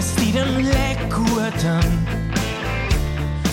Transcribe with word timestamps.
ez 0.00 0.10
diren 0.16 0.54
lekuetan 0.64 1.88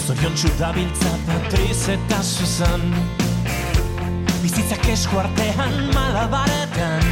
Zorion 0.06 0.36
txudabiltza 0.38 1.10
patriz 1.28 1.80
eta 1.92 2.20
zuzan 2.24 2.86
Bizitzak 4.40 4.86
esku 4.94 5.20
artean 5.20 5.74
malabaretan. 5.92 7.04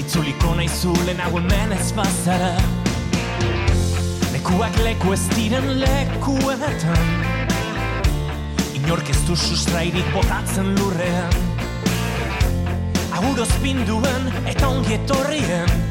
Itzuliko 0.00 0.54
nahi 0.56 0.68
zulen 0.70 1.20
hau 1.20 1.32
hemen 1.34 1.74
ez 1.76 1.90
bazara. 1.98 2.54
Lekuak 4.32 4.78
leku 4.86 5.12
ez 5.12 5.26
diren 5.34 5.68
lekuetan. 5.82 7.12
Inork 8.80 9.12
ez 9.12 9.20
du 9.28 9.36
sustrairik 9.36 10.08
botatzen 10.14 10.72
lurrean. 10.78 11.36
Aguroz 13.18 13.52
binduen 13.66 14.32
eta 14.46 14.72
ongietorrien 14.72 15.87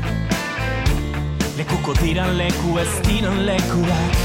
Lekuko 1.58 1.96
diran 1.98 2.36
leku 2.38 2.76
ez 2.78 2.90
diren 3.08 3.40
lekuak 3.48 4.18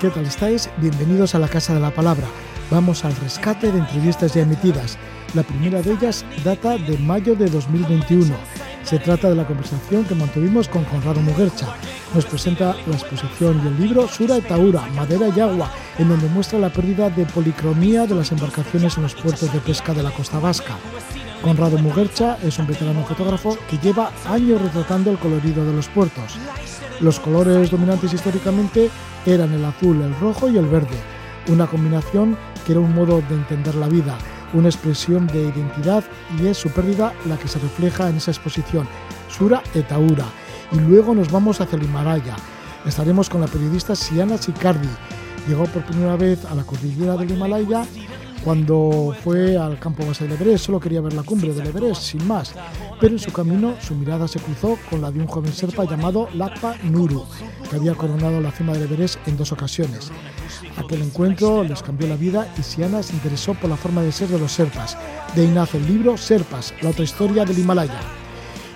¿Qué 0.00 0.10
tal 0.10 0.26
estáis? 0.26 0.70
Bienvenidos 0.78 1.36
a 1.36 1.38
la 1.38 1.46
Casa 1.46 1.74
de 1.74 1.80
la 1.80 1.90
Palabra. 1.90 2.26
Vamos 2.68 3.04
al 3.04 3.14
rescate 3.16 3.70
de 3.70 3.78
entrevistas 3.78 4.34
ya 4.34 4.42
emitidas. 4.42 4.98
La 5.34 5.44
primera 5.44 5.82
de 5.82 5.92
ellas 5.92 6.24
data 6.44 6.76
de 6.78 6.98
mayo 6.98 7.36
de 7.36 7.48
2021. 7.48 8.34
Se 8.82 8.98
trata 8.98 9.28
de 9.28 9.36
la 9.36 9.46
conversación 9.46 10.04
que 10.04 10.16
mantuvimos 10.16 10.68
con 10.68 10.84
Conrado 10.84 11.20
Muguercha. 11.20 11.68
Nos 12.14 12.24
presenta 12.24 12.74
la 12.86 12.94
exposición 12.96 13.60
y 13.62 13.68
el 13.68 13.80
libro 13.80 14.08
Sura 14.08 14.40
Taura, 14.40 14.86
Madera 14.94 15.28
y 15.28 15.40
Agua, 15.40 15.70
en 15.98 16.08
donde 16.08 16.26
muestra 16.28 16.58
la 16.58 16.72
pérdida 16.72 17.10
de 17.10 17.26
policromía 17.26 18.06
de 18.06 18.14
las 18.14 18.32
embarcaciones 18.32 18.96
en 18.96 19.02
los 19.02 19.14
puertos 19.14 19.52
de 19.52 19.60
pesca 19.60 19.92
de 19.92 20.02
la 20.02 20.10
costa 20.10 20.38
vasca. 20.38 20.78
Conrado 21.42 21.78
Muguercha 21.78 22.38
es 22.42 22.58
un 22.58 22.66
veterano 22.66 23.04
fotógrafo 23.04 23.58
que 23.70 23.78
lleva 23.78 24.10
años 24.26 24.60
retratando 24.60 25.10
el 25.10 25.18
colorido 25.18 25.64
de 25.66 25.74
los 25.74 25.88
puertos. 25.88 26.36
Los 27.00 27.20
colores 27.20 27.70
dominantes 27.70 28.12
históricamente 28.12 28.90
eran 29.26 29.52
el 29.52 29.64
azul, 29.64 30.00
el 30.00 30.18
rojo 30.18 30.48
y 30.48 30.56
el 30.56 30.66
verde, 30.66 30.96
una 31.48 31.66
combinación 31.66 32.36
que 32.66 32.72
era 32.72 32.80
un 32.80 32.94
modo 32.94 33.22
de 33.28 33.34
entender 33.34 33.74
la 33.74 33.86
vida, 33.86 34.16
una 34.54 34.68
expresión 34.68 35.26
de 35.26 35.42
identidad 35.42 36.02
y 36.40 36.46
es 36.46 36.56
su 36.56 36.70
pérdida 36.70 37.12
la 37.26 37.36
que 37.36 37.48
se 37.48 37.58
refleja 37.58 38.08
en 38.08 38.16
esa 38.16 38.30
exposición, 38.30 38.88
Sura 39.28 39.62
Etaura. 39.74 40.24
Y 40.72 40.76
luego 40.80 41.14
nos 41.14 41.30
vamos 41.30 41.60
hacia 41.60 41.76
el 41.76 41.84
Himalaya. 41.84 42.36
Estaremos 42.84 43.28
con 43.28 43.40
la 43.40 43.46
periodista 43.46 43.94
Siana 43.94 44.38
Sicardi. 44.38 44.88
Llegó 45.48 45.64
por 45.64 45.84
primera 45.84 46.16
vez 46.16 46.44
a 46.44 46.54
la 46.54 46.64
cordillera 46.64 47.16
del 47.16 47.30
Himalaya 47.30 47.84
cuando 48.44 49.14
fue 49.22 49.56
al 49.56 49.78
campo 49.78 50.06
base 50.06 50.24
del 50.24 50.34
Everest 50.34 50.66
solo 50.66 50.80
quería 50.80 51.00
ver 51.00 51.12
la 51.12 51.22
cumbre 51.22 51.52
del 51.52 51.66
Everest, 51.66 52.02
sin 52.02 52.26
más, 52.26 52.54
pero 53.00 53.12
en 53.14 53.18
su 53.18 53.32
camino 53.32 53.74
su 53.80 53.94
mirada 53.94 54.28
se 54.28 54.38
cruzó 54.38 54.78
con 54.88 55.02
la 55.02 55.10
de 55.10 55.20
un 55.20 55.26
joven 55.26 55.52
serpa 55.52 55.84
llamado 55.84 56.28
Lakpa 56.34 56.76
Nuru, 56.84 57.26
que 57.68 57.76
había 57.76 57.94
coronado 57.94 58.40
la 58.40 58.52
cima 58.52 58.72
del 58.72 58.84
Everest 58.84 59.18
en 59.26 59.36
dos 59.36 59.52
ocasiones. 59.52 60.10
Aquel 60.76 61.02
encuentro 61.02 61.64
les 61.64 61.82
cambió 61.82 62.06
la 62.08 62.16
vida 62.16 62.48
y 62.58 62.62
Siana 62.62 63.02
se 63.02 63.14
interesó 63.14 63.54
por 63.54 63.68
la 63.68 63.76
forma 63.76 64.02
de 64.02 64.12
ser 64.12 64.28
de 64.28 64.38
los 64.38 64.52
serpas. 64.52 64.96
De 65.34 65.46
nace 65.48 65.78
el 65.78 65.86
libro 65.86 66.16
Serpas, 66.16 66.72
la 66.80 66.90
otra 66.90 67.04
historia 67.04 67.44
del 67.44 67.58
Himalaya. 67.58 68.00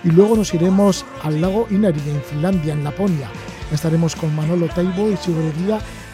Y 0.05 0.11
luego 0.11 0.37
nos 0.37 0.53
iremos 0.55 1.05
al 1.23 1.41
lago 1.41 1.67
Inari, 1.71 2.01
en 2.09 2.23
Finlandia, 2.23 2.73
en 2.73 2.85
Laponia. 2.85 3.31
Estaremos 3.71 4.17
con 4.17 4.35
Manolo 4.35 4.69
Taibo 4.69 5.11
y 5.11 5.17
su 5.17 5.33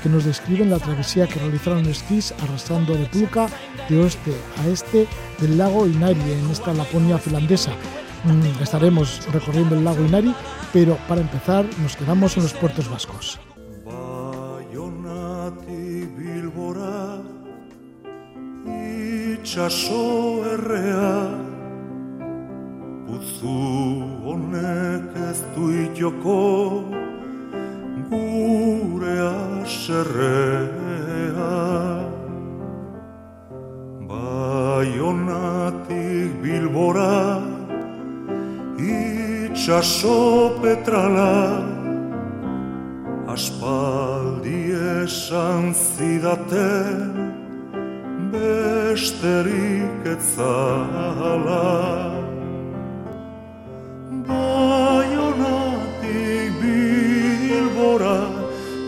que 0.03 0.09
nos 0.09 0.25
describen 0.25 0.71
la 0.71 0.79
travesía 0.79 1.27
que 1.27 1.41
realizaron 1.41 1.87
esquís 1.87 2.33
arrastrando 2.43 2.95
de 2.95 3.07
Pulka 3.07 3.49
de 3.89 3.99
oeste 4.01 4.33
a 4.63 4.69
este 4.69 5.09
del 5.41 5.59
lago 5.59 5.87
Inari 5.87 6.21
en 6.21 6.51
esta 6.51 6.73
Laponia 6.73 7.19
finlandesa. 7.19 7.73
Mm, 8.25 8.63
estaremos 8.63 9.27
recorriendo 9.33 9.75
el 9.75 9.85
lago 9.85 10.05
Inari, 10.05 10.35
pero 10.73 10.97
para 11.09 11.21
empezar 11.21 11.65
nos 11.83 11.97
quedamos 11.97 12.37
en 12.37 12.45
los 12.45 12.53
puertos 12.53 12.89
vascos. 12.89 13.41
Gure 28.11 29.17
aserrea 29.61 31.55
Baionatik 34.09 35.49
bilbora 36.45 37.41
itxaso 38.77 40.21
petrala 40.61 41.65
Aspaldi 43.33 44.63
esan 45.05 45.65
zidaten 45.73 47.01
besterik 48.33 50.01
etzala 50.17 51.65
Baionatik 54.29 56.13
bilbora 56.61 58.21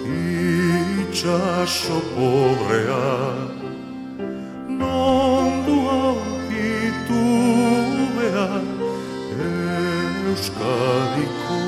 itxaso 0.05 1.99
pobrea 2.13 3.09
Nondu 4.81 5.77
haukitu 5.89 7.25
behar 8.17 8.65
Euskadiko 10.29 11.61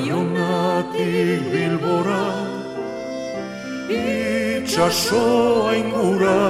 Baionatik 0.00 1.40
bilbora 1.52 2.24
itxasoa 4.00 5.70
ingura 5.82 6.40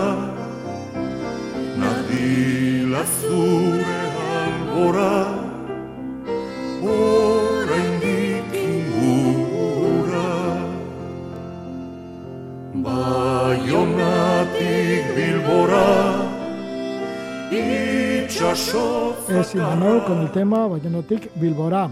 Nadir 1.80 2.59
Es 19.28 19.54
Imanol 19.54 20.04
con 20.04 20.20
el 20.20 20.30
tema 20.32 20.66
Bayonotic 20.66 21.30
Bilborá. 21.36 21.88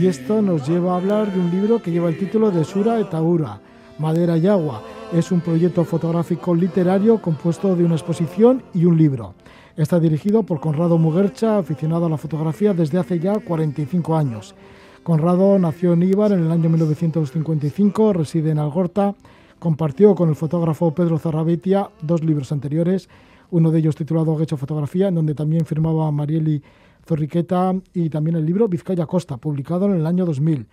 Y 0.00 0.06
esto 0.06 0.40
nos 0.40 0.66
lleva 0.66 0.94
a 0.94 0.96
hablar 0.96 1.30
de 1.32 1.40
un 1.40 1.50
libro 1.50 1.82
que 1.82 1.90
lleva 1.90 2.08
el 2.08 2.18
título 2.18 2.50
de 2.50 2.64
Sura 2.64 2.98
Etaura, 2.98 3.60
Madera 3.98 4.38
y 4.38 4.46
Agua. 4.46 4.82
Es 5.12 5.30
un 5.30 5.40
proyecto 5.40 5.84
fotográfico 5.84 6.54
literario 6.54 7.20
compuesto 7.20 7.76
de 7.76 7.84
una 7.84 7.96
exposición 7.96 8.62
y 8.72 8.86
un 8.86 8.96
libro. 8.96 9.34
Está 9.78 10.00
dirigido 10.00 10.42
por 10.42 10.58
Conrado 10.58 10.98
Muguercha, 10.98 11.56
aficionado 11.56 12.06
a 12.06 12.08
la 12.08 12.16
fotografía 12.16 12.74
desde 12.74 12.98
hace 12.98 13.20
ya 13.20 13.38
45 13.38 14.16
años. 14.16 14.56
Conrado 15.04 15.56
nació 15.56 15.92
en 15.92 16.02
Ibar 16.02 16.32
en 16.32 16.40
el 16.40 16.50
año 16.50 16.68
1955, 16.68 18.12
reside 18.12 18.50
en 18.50 18.58
Algorta, 18.58 19.14
compartió 19.60 20.16
con 20.16 20.30
el 20.30 20.34
fotógrafo 20.34 20.92
Pedro 20.92 21.20
Zarrabetia 21.20 21.90
dos 22.02 22.24
libros 22.24 22.50
anteriores 22.50 23.08
uno 23.52 23.70
de 23.70 23.78
ellos 23.78 23.94
titulado 23.94 24.42
Hecho 24.42 24.56
Fotografía, 24.56 25.06
en 25.06 25.14
donde 25.14 25.36
también 25.36 25.64
firmaba 25.64 26.10
Marieli 26.10 26.60
Zorriqueta 27.06 27.72
y 27.94 28.10
también 28.10 28.36
el 28.36 28.44
libro 28.44 28.66
Vizcaya 28.66 29.06
Costa, 29.06 29.36
publicado 29.36 29.86
en 29.86 29.94
el 29.94 30.06
año 30.06 30.26
2000. 30.26 30.66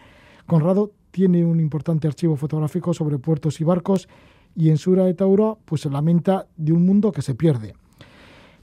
Conrado 0.48 0.92
tiene 1.12 1.46
un 1.46 1.60
importante 1.60 2.08
archivo 2.08 2.36
fotográfico 2.38 2.92
sobre 2.96 3.20
puertos 3.20 3.62
y 3.62 3.64
barcos 3.64 4.10
y 4.56 4.72
en 4.72 4.80
Sura 4.80 5.06
de 5.06 5.14
Tauro 5.14 5.60
pues 5.64 5.82
se 5.82 5.92
lamenta 5.92 6.48
de 6.58 6.74
un 6.74 6.88
mundo 6.88 7.12
que 7.12 7.22
se 7.22 7.36
pierde. 7.36 7.76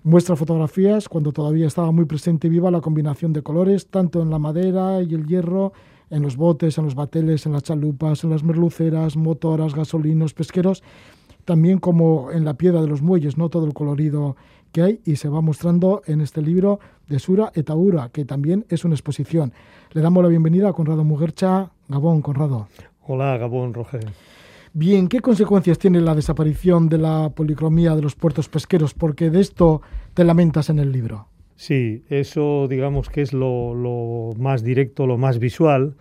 Muestra 0.05 0.35
fotografías 0.35 1.09
cuando 1.09 1.31
todavía 1.31 1.69
estaba 1.69 1.93
muy 1.93 2.07
presente 2.07 2.49
y 2.49 2.51
viva 2.51 2.73
la 2.73 2.81
combinación 2.81 3.33
de 3.33 3.43
colores, 3.43 3.87
tanto 3.87 4.21
en 4.21 4.31
la 4.31 4.41
madera 4.41 5.01
y 5.01 5.15
el 5.15 5.29
hierro, 5.29 5.73
en 6.11 6.23
los 6.23 6.37
botes, 6.37 6.77
en 6.77 6.85
los 6.85 6.97
bateles, 6.97 7.47
en 7.47 7.53
las 7.53 7.63
chalupas, 7.63 8.25
en 8.25 8.31
las 8.31 8.43
merluceras, 8.43 9.17
motoras, 9.17 9.77
gasolinos, 9.77 10.35
pesqueros, 10.35 10.83
también 11.45 11.79
como 11.79 12.33
en 12.33 12.45
la 12.45 12.55
piedra 12.55 12.81
de 12.83 12.89
los 12.89 13.01
muelles, 13.01 13.39
¿no? 13.39 13.49
todo 13.49 13.65
el 13.65 13.75
colorido 13.75 14.35
que 14.73 14.83
hay 14.83 15.01
y 15.05 15.17
se 15.17 15.29
va 15.29 15.41
mostrando 15.41 16.03
en 16.07 16.21
este 16.21 16.43
libro 16.43 16.81
de 17.09 17.21
Sura 17.21 17.53
Etaura, 17.55 18.09
que 18.09 18.25
también 18.25 18.67
es 18.71 18.85
una 18.85 18.95
exposición. 18.95 19.53
Le 19.93 20.03
damos 20.03 20.25
la 20.25 20.29
bienvenida 20.29 20.69
a 20.69 20.73
Conrado 20.73 21.05
Muguercha. 21.05 21.71
Gabón, 21.89 22.23
Conrado. 22.23 22.67
Hola, 23.07 23.37
Gabón, 23.37 23.73
Roger. 23.73 24.07
Bien, 24.75 25.09
¿qué 25.09 25.21
consecuencias 25.21 25.79
tiene 25.79 26.01
la 26.01 26.15
desaparición 26.15 26.89
de 26.89 26.97
la 26.97 27.31
policromía 27.35 27.95
de 27.95 28.01
los 28.01 28.15
puertos 28.15 28.49
pesqueros? 28.49 28.95
Porque 28.95 29.29
de 29.29 29.41
esto 29.41 29.83
te 30.15 30.25
lamentas 30.25 30.71
en 30.71 30.79
el 30.79 30.93
libro. 30.93 31.29
Sí, 31.57 32.05
eso 32.09 32.67
digamos 32.69 33.11
que 33.11 33.21
es 33.21 33.35
lo, 33.35 34.33
más 34.39 34.65
directo, 34.65 35.07
lo 35.07 35.19
más 35.19 35.39
visual 35.39 35.95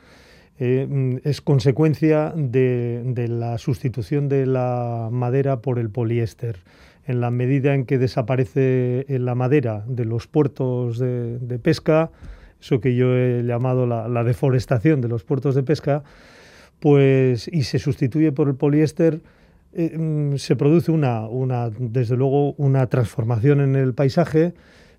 mm, 0.57 1.17
es 1.25 1.41
consecuencia 1.41 2.33
de, 2.35 3.27
la 3.27 3.57
sustitución 3.57 4.29
de 4.29 4.45
la 4.45 5.09
madera 5.11 5.59
por 5.59 5.77
el 5.77 5.89
poliéster. 5.89 6.59
En 7.05 7.19
la 7.19 7.29
medida 7.29 7.73
en 7.73 7.85
que 7.85 7.97
desaparece 7.97 9.05
la 9.09 9.35
madera 9.35 9.83
de 9.85 10.05
los 10.05 10.27
puertos 10.27 10.97
de, 10.97 11.59
pesca, 11.61 12.09
eso 12.61 12.79
que 12.79 12.95
yo 12.95 13.17
he 13.17 13.43
llamado 13.43 13.85
la, 13.85 14.23
deforestación 14.23 15.01
de 15.01 15.09
los 15.09 15.25
puertos 15.25 15.55
de 15.55 15.63
pesca, 15.63 16.03
pues 16.81 17.47
y 17.47 17.63
se 17.63 17.79
sustituye 17.79 18.31
por 18.31 18.49
el 18.49 18.55
poliéster, 18.55 19.21
eh, 19.73 19.97
mm, 19.97 20.37
se 20.37 20.55
produce 20.55 20.91
una, 20.91 21.27
una, 21.27 21.69
desde 21.69 22.17
luego, 22.17 22.53
una 22.53 22.87
transformación 22.87 23.61
en 23.61 23.75
el 23.75 23.93
paisaje, 23.93 24.53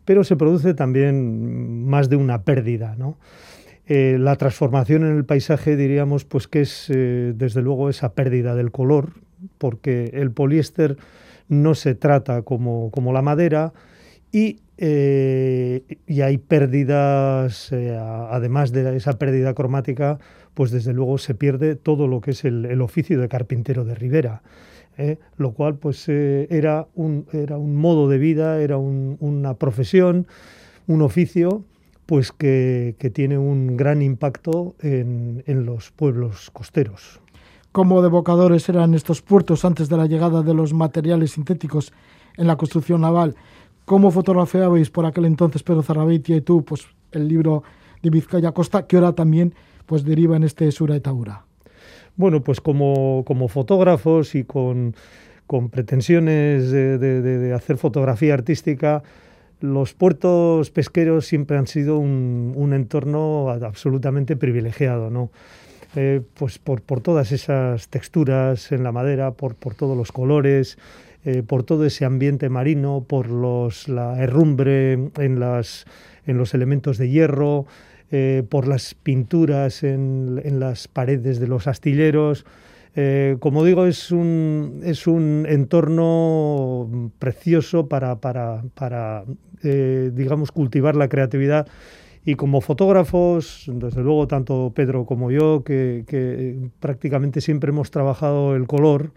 pero 0.04 0.22
se 0.24 0.36
produce 0.36 0.74
también 0.74 1.84
más 1.84 2.08
de 2.08 2.16
una 2.16 2.42
pérdida, 2.42 2.94
¿no? 2.96 3.18
Eh, 3.86 4.16
la 4.18 4.36
transformación 4.36 5.02
en 5.04 5.16
el 5.16 5.24
paisaje 5.24 5.76
diríamos 5.76 6.24
pues 6.24 6.46
que 6.46 6.60
es 6.60 6.86
eh, 6.88 7.32
desde 7.34 7.62
luego 7.62 7.90
esa 7.90 8.14
pérdida 8.14 8.54
del 8.54 8.70
color, 8.70 9.14
porque 9.58 10.10
el 10.14 10.30
poliéster 10.30 10.96
no 11.48 11.74
se 11.74 11.96
trata 11.96 12.42
como, 12.42 12.92
como 12.92 13.12
la 13.12 13.22
madera 13.22 13.72
y, 14.30 14.60
eh, 14.78 15.82
y 16.06 16.20
hay 16.20 16.38
pérdidas, 16.38 17.72
además 17.72 18.70
de 18.70 18.96
esa 18.96 19.18
pérdida 19.18 19.52
cromática, 19.52 20.20
pues 20.54 20.70
desde 20.70 20.92
luego 20.92 21.18
se 21.18 21.34
pierde 21.34 21.76
todo 21.76 22.06
lo 22.08 22.20
que 22.20 22.32
es 22.32 22.44
el, 22.44 22.80
oficio 22.80 23.20
de 23.20 23.28
carpintero 23.28 23.84
de 23.84 23.94
Rivera. 23.94 24.42
lo 25.36 25.52
cual 25.52 25.76
pues 25.76 26.08
era, 26.08 26.86
un, 26.94 27.26
era 27.32 27.56
un 27.56 27.76
modo 27.76 28.08
de 28.08 28.18
vida, 28.18 28.60
era 28.60 28.76
una 28.76 29.54
profesión, 29.54 30.26
un 30.86 31.02
oficio 31.02 31.64
pues 32.06 32.32
que, 32.32 32.94
tiene 33.14 33.38
un 33.38 33.76
gran 33.76 34.02
impacto 34.02 34.74
en, 34.80 35.42
los 35.64 35.90
pueblos 35.92 36.50
costeros. 36.50 37.20
¿Cómo 37.72 38.02
devocadores 38.02 38.68
eran 38.68 38.92
estos 38.92 39.22
puertos 39.22 39.64
antes 39.64 39.88
de 39.88 39.96
la 39.96 40.06
llegada 40.06 40.42
de 40.42 40.52
los 40.52 40.74
materiales 40.74 41.32
sintéticos 41.32 41.92
en 42.36 42.46
la 42.46 42.56
construcción 42.56 43.00
naval? 43.00 43.34
¿Cómo 43.86 44.10
fotografiabais 44.10 44.90
por 44.90 45.06
aquel 45.06 45.24
entonces 45.24 45.62
Pedro 45.62 45.82
Zarrabeitia 45.82 46.36
y 46.36 46.42
tú 46.42 46.64
pues, 46.64 46.86
el 47.12 47.28
libro 47.28 47.62
de 48.02 48.10
Vizcaya 48.10 48.52
Costa, 48.52 48.86
que 48.86 48.96
ahora 48.96 49.14
también 49.14 49.54
pues, 49.92 50.04
deriva 50.04 50.36
en 50.36 50.44
este 50.44 50.72
Sura 50.72 50.98
Taura? 51.00 51.44
Bueno, 52.16 52.42
pues 52.42 52.60
como, 52.60 53.24
fotógrafos 53.48 54.34
y 54.34 54.44
con, 54.44 54.94
pretensiones 55.70 56.70
de 56.70 57.52
hacer 57.54 57.76
fotografía 57.76 58.34
artística, 58.34 59.02
los 59.62 59.94
puertos 59.94 60.70
pesqueros 60.70 61.26
siempre 61.26 61.56
han 61.56 61.66
sido 61.66 61.98
un, 61.98 62.72
entorno 62.74 63.48
absolutamente 63.50 64.36
privilegiado, 64.36 65.10
¿no? 65.10 65.30
Eh, 65.94 66.22
pues 66.34 66.58
por, 66.58 66.80
todas 66.80 67.32
esas 67.32 67.88
texturas 67.88 68.72
en 68.72 68.82
la 68.82 68.92
madera, 68.92 69.32
por, 69.32 69.54
todos 69.54 69.96
los 69.96 70.10
colores, 70.10 70.78
eh, 71.24 71.42
por 71.46 71.62
todo 71.62 71.84
ese 71.84 72.04
ambiente 72.04 72.48
marino, 72.48 73.04
por 73.06 73.28
los, 73.28 73.88
la 73.88 74.18
herrumbre 74.18 74.94
en, 75.18 75.38
las, 75.38 75.84
en 76.26 76.38
los 76.38 76.54
elementos 76.54 76.98
de 76.98 77.10
hierro, 77.10 77.66
eh, 78.12 78.44
por 78.48 78.68
las 78.68 78.94
pinturas 78.94 79.82
en, 79.82 80.40
en, 80.44 80.60
las 80.60 80.86
paredes 80.86 81.40
de 81.40 81.48
los 81.48 81.66
astilleros. 81.66 82.44
Eh, 82.94 83.36
como 83.40 83.64
digo, 83.64 83.86
es 83.86 84.10
un, 84.10 84.82
es 84.84 85.06
un 85.06 85.46
entorno 85.48 87.10
precioso 87.18 87.88
para, 87.88 88.20
para, 88.20 88.62
para 88.74 89.24
eh, 89.62 90.10
digamos, 90.12 90.52
cultivar 90.52 90.94
la 90.94 91.08
creatividad. 91.08 91.66
Y 92.24 92.34
como 92.34 92.60
fotógrafos, 92.60 93.64
desde 93.66 94.02
luego, 94.02 94.28
tanto 94.28 94.72
Pedro 94.74 95.06
como 95.06 95.30
yo, 95.30 95.64
que, 95.64 96.70
prácticamente 96.80 97.40
siempre 97.40 97.70
hemos 97.70 97.90
trabajado 97.90 98.54
el 98.54 98.66
color, 98.66 99.12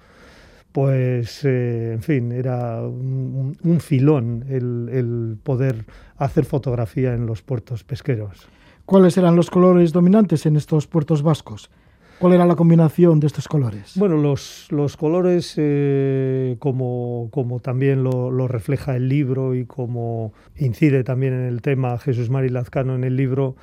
pues, 0.72 1.44
eh, 1.44 1.94
en 1.94 2.02
fin, 2.02 2.32
era 2.32 2.82
un, 2.82 3.80
filón 3.80 4.46
el, 4.50 4.90
el 4.92 5.38
poder 5.44 5.86
hacer 6.18 6.46
fotografía 6.46 7.14
en 7.14 7.26
los 7.26 7.42
puertos 7.42 7.84
pesqueros. 7.84 8.55
¿Cuáles 8.86 9.18
eran 9.18 9.36
los 9.36 9.50
colores 9.50 9.94
dominantes 9.94 10.46
en 10.46 10.56
estos 10.56 10.86
puertos 10.86 11.24
vascos? 11.24 11.72
¿Cuál 12.20 12.34
era 12.34 12.46
la 12.46 12.56
combinación 12.56 13.20
de 13.20 13.26
estos 13.26 13.48
colores? 13.48 13.94
Bueno, 13.96 14.16
los, 14.16 14.68
los 14.70 14.96
colores, 14.96 15.56
eh, 15.58 16.56
como, 16.60 17.30
como, 17.32 17.60
también 17.60 18.04
lo, 18.04 18.48
refleja 18.48 18.96
el 18.96 19.10
libro 19.10 19.56
y 19.56 19.66
como 19.66 20.34
incide 20.56 21.04
también 21.04 21.34
en 21.34 21.48
el 21.48 21.64
tema 21.64 21.98
Jesús 21.98 22.30
Mari 22.30 22.50
Lazcano 22.50 22.94
en 22.94 23.04
el 23.04 23.18
libro, 23.18 23.56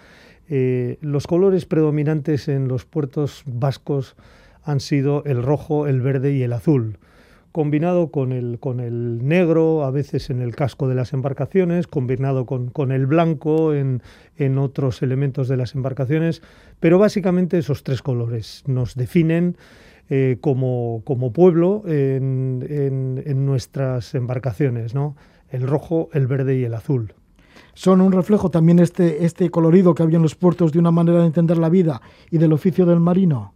eh, 0.48 0.98
los 1.00 1.28
colores 1.28 1.66
predominantes 1.66 2.48
en 2.48 2.66
los 2.66 2.84
puertos 2.84 3.44
vascos 3.46 4.16
han 4.64 4.80
sido 4.80 5.22
el 5.24 5.42
rojo, 5.44 5.86
el 5.86 6.00
verde 6.00 6.34
y 6.34 6.42
el 6.42 6.52
azul 6.52 6.98
combinado 7.52 8.10
con 8.10 8.32
el, 8.32 8.58
con 8.58 8.80
el 8.80 9.26
negro, 9.26 9.84
a 9.84 9.90
veces 9.90 10.30
en 10.30 10.40
el 10.40 10.56
casco 10.56 10.88
de 10.88 10.94
las 10.94 11.12
embarcaciones, 11.12 11.86
combinado 11.86 12.46
con, 12.46 12.70
con 12.70 12.90
el 12.90 13.06
blanco 13.06 13.74
en, 13.74 14.02
en, 14.36 14.58
otros 14.58 15.02
elementos 15.02 15.48
de 15.48 15.58
las 15.58 15.74
embarcaciones, 15.74 16.42
pero 16.80 16.98
básicamente 16.98 17.58
esos 17.58 17.84
tres 17.84 18.02
colores 18.02 18.64
nos 18.66 18.94
definen 18.94 19.56
eh, 20.08 20.38
como, 20.40 21.02
como, 21.04 21.32
pueblo 21.32 21.84
en, 21.86 22.66
en, 22.68 23.46
nuestras 23.46 24.14
embarcaciones, 24.14 24.94
¿no? 24.94 25.14
el 25.50 25.62
rojo, 25.62 26.08
el 26.12 26.26
verde 26.26 26.58
y 26.58 26.64
el 26.64 26.74
azul. 26.74 27.14
Son 27.74 28.00
un 28.00 28.12
reflejo 28.12 28.50
también 28.50 28.78
este, 28.78 29.24
este 29.24 29.50
colorido 29.50 29.94
que 29.94 30.02
había 30.02 30.16
en 30.16 30.22
los 30.22 30.34
puertos 30.34 30.72
de 30.72 30.78
una 30.78 30.90
manera 30.90 31.20
de 31.20 31.26
entender 31.26 31.58
la 31.58 31.68
vida 31.68 32.02
y 32.30 32.38
del 32.38 32.52
oficio 32.52 32.84
del 32.86 33.00
marino. 33.00 33.54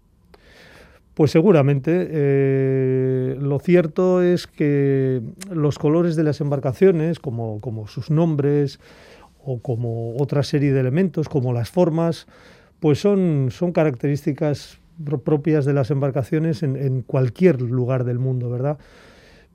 Pues 1.16 1.30
seguramente. 1.30 2.08
Eh, 2.10 3.38
lo 3.40 3.58
cierto 3.58 4.22
es 4.22 4.46
que 4.46 5.22
los 5.50 5.78
colores 5.78 6.14
de 6.14 6.22
las 6.22 6.42
embarcaciones, 6.42 7.20
como, 7.20 7.58
como, 7.62 7.86
sus 7.86 8.10
nombres 8.10 8.80
o 9.42 9.58
como 9.60 10.14
otra 10.18 10.42
serie 10.42 10.74
de 10.74 10.80
elementos, 10.80 11.30
como 11.30 11.54
las 11.54 11.70
formas, 11.70 12.26
pues 12.80 13.00
son, 13.00 13.48
son 13.50 13.72
características 13.72 14.78
propias 15.24 15.64
de 15.64 15.72
las 15.72 15.90
embarcaciones 15.90 16.62
en, 16.62 17.00
cualquier 17.00 17.62
lugar 17.62 18.04
del 18.04 18.18
mundo, 18.18 18.50
¿verdad? 18.50 18.76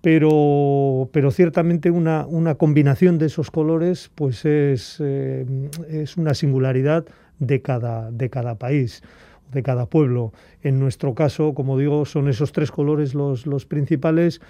Pero, 0.02 1.12
pero 1.14 1.30
ciertamente 1.30 1.92
una, 1.92 2.26
una, 2.26 2.56
combinación 2.56 3.20
de 3.20 3.28
esos 3.28 3.52
colores 3.52 4.10
pues 4.16 4.46
es, 4.46 4.98
eh, 5.00 5.46
es 5.88 6.18
una 6.18 6.34
singularidad 6.34 7.06
de 7.38 7.62
cada, 7.62 8.10
de 8.10 8.32
cada 8.32 8.56
país 8.56 9.04
de 9.52 9.64
cada 9.64 9.86
pueblo. 9.86 10.34
En 10.62 10.80
nuestro 10.80 11.14
caso, 11.14 11.54
como 11.54 11.78
digo, 11.78 12.06
son 12.06 12.28
esos 12.30 12.52
tres 12.52 12.72
colores 12.72 13.14
los, 13.14 13.46
los 13.46 13.66
principales 13.66 14.42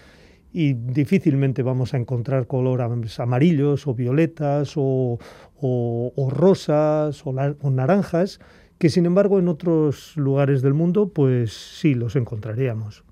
y 0.53 0.74
difícilmente 0.74 1.63
vamos 1.63 1.93
a 1.93 1.98
encontrar 1.98 2.48
colores 2.48 3.20
amarillos 3.20 3.88
o 3.88 3.93
violetas 3.93 4.74
o, 4.75 5.17
o, 5.62 6.29
rosas 6.29 7.25
o, 7.25 7.29
o, 7.29 7.70
naranjas, 7.70 8.39
que 8.77 8.89
sin 8.89 9.05
embargo 9.05 9.39
en 9.39 9.48
otros 9.48 10.15
lugares 10.17 10.62
del 10.62 10.74
mundo 10.74 11.10
pues 11.10 11.53
sí 11.53 11.93
los 11.93 12.15
encontraríamos. 12.15 13.03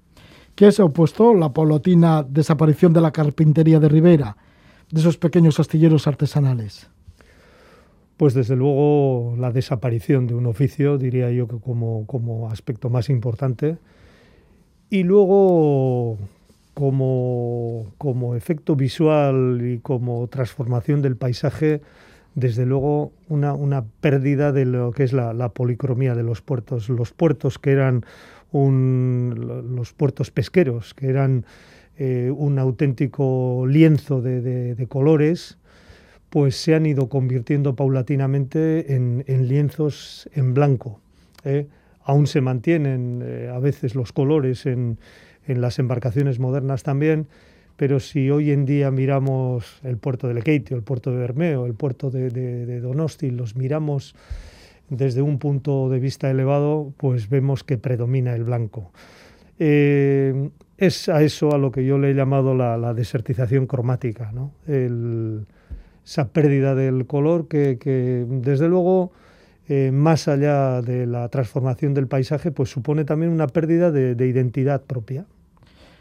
¿Qué 0.55 0.72
se 0.72 0.81
ha 0.81 0.86
opuesto 0.86 1.34
la 1.34 1.53
polotina 1.53 2.24
desaparición 2.24 2.91
de 2.91 3.01
la 3.01 3.12
carpintería 3.12 3.79
de 3.79 3.88
Rivera, 3.88 4.36
de 4.91 5.00
esos 5.00 5.17
pequeños 5.17 5.60
astilleros 5.60 6.08
artesanales? 6.08 6.89
Pues 8.19 8.33
desde 8.33 8.57
luego 8.57 9.33
la 9.39 9.49
desaparición 9.49 10.27
de 10.27 10.33
un 10.33 10.45
oficio, 10.45 10.97
diría 10.97 11.31
yo 11.31 11.47
que 11.47 11.57
como, 11.57 12.05
como 12.05 12.49
aspecto 12.49 12.89
más 12.89 13.09
importante. 13.09 13.77
Y 14.89 15.03
luego 15.03 16.17
como, 16.73 17.93
como 17.97 18.35
efecto 18.35 18.75
visual 18.75 19.61
y 19.63 19.77
como 19.77 20.27
transformación 20.27 21.01
del 21.01 21.15
paisaje, 21.15 21.79
desde 22.35 22.65
luego 22.65 23.13
una, 23.29 23.53
una 23.53 23.85
pérdida 24.01 24.51
de 24.51 24.65
lo 24.65 24.91
que 24.91 25.03
es 25.03 25.13
la, 25.13 25.49
policromía 25.53 26.13
de 26.13 26.23
los 26.23 26.41
puertos. 26.41 26.89
Los 26.89 27.13
puertos 27.13 27.57
que 27.57 27.71
eran 27.71 28.03
un, 28.51 29.63
los 29.77 29.93
puertos 29.93 30.29
pesqueros, 30.29 30.93
que 30.93 31.07
eran 31.07 31.45
eh, 31.97 32.33
un 32.35 32.59
auténtico 32.59 33.65
lienzo 33.65 34.21
de, 34.21 34.41
de 34.75 34.88
colores, 34.88 35.57
pues 36.29 36.55
se 36.55 36.75
han 36.75 36.86
ido 36.86 37.09
convirtiendo 37.09 37.75
paulatinamente 37.75 38.93
en, 38.95 39.24
lienzos 39.48 40.29
en 40.33 40.53
blanco. 40.53 41.00
¿eh? 41.43 41.67
Aún 42.03 42.27
se 42.27 42.41
mantienen 42.41 43.21
eh, 43.24 43.51
a 43.53 43.59
veces 43.59 43.95
los 43.95 44.13
colores 44.13 44.65
en, 44.65 44.98
las 45.48 45.79
embarcaciones 45.79 46.38
modernas 46.38 46.83
también, 46.83 47.25
pero 47.75 48.00
si 48.00 48.29
hoy 48.29 48.51
en 48.51 48.65
día 48.65 48.91
miramos 48.91 49.79
el 49.83 49.98
puerto 49.98 50.27
de 50.27 50.36
Lekeitio, 50.36 50.77
el 50.77 50.83
puerto 50.83 51.12
de 51.12 51.17
Bermeo, 51.17 51.65
el 51.65 51.74
puerto 51.74 52.12
de, 52.12 52.79
Donosti, 52.81 53.31
los 53.31 53.55
miramos 53.55 54.13
desde 54.89 55.24
un 55.24 55.39
punto 55.39 55.89
de 55.89 56.00
vista 56.00 56.29
elevado, 56.29 56.93
pues 56.98 57.29
vemos 57.29 57.63
que 57.63 57.79
predomina 57.79 58.36
el 58.36 58.43
blanco. 58.43 58.91
Eh, 59.57 60.51
es 60.77 61.09
a 61.09 61.24
eso 61.24 61.51
a 61.51 61.57
lo 61.57 61.71
que 61.71 61.83
yo 61.83 61.98
le 61.98 62.12
he 62.12 62.13
llamado 62.13 62.53
la, 62.53 62.93
desertización 62.93 63.65
cromática, 63.65 64.31
esa 66.09 66.29
pérdida 66.29 66.73
del 66.73 67.05
color 67.05 67.47
que, 67.47 68.25
desde 68.27 68.67
luego 68.67 69.11
eh, 69.67 69.91
más 69.93 70.27
allá 70.27 70.81
de 70.81 71.05
la 71.05 71.29
transformación 71.29 71.93
del 71.93 72.07
paisaje, 72.07 72.49
pues 72.49 72.71
supone 72.71 73.05
también 73.05 73.31
una 73.31 73.45
pérdida 73.45 73.91
de, 73.91 74.15
de 74.15 74.27
identidad 74.27 74.81
propia. 74.81 75.27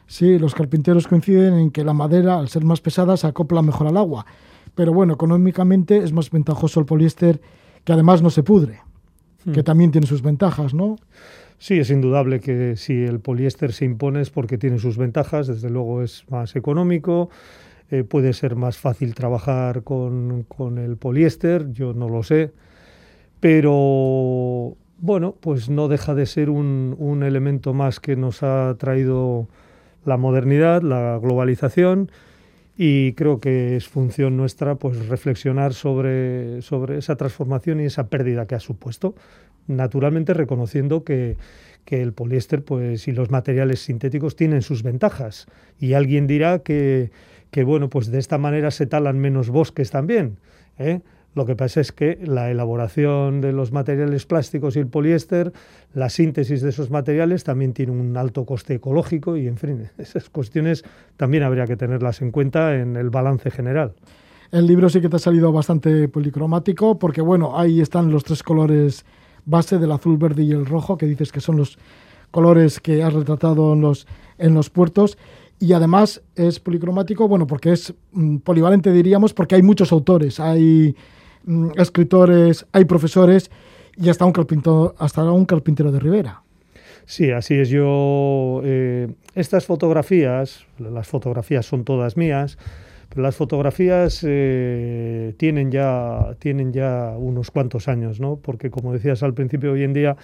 Sí, 0.06 0.38
los 0.38 0.54
carpinteros 0.54 1.06
coinciden 1.06 1.52
en 1.58 1.70
que 1.70 1.84
la 1.84 1.92
madera, 1.92 2.38
al 2.38 2.48
ser 2.48 2.64
más 2.64 2.80
pesada, 2.80 3.18
se 3.18 3.26
acopla 3.26 3.60
mejor 3.60 3.86
al 3.86 3.98
agua. 3.98 4.24
Pero 4.74 4.94
bueno, 4.94 5.12
económicamente 5.12 5.98
es 5.98 6.14
más 6.14 6.30
ventajoso 6.30 6.80
el 6.80 6.86
poliéster, 6.86 7.42
que 7.84 7.92
además 7.92 8.22
no 8.22 8.30
se 8.30 8.42
pudre, 8.42 8.80
que 9.52 9.62
también 9.62 9.90
tiene 9.90 10.06
sus 10.06 10.22
ventajas, 10.22 10.72
¿no? 10.72 10.96
Sí, 11.58 11.78
es 11.80 11.90
indudable 11.90 12.40
que 12.40 12.76
si 12.76 12.94
el 13.04 13.20
poliéster 13.20 13.74
se 13.74 13.84
impone 13.84 14.22
es 14.22 14.30
porque 14.30 14.56
tiene 14.56 14.78
sus 14.78 14.96
ventajas, 14.96 15.48
desde 15.48 15.68
luego 15.68 16.02
es 16.02 16.24
más 16.30 16.56
económico, 16.56 17.28
eh, 17.90 18.04
puede 18.04 18.33
ser 18.33 18.54
más 18.54 18.76
fácil 18.76 19.14
trabajar 19.14 19.83
con, 19.83 20.45
con, 20.49 20.78
el 20.78 20.97
poliéster, 20.97 21.73
yo 21.73 21.95
no 21.95 22.09
lo 22.09 22.23
sé, 22.23 22.52
pero 23.40 24.76
bueno, 24.99 25.37
pues 25.40 25.71
no 25.71 25.88
deja 25.88 26.14
de 26.14 26.26
ser 26.26 26.50
un, 26.50 26.95
un 26.99 27.23
elemento 27.23 27.73
más 27.73 28.00
que 28.00 28.16
nos 28.16 28.42
ha 28.42 28.76
traído 28.78 29.49
la 30.04 30.16
modernidad, 30.16 30.83
la 30.83 31.18
globalización 31.23 32.11
y 32.76 33.14
creo 33.14 33.40
que 33.40 33.76
es 33.76 33.88
función 33.88 34.37
nuestra 34.37 34.76
pues 34.76 35.09
reflexionar 35.09 35.75
sobre, 35.75 36.62
sobre 36.62 36.99
esa 36.99 37.16
transformación 37.16 37.80
y 37.80 37.87
esa 37.87 38.09
pérdida 38.09 38.47
que 38.47 38.54
ha 38.54 38.61
supuesto, 38.61 39.14
naturalmente 39.66 40.35
reconociendo 40.35 41.04
que, 41.04 41.37
que 41.85 42.02
el 42.02 42.12
poliéster 42.12 42.62
pues, 42.62 43.09
y 43.09 43.12
los 43.12 43.30
materiales 43.30 43.80
sintéticos 43.80 44.37
tienen 44.37 44.62
sus 44.62 44.83
ventajas. 44.83 45.47
Y 45.80 45.95
alguien 45.95 46.26
dirá 46.26 46.59
que, 46.59 47.11
que 47.50 47.64
bueno, 47.64 47.88
pues 47.88 48.10
de 48.10 48.18
esta 48.18 48.38
manera 48.38 48.70
se 48.70 48.86
talan 48.86 49.18
menos 49.18 49.50
bosques 49.50 49.90
también. 49.90 50.38
¿eh? 50.78 51.00
Lo 51.34 51.46
que 51.46 51.54
pasa 51.54 51.80
es 51.80 51.92
que 51.92 52.18
la 52.24 52.50
elaboración 52.50 53.40
de 53.40 53.52
los 53.52 53.70
materiales 53.72 54.26
plásticos 54.26 54.76
y 54.76 54.80
el 54.80 54.88
poliéster, 54.88 55.52
la 55.94 56.08
síntesis 56.10 56.62
de 56.62 56.70
esos 56.70 56.90
materiales 56.90 57.44
también 57.44 57.74
tiene 57.74 57.92
un 57.92 58.16
alto 58.16 58.44
coste 58.44 58.74
ecológico 58.74 59.36
y, 59.36 59.46
en 59.46 59.56
fin, 59.56 59.88
esas 59.98 60.30
cuestiones 60.30 60.84
también 61.16 61.42
habría 61.42 61.66
que 61.66 61.76
tenerlas 61.76 62.22
en 62.22 62.30
cuenta 62.30 62.74
en 62.76 62.96
el 62.96 63.10
balance 63.10 63.50
general. 63.50 63.94
El 64.50 64.66
libro 64.66 64.88
sí 64.88 65.00
que 65.00 65.08
te 65.08 65.16
ha 65.16 65.20
salido 65.20 65.52
bastante 65.52 66.08
policromático 66.08 66.98
porque, 66.98 67.20
bueno, 67.20 67.58
ahí 67.58 67.80
están 67.80 68.10
los 68.10 68.24
tres 68.24 68.42
colores 68.42 69.04
base 69.44 69.78
del 69.78 69.92
azul, 69.92 70.16
verde 70.16 70.42
y 70.42 70.52
el 70.52 70.66
rojo, 70.66 70.96
que 70.96 71.06
dices 71.06 71.32
que 71.32 71.40
son 71.40 71.56
los 71.56 71.78
colores 72.30 72.80
que 72.80 73.02
has 73.02 73.12
retratado 73.12 73.74
en 73.74 73.80
los, 73.82 74.06
en 74.38 74.54
los 74.54 74.70
puertos. 74.70 75.18
Y 75.60 75.72
además 75.72 76.22
es 76.34 76.60
policromático, 76.60 77.26
bueno, 77.26 77.46
porque 77.46 77.72
es 77.72 77.92
mm, 78.12 78.38
polivalente, 78.38 78.92
diríamos, 78.92 79.34
porque 79.34 79.56
hay 79.56 79.62
muchos 79.62 79.90
autores. 79.92 80.38
Hay 80.38 80.94
Mm, 81.48 81.70
escritores, 81.78 82.66
hay 82.72 82.84
profesores 82.84 83.50
y 83.96 84.10
hasta 84.10 84.26
un 84.26 84.32
carpintero, 84.32 84.94
hasta 84.98 85.22
un 85.32 85.46
carpintero 85.46 85.90
de 85.90 85.98
Rivera. 85.98 86.42
Sí, 87.06 87.30
así 87.30 87.54
es. 87.54 87.70
Yo 87.70 88.60
eh, 88.64 89.08
estas 89.34 89.64
fotografías, 89.64 90.66
las 90.78 91.08
fotografías 91.08 91.64
son 91.64 91.84
todas 91.84 92.18
mías, 92.18 92.58
pero 93.08 93.22
las 93.22 93.34
fotografías 93.34 94.22
eh, 94.28 95.32
tienen 95.38 95.70
ya 95.70 96.36
tienen 96.38 96.74
ya 96.74 97.14
unos 97.16 97.50
cuantos 97.50 97.88
años, 97.88 98.20
¿no? 98.20 98.36
Porque 98.36 98.70
como 98.70 98.92
decías 98.92 99.22
al 99.22 99.32
principio, 99.32 99.72
hoy 99.72 99.84
en 99.84 99.94
día, 99.94 100.16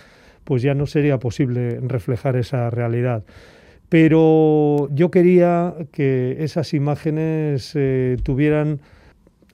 pues 0.44 0.60
ya 0.60 0.74
no 0.74 0.84
sería 0.84 1.18
posible 1.18 1.80
reflejar 1.80 2.36
esa 2.36 2.68
realidad. 2.68 3.24
Pero 3.88 4.88
yo 4.92 5.10
quería 5.10 5.74
que 5.92 6.36
esas 6.40 6.74
imágenes 6.74 7.72
eh, 7.74 8.16
tuvieran 8.22 8.80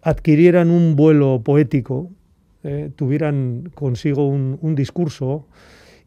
adquirieran 0.02 0.70
un 0.70 0.96
vuelo 0.96 1.42
poético, 1.44 2.10
eh, 2.64 2.90
tuvieran 2.96 3.70
consigo 3.74 4.26
un, 4.26 4.58
un, 4.62 4.74
discurso 4.74 5.46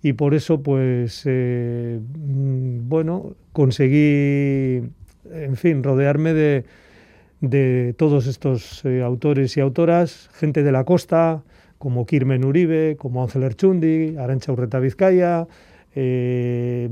y 0.01 0.13
por 0.13 0.34
eso 0.34 0.63
pues 0.63 1.24
eh, 1.25 2.00
mm, 2.00 2.89
bueno 2.89 3.36
conseguí 3.51 4.82
en 5.32 5.56
fin 5.56 5.84
rodearme 5.84 6.34
de, 6.34 6.65
de 7.42 7.94
todos 7.98 8.25
estos 8.25 8.84
autores 9.03 9.56
y 9.58 9.60
autoras, 9.60 10.30
gente 10.34 10.63
de 10.63 10.72
la 10.72 10.86
costa 10.86 11.44
como 11.84 12.06
Kirmen 12.06 12.46
Uribe, 12.46 12.96
como 12.98 13.24
Ángel 13.24 13.44
Erchundi, 13.44 14.15
Arancha 14.15 14.53
Urreta 14.53 14.80
Vizcaya, 14.80 15.48
eh, 15.96 16.90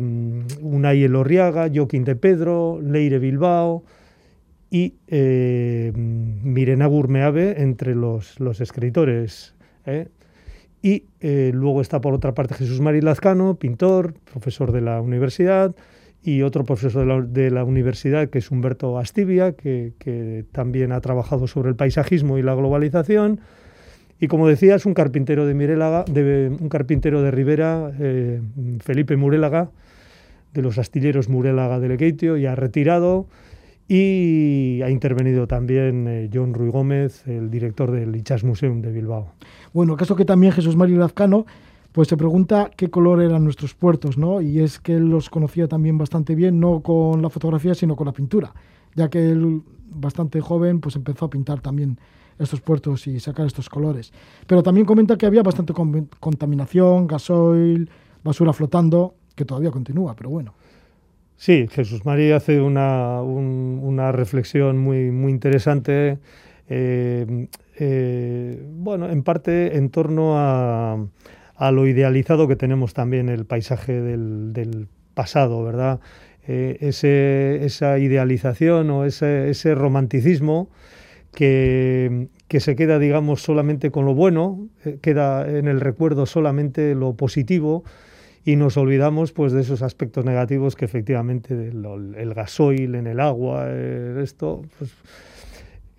Unai 0.61 1.03
Elorriaga, 1.03 1.69
Joaquín 1.73 2.03
de 2.03 2.15
Pedro, 2.15 2.79
Leire 2.81 3.19
Bilbao, 3.19 3.83
y 4.71 4.95
eh, 5.07 5.91
Mirena 5.93 6.87
Gurmeave 6.87 7.61
entre 7.61 7.93
los, 7.93 8.39
escritores. 8.61 9.53
¿eh? 9.85 10.07
Y 10.81 11.03
eh, 11.19 11.51
luego 11.53 11.81
está 11.81 11.99
por 11.99 12.13
otra 12.13 12.33
parte 12.33 12.55
Jesús 12.55 12.79
Mari 12.79 13.01
Lazcano, 13.01 13.55
pintor, 13.55 14.13
profesor 14.31 14.71
de 14.71 14.81
la 14.81 15.01
universidad, 15.01 15.75
y 16.23 16.43
otro 16.43 16.63
profesor 16.63 17.27
de 17.27 17.51
la, 17.51 17.63
universidad 17.65 18.29
que 18.29 18.37
es 18.39 18.49
Humberto 18.49 18.97
Astivia, 18.97 19.53
que, 19.53 19.93
que, 19.99 20.45
también 20.51 20.91
ha 20.91 21.01
trabajado 21.01 21.47
sobre 21.47 21.69
el 21.69 21.75
paisajismo 21.75 22.37
y 22.37 22.43
la 22.43 22.55
globalización. 22.55 23.41
Y 24.21 24.27
como 24.27 24.47
decía, 24.47 24.75
es 24.75 24.85
un 24.85 24.93
carpintero 24.93 25.47
de 25.47 25.55
Mirelaga, 25.55 26.05
de, 26.05 26.55
un 26.61 26.69
carpintero 26.69 27.23
de 27.23 27.31
Rivera, 27.31 27.91
eh, 27.99 28.39
Felipe 28.79 29.17
Murélaga, 29.17 29.71
de 30.53 30.61
los 30.61 30.77
astilleros 30.77 31.27
Murélaga 31.27 31.79
de 31.79 31.87
Lequeitio, 31.87 32.37
ya 32.37 32.53
retirado, 32.53 33.25
y 33.87 34.79
ha 34.83 34.91
intervenido 34.91 35.47
también 35.47 36.07
eh, 36.07 36.29
John 36.31 36.53
Ruy 36.53 36.69
Gómez, 36.69 37.27
el 37.27 37.49
director 37.49 37.89
del 37.89 38.15
Ichas 38.15 38.43
Museum 38.43 38.83
de 38.83 38.91
Bilbao. 38.91 39.31
Bueno, 39.73 39.97
caso 39.97 40.15
que 40.15 40.23
también 40.23 40.53
Jesús 40.53 40.75
Mario 40.75 40.97
Lazcano 40.97 41.47
pues 41.91 42.07
se 42.07 42.15
pregunta 42.15 42.69
qué 42.77 42.91
color 42.91 43.23
eran 43.23 43.43
nuestros 43.43 43.73
puertos, 43.73 44.19
¿no? 44.19 44.39
Y 44.39 44.59
es 44.59 44.79
que 44.79 44.93
él 44.93 45.09
los 45.09 45.31
conocía 45.31 45.67
también 45.67 45.97
bastante 45.97 46.35
bien, 46.35 46.59
no 46.59 46.81
con 46.81 47.23
la 47.23 47.31
fotografía, 47.31 47.73
sino 47.73 47.95
con 47.95 48.05
la 48.05 48.13
pintura, 48.13 48.53
ya 48.95 49.09
que 49.09 49.31
él, 49.31 49.63
bastante 49.89 50.41
joven, 50.41 50.79
pues 50.79 50.95
empezó 50.95 51.25
a 51.25 51.29
pintar 51.31 51.59
también 51.59 51.97
estos 52.41 52.61
puertos 52.61 53.07
y 53.07 53.19
sacar 53.19 53.45
estos 53.45 53.69
colores. 53.69 54.11
Pero 54.47 54.63
también 54.63 54.85
comenta 54.85 55.17
que 55.17 55.25
había 55.25 55.43
bastante 55.43 55.73
contaminación, 56.19 57.07
gasoil, 57.07 57.89
basura 58.23 58.53
flotando, 58.53 59.15
que 59.35 59.45
todavía 59.45 59.71
continúa, 59.71 60.15
pero 60.15 60.29
bueno. 60.29 60.53
Sí, 61.41 61.67
Jesús 61.71 62.05
María 62.05 62.35
hace 62.35 62.61
una, 62.61 63.21
un, 63.23 63.79
una 63.81 64.11
reflexión 64.11 64.77
muy, 64.77 65.09
muy 65.09 65.31
interesante, 65.31 66.19
eh, 66.69 67.47
eh, 67.79 68.63
bueno, 68.75 69.09
en 69.09 69.23
parte 69.23 69.75
en 69.75 69.89
torno 69.89 70.37
a, 70.37 71.03
a, 71.55 71.71
lo 71.71 71.87
idealizado 71.87 72.47
que 72.47 72.55
tenemos 72.55 72.93
también 72.93 73.27
el 73.27 73.45
paisaje 73.45 73.99
del, 74.01 74.87
pasado, 75.15 75.63
¿verdad? 75.63 75.99
Eh, 76.47 76.77
esa 76.81 77.97
idealización 77.97 78.89
o 78.91 79.05
ese, 79.05 79.49
ese 79.49 79.73
romanticismo 79.73 80.69
que, 81.33 82.27
se 82.59 82.75
queda, 82.75 82.99
digamos, 82.99 83.41
solamente 83.41 83.91
con 83.91 84.05
lo 84.05 84.13
bueno, 84.13 84.67
eh, 84.85 84.99
queda 85.01 85.49
en 85.49 85.67
el 85.67 85.79
recuerdo 85.79 86.25
solamente 86.25 86.95
lo 86.95 87.13
positivo 87.13 87.83
y 88.43 88.55
nos 88.55 88.75
olvidamos 88.77 89.31
pues 89.31 89.53
de 89.53 89.61
esos 89.61 89.81
aspectos 89.81 90.25
negativos 90.25 90.75
que 90.75 90.85
efectivamente 90.85 91.53
el, 91.53 92.33
gasoil 92.33 92.95
en 92.95 93.07
el 93.07 93.19
agua, 93.19 93.65
eh, 93.67 94.19
esto, 94.21 94.63
pues, 94.77 94.91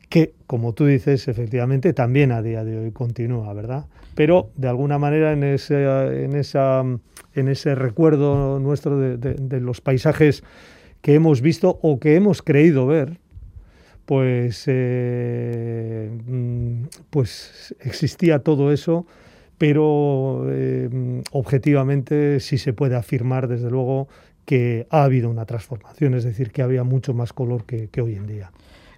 que 0.09 0.35
como 0.47 0.75
tú 0.75 0.85
dices, 0.85 1.29
efectivamente 1.29 1.95
también 1.95 2.33
a 2.33 2.43
día 2.43 2.65
de 2.65 2.79
hoy 2.79 2.93
continúa, 2.93 3.53
¿verdad? 3.55 3.87
Pero 4.15 4.51
de 4.57 4.69
alguna 4.69 4.99
manera 4.99 5.33
en 5.33 5.43
ese, 5.43 5.85
en 6.25 6.33
en 7.35 7.49
ese 7.49 7.75
recuerdo 7.75 8.59
nuestro 8.59 8.99
de, 8.99 9.17
de 9.17 9.61
los 9.61 9.81
paisajes 9.81 10.45
que 11.01 11.15
hemos 11.15 11.41
visto 11.41 11.79
o 11.81 11.99
que 11.99 12.15
hemos 12.17 12.43
creído 12.43 12.87
ver, 12.87 13.22
pues, 14.07 14.65
eh, 14.67 16.11
mm, 16.27 16.85
pues 17.11 17.75
existía 17.81 18.41
todo 18.41 18.73
eso 18.73 19.07
pero 19.63 20.47
eh, 20.49 21.23
objetivamente 21.31 22.41
sí 22.41 22.59
se 22.59 22.73
puede 22.73 22.97
afirmar, 22.97 23.47
desde 23.47 23.71
luego, 23.71 24.09
que 24.45 24.89
ha 24.91 25.05
habido 25.05 25.31
una 25.31 25.45
transformación, 25.45 26.15
es 26.15 26.25
decir, 26.25 26.51
que 26.51 26.63
había 26.63 26.83
mucho 26.83 27.15
más 27.15 27.33
color 27.33 27.63
que, 27.65 27.87
que 27.87 28.01
hoy 28.01 28.17
en 28.17 28.27
día. 28.27 28.51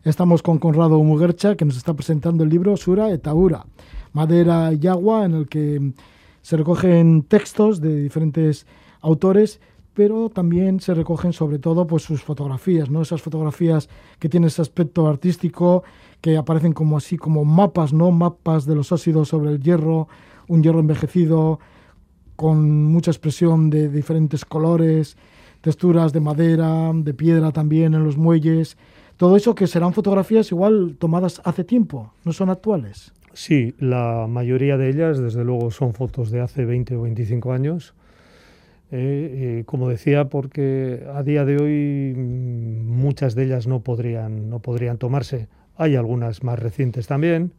Estamos 0.04 0.42
con 0.42 0.56
Conrado 0.58 1.04
Muguercha, 1.04 1.54
que 1.54 1.66
nos 1.66 1.76
está 1.76 1.92
presentando 1.92 2.44
el 2.44 2.48
libro 2.48 2.78
Sura 2.78 3.10
Etaura, 3.10 3.66
Madera 4.14 4.72
y 4.72 4.86
Agua, 4.86 5.26
en 5.26 5.34
el 5.34 5.48
que 5.48 5.92
se 6.40 6.56
recogen 6.56 7.24
textos 7.24 7.82
de 7.82 8.00
diferentes 8.00 8.66
autores, 9.02 9.60
pero 9.94 10.28
también 10.28 10.80
se 10.80 10.92
recogen 10.92 11.32
sobre 11.32 11.58
todo 11.58 11.86
pues, 11.86 12.02
sus 12.02 12.22
fotografías, 12.22 12.90
¿no? 12.90 13.02
esas 13.02 13.22
fotografías 13.22 13.88
que 14.18 14.28
tienen 14.28 14.48
ese 14.48 14.60
aspecto 14.60 15.06
artístico, 15.06 15.84
que 16.20 16.36
aparecen 16.36 16.72
como 16.72 16.96
así, 16.96 17.16
como 17.16 17.44
mapas, 17.44 17.92
¿no? 17.92 18.10
mapas 18.10 18.66
de 18.66 18.74
los 18.74 18.90
óxidos 18.92 19.28
sobre 19.28 19.50
el 19.50 19.60
hierro, 19.60 20.08
un 20.48 20.62
hierro 20.62 20.80
envejecido 20.80 21.60
con 22.36 22.84
mucha 22.84 23.12
expresión 23.12 23.70
de 23.70 23.88
diferentes 23.88 24.44
colores, 24.44 25.16
texturas 25.60 26.12
de 26.12 26.20
madera, 26.20 26.90
de 26.92 27.14
piedra 27.14 27.52
también 27.52 27.94
en 27.94 28.04
los 28.04 28.16
muelles. 28.16 28.76
Todo 29.16 29.36
eso 29.36 29.54
que 29.54 29.68
serán 29.68 29.92
fotografías 29.92 30.50
igual 30.50 30.96
tomadas 30.98 31.40
hace 31.44 31.62
tiempo, 31.62 32.12
no 32.24 32.32
son 32.32 32.50
actuales. 32.50 33.12
Sí, 33.32 33.74
la 33.78 34.26
mayoría 34.28 34.76
de 34.76 34.90
ellas, 34.90 35.18
desde 35.18 35.44
luego, 35.44 35.70
son 35.70 35.92
fotos 35.92 36.30
de 36.30 36.40
hace 36.40 36.64
20 36.64 36.96
o 36.96 37.02
25 37.02 37.52
años. 37.52 37.94
Eh, 38.96 39.58
eh, 39.60 39.64
como 39.66 39.88
decía, 39.88 40.28
porque 40.28 41.04
a 41.12 41.24
día 41.24 41.44
de 41.44 41.56
hoy 41.56 42.14
mm, 42.16 42.86
muchas 42.86 43.34
de 43.34 43.42
ellas 43.42 43.66
no 43.66 43.80
podrían, 43.80 44.48
no 44.48 44.60
podrían 44.60 44.98
tomarse. 44.98 45.48
Hay 45.76 45.96
algunas 45.96 46.44
más 46.44 46.60
recientes 46.60 47.08
también, 47.08 47.52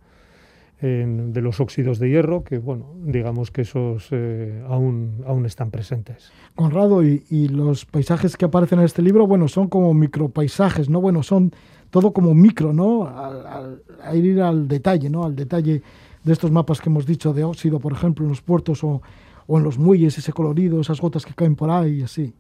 de 0.82 1.42
los 1.42 1.60
óxidos 1.60 2.00
de 2.00 2.10
hierro, 2.10 2.44
que 2.44 2.60
bueno, 2.60 2.94
digamos 3.04 3.52
que 3.52 3.64
esos 3.64 4.08
eh, 4.12 4.64
aún, 4.70 5.24
aún 5.26 5.46
están 5.46 5.72
presentes. 5.72 6.32
Conrado, 6.54 7.04
y, 7.04 7.24
y, 7.30 7.50
los 7.50 7.86
paisajes 7.86 8.38
que 8.38 8.46
aparecen 8.46 8.80
en 8.80 8.86
este 8.86 9.02
libro, 9.02 9.28
bueno, 9.28 9.50
son 9.50 9.68
como 9.68 9.94
micropaisajes, 9.94 10.90
¿no? 10.90 11.02
Bueno, 11.02 11.24
son 11.24 11.52
todo 11.90 12.14
como 12.14 12.34
micro, 12.34 12.72
¿no? 12.72 13.08
Al, 13.08 13.82
al, 14.02 14.26
ir 14.26 14.42
al 14.42 14.68
detalle, 14.70 15.10
¿no? 15.10 15.26
Al 15.26 15.36
detalle 15.36 15.82
de 16.24 16.34
estos 16.34 16.52
mapas 16.52 16.80
que 16.80 16.90
hemos 16.90 17.06
dicho 17.06 17.34
de 17.34 17.44
óxido, 17.44 17.80
por 17.80 17.92
ejemplo, 17.92 18.24
en 18.24 18.30
los 18.30 18.42
puertos 18.42 18.84
o, 18.84 19.02
o 19.48 19.58
en 19.58 19.64
los 19.64 19.78
muelles, 19.78 20.18
ese 20.18 20.34
colorido, 20.34 20.82
esas 20.82 21.02
gotas 21.02 21.26
que 21.26 21.34
caen 21.34 21.56
por 21.56 21.70
ahí 21.70 22.00
y 22.00 22.04
así. 22.04 22.34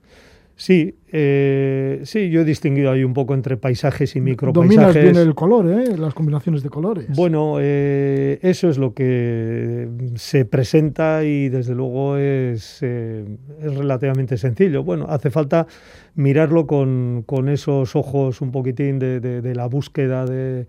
Sí, 0.57 0.95
eh, 1.11 1.99
sí, 2.03 2.29
yo 2.29 2.39
he 2.39 2.45
distinguido 2.45 2.89
ahí 2.89 3.03
un 3.03 3.13
poco 3.13 3.33
entre 3.33 3.57
paisajes 3.57 4.15
y 4.15 4.21
micropaisajes. 4.21 4.77
Dominas 4.77 5.03
bien 5.03 5.17
el 5.17 5.35
color, 5.35 5.69
¿eh? 5.69 5.97
las 5.97 6.13
combinaciones 6.13 6.63
de 6.63 6.69
colores. 6.69 7.07
Bueno, 7.13 7.57
eh, 7.59 8.39
eso 8.41 8.69
es 8.69 8.77
lo 8.77 8.93
que 8.93 9.89
se 10.15 10.45
presenta 10.45 11.25
y 11.25 11.49
desde 11.49 11.75
luego 11.75 12.15
es, 12.15 12.79
eh, 12.83 13.25
es 13.61 13.75
relativamente 13.75 14.37
sencillo. 14.37 14.81
Bueno, 14.85 15.07
hace 15.09 15.29
falta 15.29 15.67
mirarlo 16.15 16.67
con, 16.67 17.23
con 17.25 17.49
esos 17.49 17.93
ojos 17.97 18.39
un 18.39 18.53
poquitín 18.53 18.97
de, 18.97 19.19
de, 19.19 19.41
de 19.41 19.55
la 19.55 19.65
búsqueda 19.65 20.25
de, 20.25 20.67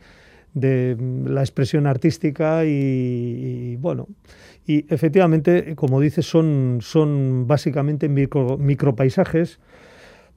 de, 0.57 0.97
la 1.27 1.43
expresión 1.43 1.87
artística 1.87 2.65
y, 2.65 3.77
bueno. 3.77 4.09
Y 4.67 4.93
efectivamente, 4.93 5.77
como 5.77 6.01
dices, 6.01 6.27
son, 6.27 6.79
son 6.81 7.47
básicamente 7.47 8.09
micro, 8.09 8.59
micropaisajes 8.59 9.61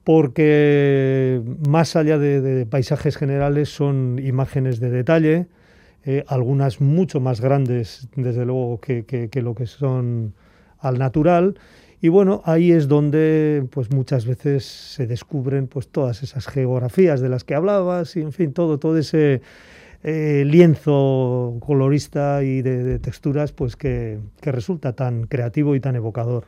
porque 0.04 1.42
más 1.68 1.96
allá 1.96 2.18
de, 2.18 2.40
de, 2.40 2.66
paisajes 2.66 3.16
generales 3.16 3.68
son 3.70 4.20
imágenes 4.22 4.78
de 4.80 4.90
detalle, 4.90 5.46
eh, 6.04 6.24
algunas 6.28 6.80
mucho 6.80 7.20
más 7.20 7.40
grandes, 7.40 8.08
desde 8.16 8.46
luego, 8.46 8.80
que, 8.80 9.04
que, 9.04 9.28
que, 9.28 9.42
lo 9.42 9.54
que 9.54 9.66
son 9.66 10.34
al 10.78 10.98
natural. 10.98 11.58
Y 12.00 12.08
bueno, 12.08 12.40
ahí 12.46 12.72
es 12.72 12.88
donde 12.88 13.66
pues 13.70 13.90
muchas 13.90 14.24
veces 14.24 14.64
se 14.64 15.06
descubren 15.06 15.66
pues 15.66 15.88
todas 15.88 16.22
esas 16.22 16.46
geografías 16.46 17.20
de 17.20 17.28
las 17.28 17.44
que 17.44 17.54
hablabas 17.54 18.16
y 18.16 18.20
en 18.22 18.32
fin, 18.32 18.54
todo, 18.54 18.78
todo 18.78 18.96
ese 18.96 19.42
eh, 20.02 20.44
lienzo 20.46 21.56
colorista 21.60 22.42
y 22.42 22.62
de, 22.62 22.98
texturas 22.98 23.52
pues 23.52 23.76
que, 23.76 24.18
que, 24.40 24.52
resulta 24.52 24.94
tan 24.94 25.26
creativo 25.26 25.74
y 25.74 25.80
tan 25.80 25.96
evocador. 25.96 26.44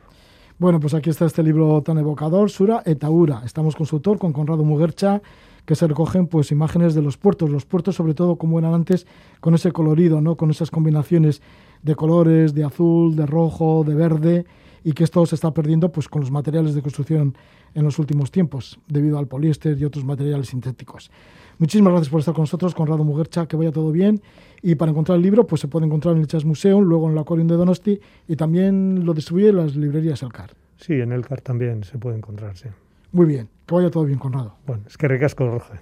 Bueno, 0.59 0.79
pues 0.79 0.93
aquí 0.93 1.09
está 1.09 1.25
este 1.25 1.43
libro 1.43 1.81
tan 1.81 1.97
evocador, 1.97 2.49
Sura 2.49 2.81
Etaura. 2.85 3.41
Estamos 3.45 3.75
con 3.75 3.85
su 3.85 3.97
autor, 3.97 4.17
con 4.17 4.33
Conrado 4.33 4.63
Muguercha, 4.63 5.21
que 5.65 5.75
se 5.75 5.87
recogen 5.87 6.27
pues 6.27 6.51
imágenes 6.51 6.93
de 6.93 7.01
los 7.01 7.17
puertos, 7.17 7.49
los 7.49 7.65
puertos 7.65 7.95
sobre 7.95 8.13
todo 8.13 8.37
como 8.37 8.59
eran 8.59 8.73
antes, 8.73 9.07
con 9.39 9.53
ese 9.55 9.71
colorido, 9.71 10.21
¿no? 10.21 10.35
con 10.35 10.51
esas 10.51 10.71
combinaciones 10.71 11.41
de 11.81 11.95
colores, 11.95 12.53
de 12.53 12.63
azul, 12.63 13.15
de 13.15 13.25
rojo, 13.25 13.83
de 13.85 13.95
verde, 13.95 14.45
y 14.83 14.91
que 14.93 15.03
esto 15.03 15.25
se 15.25 15.35
está 15.35 15.53
perdiendo 15.53 15.91
pues 15.91 16.09
con 16.09 16.21
los 16.21 16.31
materiales 16.31 16.75
de 16.75 16.81
construcción 16.81 17.35
en 17.73 17.83
los 17.83 17.99
últimos 17.99 18.31
tiempos, 18.31 18.79
debido 18.87 19.17
al 19.17 19.27
poliéster 19.27 19.77
y 19.77 19.85
otros 19.85 20.03
materiales 20.03 20.49
sintéticos. 20.49 21.09
Muchísimas 21.59 21.91
gracias 21.93 22.09
por 22.09 22.19
estar 22.19 22.33
con 22.33 22.43
nosotros, 22.43 22.73
Conrado 22.73 23.03
Muguercha, 23.03 23.45
que 23.47 23.55
vaya 23.55 23.71
todo 23.71 23.91
bien. 23.91 24.21
Y 24.61 24.75
para 24.75 24.91
encontrar 24.91 25.17
el 25.17 25.21
libro, 25.21 25.45
pues 25.45 25.61
se 25.61 25.67
puede 25.67 25.85
encontrar 25.85 26.15
en 26.15 26.21
el 26.21 26.27
Chas 26.27 26.45
Museum, 26.45 26.83
luego 26.83 27.07
en 27.07 27.13
el 27.13 27.19
Aquarium 27.19 27.47
de 27.47 27.55
Donosti 27.55 27.99
y 28.27 28.35
también 28.35 29.05
lo 29.05 29.13
distribuye 29.13 29.49
en 29.49 29.57
las 29.57 29.75
librerías 29.75 30.23
Elcar. 30.23 30.51
Sí, 30.77 30.93
en 30.93 31.11
Elcar 31.11 31.41
también 31.41 31.83
se 31.83 31.97
puede 31.97 32.17
encontrar, 32.17 32.57
sí. 32.57 32.69
Muy 33.11 33.25
bien, 33.25 33.49
que 33.65 33.75
vaya 33.75 33.89
todo 33.91 34.05
bien, 34.05 34.19
Conrado. 34.19 34.55
Bueno, 34.65 34.83
es 34.87 34.97
que 34.97 35.07
recasco, 35.07 35.47
Roja. 35.47 35.81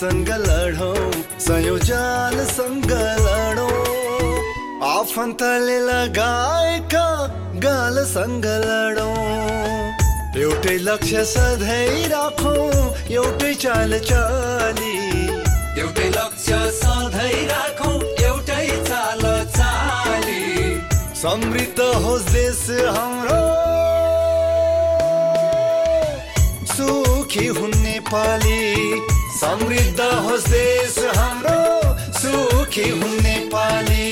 सँग 0.00 0.28
लडौँ 0.28 1.12
संयोजनसँग 1.44 2.92
लडौँ। 3.20 3.68
आफन्तले 4.88 5.78
लगाएका 5.80 7.08
गालसँग 7.60 8.46
लडौँ। 8.64 9.12
एउटै 10.40 10.76
लक्ष्य 10.80 11.24
सधैँ 11.24 12.08
राखौँ 12.08 12.70
एउटै 13.12 13.52
चाल 13.54 13.98
चाली। 13.98 14.94
एउटै 15.80 16.08
लक्ष्य 16.16 16.70
सधैँ 16.80 17.46
राखौँ 17.52 18.00
एउटै 18.24 18.66
चाल 18.88 19.22
चाली। 19.56 20.42
समृद्ध 21.14 21.80
होस् 21.80 22.32
देश 22.32 22.64
हाम्रो। 22.96 23.40
सुखी 26.72 27.46
हुन् 27.46 27.82
नेपाली। 27.84 29.19
समृद्ध 29.39 29.99
होस् 30.25 30.47
देश 30.49 30.97
हाम्रो 31.17 31.59
सुखी 32.19 32.89
हुन् 32.89 33.21
नेपाली 33.23 34.05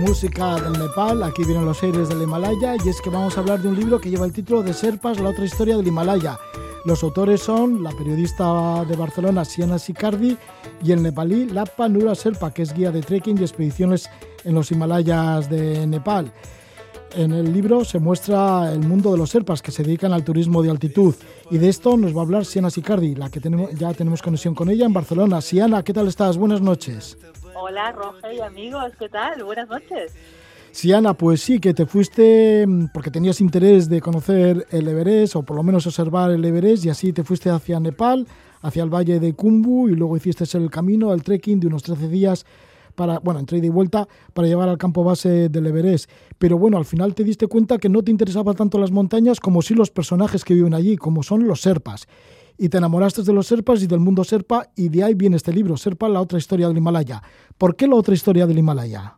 Música 0.00 0.56
del 0.56 0.72
Nepal, 0.72 1.22
aquí 1.22 1.44
vienen 1.44 1.66
los 1.66 1.82
aires 1.82 2.08
del 2.08 2.22
Himalaya 2.22 2.74
y 2.84 2.88
es 2.88 3.00
que 3.00 3.10
vamos 3.10 3.36
a 3.36 3.40
hablar 3.40 3.60
de 3.60 3.68
un 3.68 3.76
libro 3.76 4.00
que 4.00 4.10
lleva 4.10 4.24
el 4.24 4.32
título 4.32 4.62
de 4.62 4.72
Serpas, 4.72 5.20
la 5.20 5.28
otra 5.28 5.44
historia 5.44 5.76
del 5.76 5.86
Himalaya. 5.86 6.38
Los 6.86 7.04
autores 7.04 7.42
son 7.42 7.82
la 7.82 7.90
periodista 7.90 8.84
de 8.86 8.96
Barcelona 8.96 9.44
Siena 9.44 9.78
Sicardi 9.78 10.36
y 10.82 10.92
el 10.92 11.02
nepalí 11.02 11.44
Lappa 11.50 11.88
Nura 11.88 12.14
Serpa, 12.14 12.50
que 12.50 12.62
es 12.62 12.72
guía 12.72 12.90
de 12.90 13.02
trekking 13.02 13.38
y 13.38 13.42
expediciones 13.42 14.08
en 14.44 14.54
los 14.54 14.72
Himalayas 14.72 15.50
de 15.50 15.86
Nepal. 15.86 16.32
En 17.14 17.32
el 17.32 17.52
libro 17.52 17.84
se 17.84 17.98
muestra 17.98 18.72
el 18.72 18.80
mundo 18.80 19.12
de 19.12 19.18
los 19.18 19.30
serpas 19.30 19.62
que 19.62 19.72
se 19.72 19.82
dedican 19.82 20.12
al 20.12 20.24
turismo 20.24 20.62
de 20.62 20.70
altitud 20.70 21.14
y 21.51 21.57
de 21.57 21.69
esto 21.69 21.97
nos 21.97 22.15
va 22.15 22.21
a 22.21 22.23
hablar 22.23 22.45
Siena 22.45 22.69
Sicardi, 22.69 23.15
la 23.15 23.29
que 23.29 23.39
tenemos, 23.39 23.71
ya 23.75 23.93
tenemos 23.93 24.21
conexión 24.21 24.55
con 24.55 24.69
ella 24.69 24.85
en 24.85 24.93
Barcelona. 24.93 25.41
Siena, 25.41 25.83
¿qué 25.83 25.93
tal 25.93 26.07
estás? 26.07 26.37
Buenas 26.37 26.61
noches. 26.61 27.17
Hola, 27.55 27.91
Roge 27.91 28.35
y 28.35 28.39
amigos, 28.41 28.91
¿qué 28.99 29.09
tal? 29.09 29.43
Buenas 29.43 29.69
noches. 29.69 30.13
Siana, 30.71 31.13
pues 31.13 31.41
sí, 31.41 31.59
que 31.59 31.73
te 31.73 31.85
fuiste 31.85 32.67
porque 32.93 33.09
tenías 33.09 33.39
interés 33.39 33.87
de 33.87 34.01
conocer 34.01 34.67
el 34.71 34.87
Everest 34.87 35.37
o 35.37 35.43
por 35.43 35.55
lo 35.55 35.63
menos 35.63 35.87
observar 35.87 36.31
el 36.31 36.43
Everest 36.43 36.83
y 36.85 36.89
así 36.89 37.13
te 37.13 37.23
fuiste 37.23 37.49
hacia 37.49 37.79
Nepal, 37.79 38.27
hacia 38.61 38.83
el 38.83 38.93
valle 38.93 39.21
de 39.21 39.33
Kumbu 39.33 39.87
y 39.87 39.95
luego 39.95 40.17
hiciste 40.17 40.45
el 40.57 40.69
camino, 40.69 41.13
el 41.13 41.23
trekking 41.23 41.61
de 41.61 41.67
unos 41.67 41.83
13 41.83 42.09
días 42.09 42.45
para, 42.95 43.19
bueno, 43.19 43.39
entre 43.39 43.59
ida 43.59 43.67
y 43.67 43.69
vuelta 43.69 44.07
para 44.33 44.47
llegar 44.47 44.69
al 44.69 44.77
campo 44.77 45.03
base 45.03 45.49
del 45.49 45.67
Everest. 45.67 46.09
Pero 46.37 46.57
bueno, 46.57 46.77
al 46.77 46.85
final 46.85 47.13
te 47.13 47.23
diste 47.23 47.47
cuenta 47.47 47.77
que 47.77 47.89
no 47.89 48.01
te 48.01 48.11
interesaban 48.11 48.55
tanto 48.55 48.79
las 48.79 48.91
montañas 48.91 49.39
como 49.39 49.61
sí 49.61 49.73
los 49.75 49.91
personajes 49.91 50.43
que 50.43 50.53
viven 50.53 50.73
allí, 50.73 50.97
como 50.97 51.23
son 51.23 51.47
los 51.47 51.61
serpas. 51.61 52.07
Y 52.57 52.69
te 52.69 52.77
enamoraste 52.77 53.23
de 53.23 53.33
los 53.33 53.47
serpas 53.47 53.83
y 53.83 53.87
del 53.87 53.99
mundo 53.99 54.23
serpa 54.23 54.67
y 54.77 54.89
de 54.89 55.03
ahí 55.03 55.13
viene 55.13 55.35
este 55.35 55.51
libro, 55.51 55.75
Serpa, 55.75 56.07
la 56.07 56.21
otra 56.21 56.37
historia 56.37 56.69
del 56.69 56.77
Himalaya. 56.77 57.21
¿Por 57.57 57.75
qué 57.75 57.85
la 57.85 57.95
otra 57.95 58.13
historia 58.13 58.47
del 58.47 58.57
Himalaya? 58.57 59.17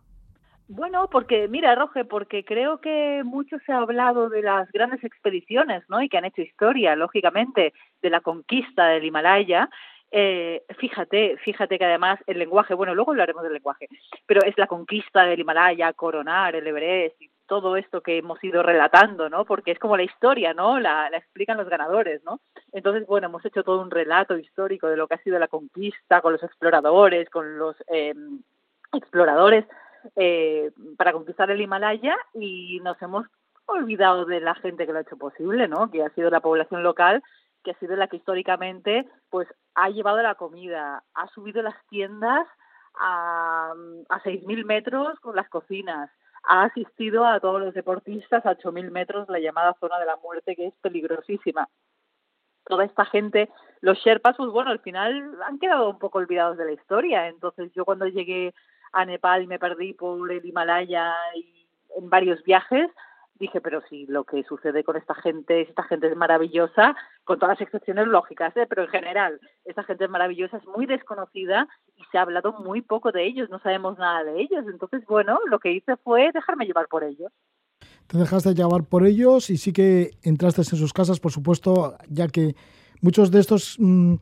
Bueno, 0.69 1.07
porque, 1.09 1.47
mira, 1.47 1.75
Roge, 1.75 2.03
porque 2.03 2.43
creo 2.43 2.81
que 2.81 3.21
mucho 3.23 3.57
se 3.65 3.71
ha 3.71 3.77
hablado 3.77 4.27
de 4.27 4.41
las 4.41 4.69
grandes 4.71 5.01
expediciones, 5.03 5.83
¿no? 5.87 6.01
Y 6.01 6.09
que 6.09 6.17
han 6.17 6.25
hecho 6.25 6.41
historia, 6.41 6.95
lógicamente, 6.95 7.73
de 8.01 8.09
la 8.09 8.19
conquista 8.19 8.87
del 8.87 9.05
Himalaya. 9.05 9.69
Eh, 10.11 10.63
fíjate, 10.77 11.37
fíjate 11.37 11.77
que 11.77 11.85
además 11.85 12.19
el 12.27 12.39
lenguaje, 12.39 12.73
bueno, 12.73 12.95
luego 12.95 13.11
hablaremos 13.11 13.43
del 13.43 13.53
lenguaje, 13.53 13.89
pero 14.25 14.41
es 14.43 14.57
la 14.57 14.67
conquista 14.67 15.23
del 15.25 15.39
Himalaya, 15.39 15.91
coronar 15.93 16.55
el 16.55 16.65
Everest, 16.65 17.21
todo 17.45 17.77
esto 17.77 18.01
que 18.01 18.17
hemos 18.17 18.41
ido 18.43 18.61
relatando, 18.61 19.29
¿no? 19.29 19.45
Porque 19.45 19.71
es 19.71 19.79
como 19.79 19.97
la 19.97 20.03
historia, 20.03 20.53
¿no? 20.53 20.79
La, 20.79 21.09
la, 21.09 21.17
explican 21.17 21.57
los 21.57 21.69
ganadores, 21.69 22.23
¿no? 22.23 22.41
Entonces, 22.73 23.07
bueno, 23.07 23.27
hemos 23.27 23.45
hecho 23.45 23.63
todo 23.63 23.81
un 23.81 23.91
relato 23.91 24.37
histórico 24.37 24.87
de 24.87 24.97
lo 24.97 25.07
que 25.07 25.15
ha 25.15 25.23
sido 25.23 25.39
la 25.39 25.47
conquista 25.47 26.21
con 26.21 26.33
los 26.33 26.43
exploradores, 26.43 27.29
con 27.29 27.57
los 27.57 27.75
eh, 27.87 28.13
exploradores 28.93 29.65
eh, 30.15 30.71
para 30.97 31.13
conquistar 31.13 31.49
el 31.51 31.61
Himalaya 31.61 32.15
y 32.33 32.79
nos 32.81 33.01
hemos 33.01 33.25
olvidado 33.65 34.25
de 34.25 34.39
la 34.39 34.55
gente 34.55 34.85
que 34.85 34.93
lo 34.93 34.99
ha 34.99 35.01
hecho 35.01 35.17
posible, 35.17 35.67
¿no? 35.67 35.91
Que 35.91 36.03
ha 36.03 36.09
sido 36.11 36.29
la 36.29 36.39
población 36.39 36.83
local, 36.83 37.21
que 37.67 37.71
ha 37.71 37.79
sido 37.79 37.97
la 37.97 38.07
que 38.07 38.15
históricamente, 38.15 39.05
pues, 39.29 39.45
ha 39.75 39.89
llevado 39.89 40.21
la 40.21 40.35
comida, 40.35 41.03
ha 41.13 41.27
subido 41.27 41.61
las 41.61 41.75
tiendas 41.89 42.47
a, 42.97 43.73
a 44.07 44.23
6.000 44.23 44.63
metros 44.63 45.19
con 45.19 45.35
las 45.35 45.49
cocinas, 45.49 46.09
ha 46.43 46.63
asistido 46.63 47.25
a 47.25 47.41
todos 47.41 47.59
los 47.59 47.73
deportistas 47.73 48.45
a 48.45 48.55
8.000 48.55 48.89
metros, 48.89 49.27
la 49.27 49.39
llamada 49.39 49.75
zona 49.81 49.99
de 49.99 50.05
la 50.05 50.15
muerte, 50.15 50.55
que 50.55 50.67
es 50.67 50.73
peligrosísima. 50.77 51.67
Toda 52.63 52.85
esta 52.85 53.03
gente, 53.03 53.49
los 53.81 53.97
Sherpas, 53.97 54.37
pues 54.37 54.49
bueno, 54.49 54.71
al 54.71 54.79
final 54.79 55.37
han 55.45 55.59
quedado 55.59 55.89
un 55.89 55.99
poco 55.99 56.19
olvidados 56.19 56.57
de 56.57 56.65
la 56.65 56.71
historia. 56.71 57.27
Entonces 57.27 57.69
yo 57.73 57.83
cuando 57.83 58.07
llegué 58.07 58.53
a 58.93 59.03
Nepal 59.03 59.43
y 59.43 59.47
me 59.47 59.59
perdí 59.59 59.93
por 59.93 60.31
el 60.31 60.45
Himalaya 60.45 61.13
y 61.35 61.67
en 61.97 62.09
varios 62.09 62.41
viajes, 62.43 62.89
dije, 63.39 63.61
pero 63.61 63.81
si 63.89 64.05
lo 64.07 64.23
que 64.23 64.43
sucede 64.43 64.83
con 64.83 64.97
esta 64.97 65.13
gente, 65.15 65.61
esta 65.61 65.83
gente 65.83 66.07
es 66.07 66.15
maravillosa, 66.15 66.95
con 67.23 67.39
todas 67.39 67.59
las 67.59 67.67
excepciones 67.67 68.07
lógicas, 68.07 68.55
¿eh? 68.57 68.65
pero 68.67 68.83
en 68.83 68.89
general, 68.89 69.39
esta 69.65 69.83
gente 69.83 70.05
es 70.05 70.09
maravillosa, 70.09 70.57
es 70.57 70.65
muy 70.65 70.85
desconocida 70.85 71.67
y 71.95 72.03
se 72.11 72.17
ha 72.17 72.21
hablado 72.21 72.53
muy 72.53 72.81
poco 72.81 73.11
de 73.11 73.25
ellos, 73.25 73.49
no 73.49 73.59
sabemos 73.59 73.97
nada 73.97 74.23
de 74.23 74.41
ellos. 74.41 74.65
Entonces, 74.71 75.03
bueno, 75.07 75.39
lo 75.49 75.59
que 75.59 75.71
hice 75.71 75.95
fue 75.97 76.31
dejarme 76.33 76.65
llevar 76.65 76.87
por 76.87 77.03
ellos. 77.03 77.31
Te 78.07 78.17
dejaste 78.17 78.53
llevar 78.53 78.83
por 78.83 79.05
ellos 79.05 79.49
y 79.49 79.57
sí 79.57 79.73
que 79.73 80.11
entraste 80.23 80.61
en 80.61 80.65
sus 80.65 80.93
casas, 80.93 81.19
por 81.19 81.31
supuesto, 81.31 81.97
ya 82.09 82.27
que 82.27 82.55
muchos 83.01 83.31
de 83.31 83.39
estos... 83.39 83.77
Mmm, 83.79 84.15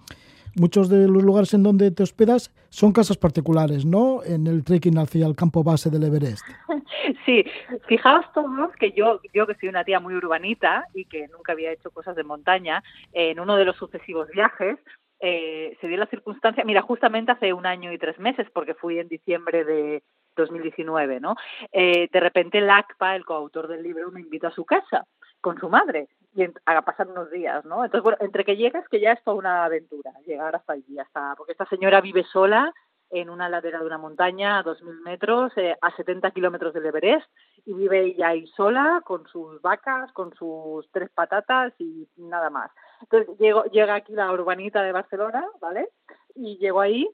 muchos 0.56 0.90
de 0.90 1.08
los 1.08 1.24
lugares 1.24 1.54
en 1.54 1.64
donde 1.64 1.92
te 1.92 2.04
hospedas 2.04 2.54
son 2.70 2.92
casas 2.92 3.18
particulares, 3.18 3.86
¿no? 3.86 4.24
En 4.24 4.48
el 4.48 4.64
trekking 4.64 4.98
hacia 4.98 5.28
el 5.28 5.36
campo 5.36 5.64
base 5.64 5.90
del 5.90 6.04
Everest. 6.04 6.46
Sí, 7.24 7.44
fijaos 7.88 8.26
todos 8.34 8.72
que 8.80 8.92
yo, 8.92 9.20
yo 9.34 9.48
que 9.48 9.56
soy 9.56 9.70
una 9.70 9.84
tía 9.84 10.00
muy 10.00 10.14
urbanita 10.14 10.86
y 10.94 11.06
que 11.06 11.28
nunca 11.28 11.54
había 11.54 11.72
hecho 11.72 11.90
cosas 11.90 12.16
de 12.16 12.24
montaña, 12.24 12.84
en 13.14 13.40
uno 13.40 13.56
de 13.58 13.66
los 13.66 13.76
sucesivos 13.78 14.28
viajes 14.30 14.78
eh, 15.20 15.78
se 15.80 15.88
dio 15.88 15.98
la 15.98 16.08
circunstancia, 16.08 16.64
mira, 16.64 16.82
justamente 16.82 17.32
hace 17.32 17.54
un 17.54 17.66
año 17.66 17.92
y 17.92 17.98
tres 17.98 18.20
meses, 18.20 18.48
porque 18.54 18.74
fui 18.74 19.00
en 19.00 19.08
diciembre 19.08 19.64
de 19.64 20.04
2019, 20.36 21.20
¿no? 21.20 21.36
Eh, 21.72 22.10
de 22.12 22.20
repente 22.20 22.58
el 22.58 22.70
ACPA, 22.70 23.16
el 23.16 23.26
coautor 23.26 23.68
del 23.68 23.84
libro, 23.84 24.12
me 24.12 24.22
invitó 24.22 24.48
a 24.48 24.52
su 24.52 24.66
casa 24.66 25.06
con 25.46 25.60
su 25.60 25.70
madre 25.70 26.08
y 26.34 26.44
a 26.66 26.82
pasar 26.82 27.08
unos 27.08 27.30
días, 27.30 27.64
¿no? 27.66 27.86
Entonces, 27.86 28.02
bueno, 28.02 28.18
entre 28.20 28.44
que 28.44 28.58
llegas, 28.58 28.90
que 28.90 29.00
ya 29.00 29.12
es 29.12 29.24
toda 29.24 29.38
una 29.38 29.64
aventura, 29.64 30.12
llegar 30.26 30.56
hasta 30.56 30.74
allí, 30.74 30.98
hasta, 30.98 31.36
porque 31.38 31.52
esta 31.52 31.68
señora 31.68 32.02
vive 32.02 32.24
sola 32.24 32.74
en 33.12 33.30
una 33.30 33.48
ladera 33.48 33.78
de 33.78 33.86
una 33.86 34.00
montaña 34.00 34.58
a 34.58 34.64
2.000 34.64 35.04
metros, 35.04 35.56
eh, 35.58 35.78
a 35.80 35.96
70 35.96 36.32
kilómetros 36.32 36.74
del 36.74 36.88
Everest, 36.88 37.28
y 37.64 37.76
vive 37.76 38.06
ella 38.06 38.30
ahí 38.30 38.48
sola, 38.58 39.04
con 39.06 39.28
sus 39.28 39.62
vacas, 39.62 40.12
con 40.14 40.34
sus 40.34 40.90
tres 40.92 41.12
patatas 41.12 41.74
y 41.78 42.08
nada 42.18 42.50
más. 42.50 42.72
Entonces, 43.02 43.38
llego, 43.38 43.66
llega 43.66 43.94
aquí 43.94 44.14
la 44.14 44.32
urbanita 44.32 44.82
de 44.82 44.94
Barcelona, 44.94 45.46
¿vale? 45.62 45.90
Y 46.34 46.58
llego 46.58 46.82
ahí 46.82 47.08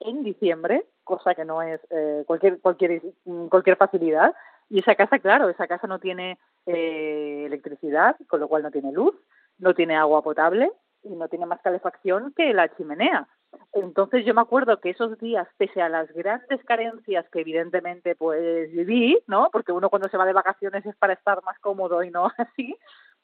en 0.00 0.24
diciembre, 0.24 0.84
cosa 1.04 1.36
que 1.36 1.44
no 1.44 1.62
es 1.62 1.80
eh, 1.90 2.24
cualquier, 2.26 2.60
cualquier, 2.60 3.02
cualquier 3.48 3.76
facilidad, 3.76 4.34
y 4.70 4.80
esa 4.80 4.94
casa, 4.94 5.18
claro, 5.18 5.48
esa 5.48 5.66
casa 5.66 5.86
no 5.86 5.98
tiene 5.98 6.38
eh, 6.66 7.44
electricidad, 7.46 8.16
con 8.26 8.40
lo 8.40 8.48
cual 8.48 8.62
no 8.62 8.70
tiene 8.70 8.92
luz, 8.92 9.14
no 9.58 9.74
tiene 9.74 9.96
agua 9.96 10.22
potable 10.22 10.70
y 11.02 11.14
no 11.14 11.28
tiene 11.28 11.46
más 11.46 11.60
calefacción 11.62 12.32
que 12.36 12.52
la 12.52 12.68
chimenea. 12.76 13.26
Entonces 13.72 14.24
yo 14.26 14.34
me 14.34 14.42
acuerdo 14.42 14.78
que 14.80 14.90
esos 14.90 15.18
días, 15.18 15.48
pese 15.56 15.80
a 15.80 15.88
las 15.88 16.12
grandes 16.12 16.62
carencias 16.64 17.26
que 17.30 17.40
evidentemente 17.40 18.14
pues 18.14 18.70
viví, 18.72 19.18
¿no? 19.26 19.48
Porque 19.50 19.72
uno 19.72 19.88
cuando 19.88 20.08
se 20.08 20.16
va 20.16 20.26
de 20.26 20.32
vacaciones 20.32 20.84
es 20.84 20.96
para 20.96 21.14
estar 21.14 21.42
más 21.44 21.58
cómodo 21.60 22.02
y 22.02 22.10
no 22.10 22.30
así, 22.38 22.76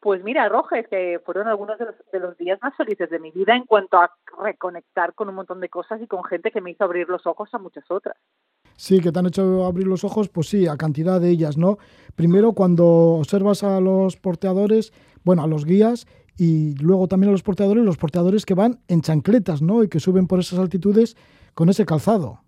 pues 0.05 0.23
mira, 0.23 0.51
Roges, 0.51 0.87
que 0.87 1.19
fueron 1.25 1.49
algunos 1.49 1.79
de 1.79 1.87
los, 1.87 1.95
de 2.13 2.21
los 2.21 2.37
días 2.37 2.59
más 2.61 2.77
felices 2.77 3.09
de 3.09 3.19
mi 3.19 3.31
vida 3.31 3.57
en 3.57 3.65
cuanto 3.65 3.97
a 3.97 4.11
reconectar 4.39 5.15
con 5.15 5.31
un 5.31 5.35
montón 5.35 5.61
de 5.61 5.71
cosas 5.71 5.99
y 6.03 6.07
con 6.07 6.23
gente 6.25 6.51
que 6.51 6.61
me 6.61 6.73
hizo 6.73 6.85
abrir 6.85 7.09
los 7.09 7.27
ojos 7.27 7.49
a 7.55 7.59
muchas 7.59 7.91
otras. 7.91 8.15
Sí, 8.77 9.01
que 9.01 9.11
te 9.11 9.19
han 9.19 9.25
hecho 9.25 9.65
abrir 9.65 9.87
los 9.87 10.05
ojos, 10.05 10.29
pues 10.29 10.49
sí, 10.49 10.67
a 10.67 10.77
cantidad 10.77 11.23
de 11.23 11.31
ellas, 11.31 11.57
¿no? 11.57 11.79
Primero 12.17 12.53
cuando 12.53 12.85
observas 12.85 13.65
a 13.65 13.81
los 13.81 14.19
porteadores, 14.19 14.93
bueno, 15.25 15.43
a 15.43 15.47
los 15.47 15.65
guías 15.65 16.07
y 16.37 16.77
luego 16.83 17.09
también 17.09 17.31
a 17.31 17.33
los 17.33 17.43
porteadores, 17.43 17.83
los 17.83 17.97
porteadores 17.97 18.45
que 18.45 18.53
van 18.53 18.81
en 18.89 19.01
chancletas, 19.01 19.63
¿no? 19.63 19.83
Y 19.85 19.89
que 19.89 20.01
suben 20.01 20.27
por 20.27 20.39
esas 20.39 20.59
altitudes 20.59 21.17
con 21.55 21.71
ese 21.71 21.87
calzado. 21.87 22.41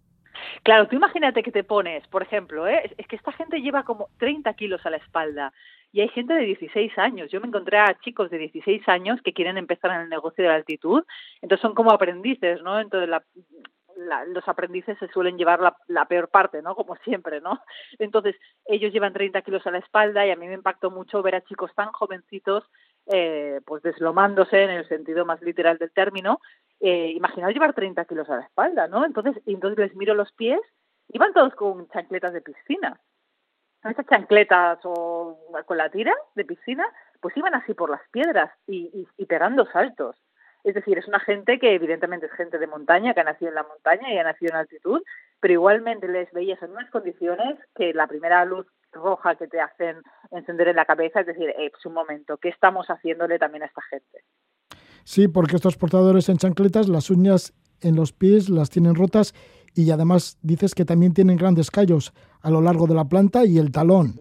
Claro, 0.62 0.88
tú 0.88 0.97
imagínate 0.97 1.42
que 1.42 1.53
te 1.53 1.64
pones, 1.64 2.07
por 2.09 2.23
ejemplo, 2.23 2.69
¿eh? 2.69 2.95
es 2.99 3.07
que 3.07 3.16
esta 3.16 3.33
gente 3.33 3.62
lleva 3.62 3.85
como 3.85 4.09
30 4.19 4.53
kilos 4.55 4.85
a 4.85 4.90
la 4.90 4.99
espalda 4.99 5.55
y 5.96 6.02
hay 6.02 6.09
gente 6.09 6.35
de 6.35 6.44
16 6.44 6.98
años. 6.98 7.30
Yo 7.30 7.40
me 7.40 7.46
encontré 7.46 7.78
a 7.78 7.98
chicos 8.00 8.28
de 8.28 8.37
16 8.37 8.87
años 8.87 9.18
que 9.24 9.32
quieren 9.32 9.56
empezar 9.56 9.92
en 9.92 10.02
el 10.02 10.09
negocio 10.11 10.44
de 10.44 10.50
la 10.50 10.56
altitud, 10.56 11.02
entonces 11.40 11.62
son 11.62 11.74
como 11.74 11.90
aprendices, 11.90 12.61
¿no? 12.61 12.78
Entonces 12.78 13.09
la, 13.09 13.24
los 14.26 14.46
aprendices 14.46 14.98
se 14.98 15.09
suelen 15.09 15.38
llevar 15.38 15.59
la, 15.88 16.04
peor 16.04 16.28
parte, 16.28 16.61
¿no? 16.61 16.74
Como 16.74 16.96
siempre, 16.96 17.40
¿no? 17.40 17.62
Entonces, 17.98 18.37
ellos 18.66 18.92
llevan 18.92 19.14
30 19.14 19.40
kilos 19.40 19.66
a 19.66 19.70
la 19.70 19.78
espalda 19.78 20.26
y 20.26 20.30
a 20.30 20.37
mí 20.37 20.46
me 20.46 20.52
impactó 20.52 20.90
mucho 20.90 21.22
ver 21.22 21.35
a 21.35 21.44
chicos 21.44 21.70
tan 21.74 21.90
jovencitos, 21.92 22.64
eh, 23.06 23.62
pues 23.64 23.82
deslomándose 23.82 24.64
en 24.64 24.70
el 24.72 24.87
sentido 24.88 25.24
más 25.24 25.40
literal 25.40 25.78
del 25.78 25.92
término. 25.92 26.40
Eh, 26.78 27.18
llevar 27.54 27.72
30 27.72 28.04
kilos 28.04 28.28
a 28.28 28.37
la 28.37 28.42
espalda, 28.42 28.87
¿no? 28.87 29.06
Entonces, 29.06 29.42
entonces 29.46 29.78
les 29.78 29.96
miro 29.96 30.12
los 30.12 30.30
pies, 30.32 30.61
iban 31.09 31.32
todos 31.32 31.54
con 31.54 31.88
chancletas 31.88 32.35
de 32.35 32.42
piscina. 32.42 33.00
Esas 33.84 34.06
chancletas 34.06 34.78
o 34.84 35.38
con 35.64 35.76
la 35.76 35.90
tira 35.90 36.14
de 36.34 36.44
piscina, 36.44 36.84
pues 37.20 37.36
iban 37.36 37.54
así 37.54 37.74
por 37.74 37.90
las 37.90 38.02
piedras 38.10 38.50
y, 38.66 38.90
y, 38.92 39.08
y 39.16 39.26
pegando 39.26 39.66
saltos. 39.66 40.16
Es 40.64 40.74
decir, 40.74 40.98
es 40.98 41.06
una 41.06 41.20
gente 41.20 41.60
que 41.60 41.74
evidentemente 41.74 42.26
es 42.26 42.32
gente 42.32 42.58
de 42.58 42.66
montaña, 42.66 43.14
que 43.14 43.20
ha 43.20 43.24
nacido 43.24 43.50
en 43.50 43.54
la 43.54 43.62
montaña 43.62 44.12
y 44.12 44.18
ha 44.18 44.24
nacido 44.24 44.50
en 44.50 44.58
altitud, 44.58 45.00
pero 45.38 45.52
igualmente 45.52 46.08
les 46.08 46.30
veías 46.32 46.60
en 46.60 46.72
unas 46.72 46.90
condiciones 46.90 47.56
que 47.76 47.94
la 47.94 48.08
primera 48.08 48.44
luz 48.44 48.66
roja 48.90 49.36
que 49.36 49.46
te 49.46 49.60
hacen 49.60 50.02
encender 50.32 50.68
en 50.68 50.76
la 50.76 50.84
cabeza 50.84 51.20
es 51.20 51.26
decir, 51.26 51.50
eh, 51.50 51.70
pues 51.70 51.86
un 51.86 51.94
momento, 51.94 52.38
¿qué 52.38 52.48
estamos 52.48 52.88
haciéndole 52.88 53.38
también 53.38 53.62
a 53.62 53.66
esta 53.66 53.82
gente? 53.82 54.24
Sí, 55.04 55.28
porque 55.28 55.54
estos 55.54 55.76
portadores 55.76 56.28
en 56.28 56.38
chancletas, 56.38 56.88
las 56.88 57.10
uñas 57.10 57.52
en 57.80 57.94
los 57.94 58.12
pies 58.12 58.48
las 58.48 58.70
tienen 58.70 58.96
rotas 58.96 59.34
y 59.76 59.90
además 59.90 60.38
dices 60.42 60.74
que 60.74 60.84
también 60.84 61.12
tienen 61.12 61.36
grandes 61.36 61.70
callos 61.70 62.12
a 62.40 62.50
lo 62.50 62.60
largo 62.60 62.86
de 62.86 62.94
la 62.94 63.04
planta 63.04 63.44
y 63.44 63.58
el 63.58 63.70
talón. 63.70 64.20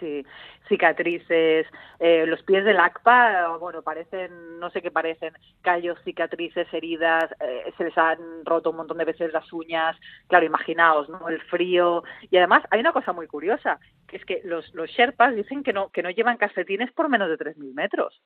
Sí, 0.00 0.24
cicatrices, 0.68 1.66
eh, 1.98 2.24
los 2.26 2.42
pies 2.42 2.64
del 2.64 2.80
ACPA, 2.80 3.56
bueno, 3.58 3.82
parecen, 3.82 4.58
no 4.58 4.70
sé 4.70 4.80
qué 4.80 4.90
parecen, 4.90 5.34
callos, 5.60 5.98
cicatrices, 6.04 6.66
heridas, 6.72 7.30
eh, 7.40 7.72
se 7.76 7.84
les 7.84 7.98
han 7.98 8.18
roto 8.44 8.70
un 8.70 8.76
montón 8.76 8.98
de 8.98 9.04
veces 9.04 9.32
las 9.32 9.52
uñas, 9.52 9.96
claro, 10.26 10.46
imaginaos, 10.46 11.08
¿no? 11.08 11.28
El 11.28 11.40
frío, 11.42 12.02
y 12.30 12.36
además 12.38 12.64
hay 12.70 12.80
una 12.80 12.92
cosa 12.92 13.12
muy 13.12 13.26
curiosa, 13.26 13.78
que 14.08 14.16
es 14.16 14.24
que 14.24 14.40
los, 14.44 14.74
los 14.74 14.90
Sherpas 14.90 15.34
dicen 15.34 15.62
que 15.62 15.72
no, 15.72 15.90
que 15.90 16.02
no 16.02 16.10
llevan 16.10 16.38
calcetines 16.38 16.92
por 16.92 17.08
menos 17.08 17.28
de 17.28 17.36
3.000 17.36 17.74
metros. 17.74 18.22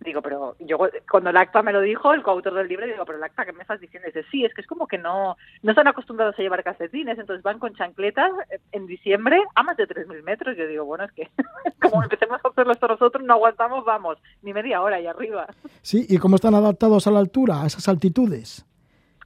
Digo, 0.00 0.20
pero 0.20 0.56
yo 0.60 0.78
cuando 1.10 1.30
el 1.30 1.36
acta 1.38 1.62
me 1.62 1.72
lo 1.72 1.80
dijo, 1.80 2.12
el 2.12 2.22
coautor 2.22 2.52
del 2.52 2.68
libro, 2.68 2.86
digo, 2.86 3.04
pero 3.06 3.16
el 3.16 3.24
acta, 3.24 3.46
¿qué 3.46 3.52
me 3.52 3.62
estás 3.62 3.80
diciendo? 3.80 4.06
dice, 4.06 4.24
sí, 4.30 4.44
es 4.44 4.52
que 4.52 4.60
es 4.60 4.66
como 4.66 4.86
que 4.86 4.98
no, 4.98 5.36
no 5.62 5.70
están 5.70 5.88
acostumbrados 5.88 6.38
a 6.38 6.42
llevar 6.42 6.62
calcetines, 6.62 7.18
entonces 7.18 7.42
van 7.42 7.58
con 7.58 7.74
chancletas 7.74 8.30
en 8.72 8.86
diciembre 8.86 9.42
a 9.54 9.62
más 9.62 9.76
de 9.78 9.88
3.000 9.88 10.22
metros. 10.22 10.56
Yo 10.56 10.66
digo, 10.66 10.84
bueno, 10.84 11.04
es 11.04 11.12
que 11.12 11.30
como 11.80 12.02
empecemos 12.02 12.38
a 12.44 12.48
hacerlo 12.48 12.72
esto 12.72 12.88
nosotros, 12.88 13.24
no 13.24 13.32
aguantamos, 13.34 13.84
vamos, 13.86 14.18
ni 14.42 14.52
media 14.52 14.82
hora 14.82 14.96
ahí 14.96 15.06
arriba. 15.06 15.46
Sí, 15.80 16.04
¿y 16.08 16.18
cómo 16.18 16.36
están 16.36 16.54
adaptados 16.54 17.06
a 17.06 17.10
la 17.10 17.18
altura, 17.18 17.62
a 17.62 17.66
esas 17.66 17.88
altitudes? 17.88 18.66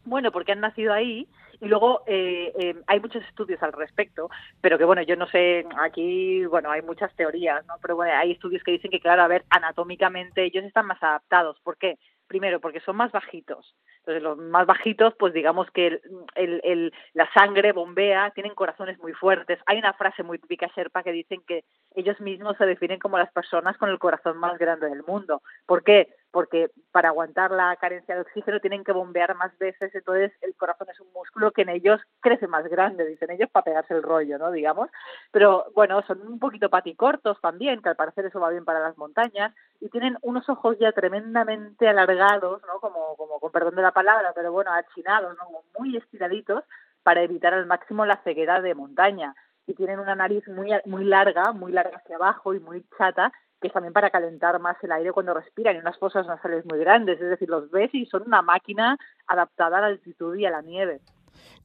Bueno, 0.04 0.30
porque 0.30 0.52
han 0.52 0.60
nacido 0.60 0.92
ahí 0.92 1.28
y 1.60 1.68
luego 1.68 2.02
eh, 2.06 2.52
eh, 2.58 2.74
hay 2.86 3.00
muchos 3.00 3.22
estudios 3.24 3.62
al 3.62 3.72
respecto, 3.72 4.30
pero 4.60 4.78
que 4.78 4.84
bueno, 4.84 5.02
yo 5.02 5.16
no 5.16 5.26
sé, 5.26 5.66
aquí, 5.78 6.44
bueno, 6.46 6.70
hay 6.70 6.82
muchas 6.82 7.14
teorías, 7.14 7.64
¿no? 7.66 7.74
Pero 7.82 7.96
bueno, 7.96 8.12
hay 8.14 8.32
estudios 8.32 8.62
que 8.62 8.72
dicen 8.72 8.90
que, 8.90 9.00
claro, 9.00 9.22
a 9.22 9.28
ver, 9.28 9.44
anatómicamente 9.50 10.44
ellos 10.44 10.64
están 10.64 10.86
más 10.86 11.02
adaptados. 11.02 11.60
¿Por 11.60 11.76
qué? 11.76 11.98
Primero, 12.26 12.60
porque 12.60 12.80
son 12.80 12.96
más 12.96 13.10
bajitos. 13.12 13.74
Entonces, 13.98 14.22
los 14.22 14.38
más 14.38 14.64
bajitos, 14.64 15.14
pues 15.18 15.34
digamos 15.34 15.70
que 15.72 15.88
el, 15.88 16.00
el, 16.36 16.60
el, 16.64 16.92
la 17.12 17.28
sangre 17.32 17.72
bombea, 17.72 18.30
tienen 18.30 18.54
corazones 18.54 18.98
muy 18.98 19.12
fuertes. 19.12 19.58
Hay 19.66 19.78
una 19.78 19.92
frase 19.92 20.22
muy 20.22 20.38
típica 20.38 20.70
Sherpa 20.74 21.02
que 21.02 21.12
dicen 21.12 21.42
que 21.46 21.64
ellos 21.94 22.20
mismos 22.20 22.56
se 22.56 22.66
definen 22.66 23.00
como 23.00 23.18
las 23.18 23.32
personas 23.32 23.76
con 23.76 23.90
el 23.90 23.98
corazón 23.98 24.38
más 24.38 24.56
grande 24.58 24.88
del 24.88 25.02
mundo. 25.02 25.42
¿Por 25.66 25.82
qué? 25.82 26.08
Porque 26.30 26.70
para 26.92 27.08
aguantar 27.08 27.50
la 27.50 27.74
carencia 27.76 28.14
de 28.14 28.20
oxígeno 28.22 28.60
tienen 28.60 28.84
que 28.84 28.92
bombear 28.92 29.34
más 29.34 29.56
veces, 29.58 29.94
entonces 29.94 30.32
el 30.42 30.54
corazón 30.56 30.88
es 30.90 31.00
un 31.00 31.12
músculo 31.12 31.50
que 31.50 31.62
en 31.62 31.70
ellos 31.70 32.00
crece 32.20 32.46
más 32.46 32.66
grande, 32.68 33.06
dicen 33.06 33.30
ellos, 33.30 33.50
para 33.50 33.64
pegarse 33.64 33.94
el 33.94 34.02
rollo, 34.02 34.38
¿no? 34.38 34.50
Digamos. 34.50 34.90
Pero 35.32 35.66
bueno, 35.74 36.02
son 36.06 36.20
un 36.26 36.38
poquito 36.38 36.70
paticortos 36.70 37.40
también, 37.40 37.82
que 37.82 37.88
al 37.88 37.96
parecer 37.96 38.26
eso 38.26 38.40
va 38.40 38.50
bien 38.50 38.64
para 38.64 38.80
las 38.80 38.96
montañas, 38.96 39.54
y 39.80 39.88
tienen 39.88 40.16
unos 40.22 40.48
ojos 40.48 40.76
ya 40.78 40.92
tremendamente 40.92 41.88
alargados, 41.88 42.62
¿no? 42.66 42.80
Como, 42.80 43.16
como 43.16 43.40
con 43.40 43.50
perdón 43.50 43.74
de 43.74 43.82
la 43.82 43.92
palabra, 43.92 44.32
pero 44.34 44.52
bueno, 44.52 44.72
achinados, 44.72 45.36
¿no? 45.36 45.44
muy 45.78 45.96
estiraditos, 45.96 46.64
para 47.02 47.22
evitar 47.22 47.54
al 47.54 47.66
máximo 47.66 48.06
la 48.06 48.22
ceguera 48.22 48.60
de 48.60 48.74
montaña. 48.74 49.34
Y 49.66 49.74
tienen 49.74 50.00
una 50.00 50.14
nariz 50.14 50.46
muy, 50.48 50.70
muy 50.84 51.04
larga, 51.04 51.52
muy 51.52 51.72
larga 51.72 51.98
hacia 51.98 52.16
abajo 52.16 52.54
y 52.54 52.60
muy 52.60 52.84
chata, 52.98 53.32
que 53.60 53.68
es 53.68 53.72
también 53.72 53.92
para 53.92 54.10
calentar 54.10 54.58
más 54.60 54.76
el 54.82 54.92
aire 54.92 55.12
cuando 55.12 55.34
respiran, 55.34 55.76
y 55.76 55.80
unas 55.80 55.98
fosas 55.98 56.26
nasales 56.26 56.64
muy 56.66 56.78
grandes, 56.78 57.20
es 57.20 57.30
decir, 57.30 57.48
los 57.48 57.70
ves 57.70 57.94
y 57.94 58.06
son 58.06 58.22
una 58.26 58.42
máquina 58.42 58.96
adaptada 59.26 59.78
a 59.78 59.80
la 59.82 59.86
altitud 59.88 60.34
y 60.36 60.46
a 60.46 60.50
la 60.50 60.62
nieve. 60.62 61.00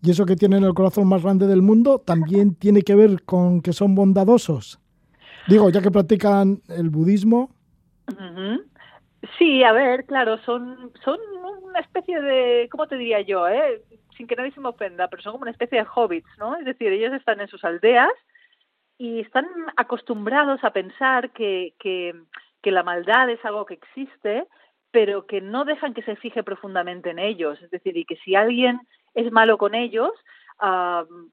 Y 0.02 0.12
eso 0.12 0.26
que 0.26 0.36
tienen 0.36 0.64
el 0.64 0.74
corazón 0.74 1.08
más 1.08 1.24
grande 1.24 1.48
del 1.48 1.62
mundo 1.62 2.00
también 2.00 2.56
tiene 2.56 2.82
que 2.82 2.96
ver 2.96 3.24
con 3.24 3.62
que 3.62 3.74
son 3.74 3.96
bondadosos. 3.96 4.80
Digo, 5.48 5.70
ya 5.70 5.82
que 5.82 5.92
practican 5.92 6.62
el 6.70 6.90
budismo. 6.90 7.50
Sí, 9.38 9.64
a 9.64 9.72
ver, 9.72 10.06
claro, 10.06 10.38
son, 10.40 10.92
son 11.04 11.18
una 11.64 11.80
especie 11.80 12.22
de, 12.22 12.68
¿cómo 12.72 12.88
te 12.88 12.98
diría 12.98 13.22
yo? 13.22 13.48
Eh? 13.48 13.82
Sin 14.16 14.28
que 14.28 14.36
nadie 14.36 14.52
se 14.52 14.60
me 14.60 14.70
ofenda, 14.70 15.08
pero 15.08 15.24
son 15.24 15.34
como 15.34 15.44
una 15.44 15.52
especie 15.52 15.80
de 15.80 15.88
hobbits, 15.94 16.30
¿no? 16.38 16.56
Es 16.56 16.66
decir, 16.66 16.92
ellos 16.92 17.14
están 17.14 17.42
en 17.42 17.48
sus 17.48 17.64
aldeas 17.64 18.12
y 18.98 19.20
están 19.22 19.46
acostumbrados 19.76 20.64
a 20.64 20.72
pensar 20.72 21.32
que, 21.32 21.74
que, 21.80 22.14
que 22.62 22.72
la 22.72 22.84
maldad 22.84 23.30
es 23.30 23.44
algo 23.44 23.66
que 23.66 23.76
existe, 23.76 24.48
pero 24.92 25.26
que 25.28 25.42
no 25.42 25.66
dejan 25.66 25.94
que 25.94 26.04
se 26.04 26.16
fije 26.16 26.44
profundamente 26.44 27.10
en 27.10 27.20
ellos. 27.20 27.62
Es 27.62 27.70
decir, 27.70 27.98
y 27.98 28.06
que 28.06 28.16
si 28.18 28.36
alguien 28.36 28.80
es 29.14 29.32
malo 29.32 29.58
con 29.58 29.76
ellos, 29.76 30.12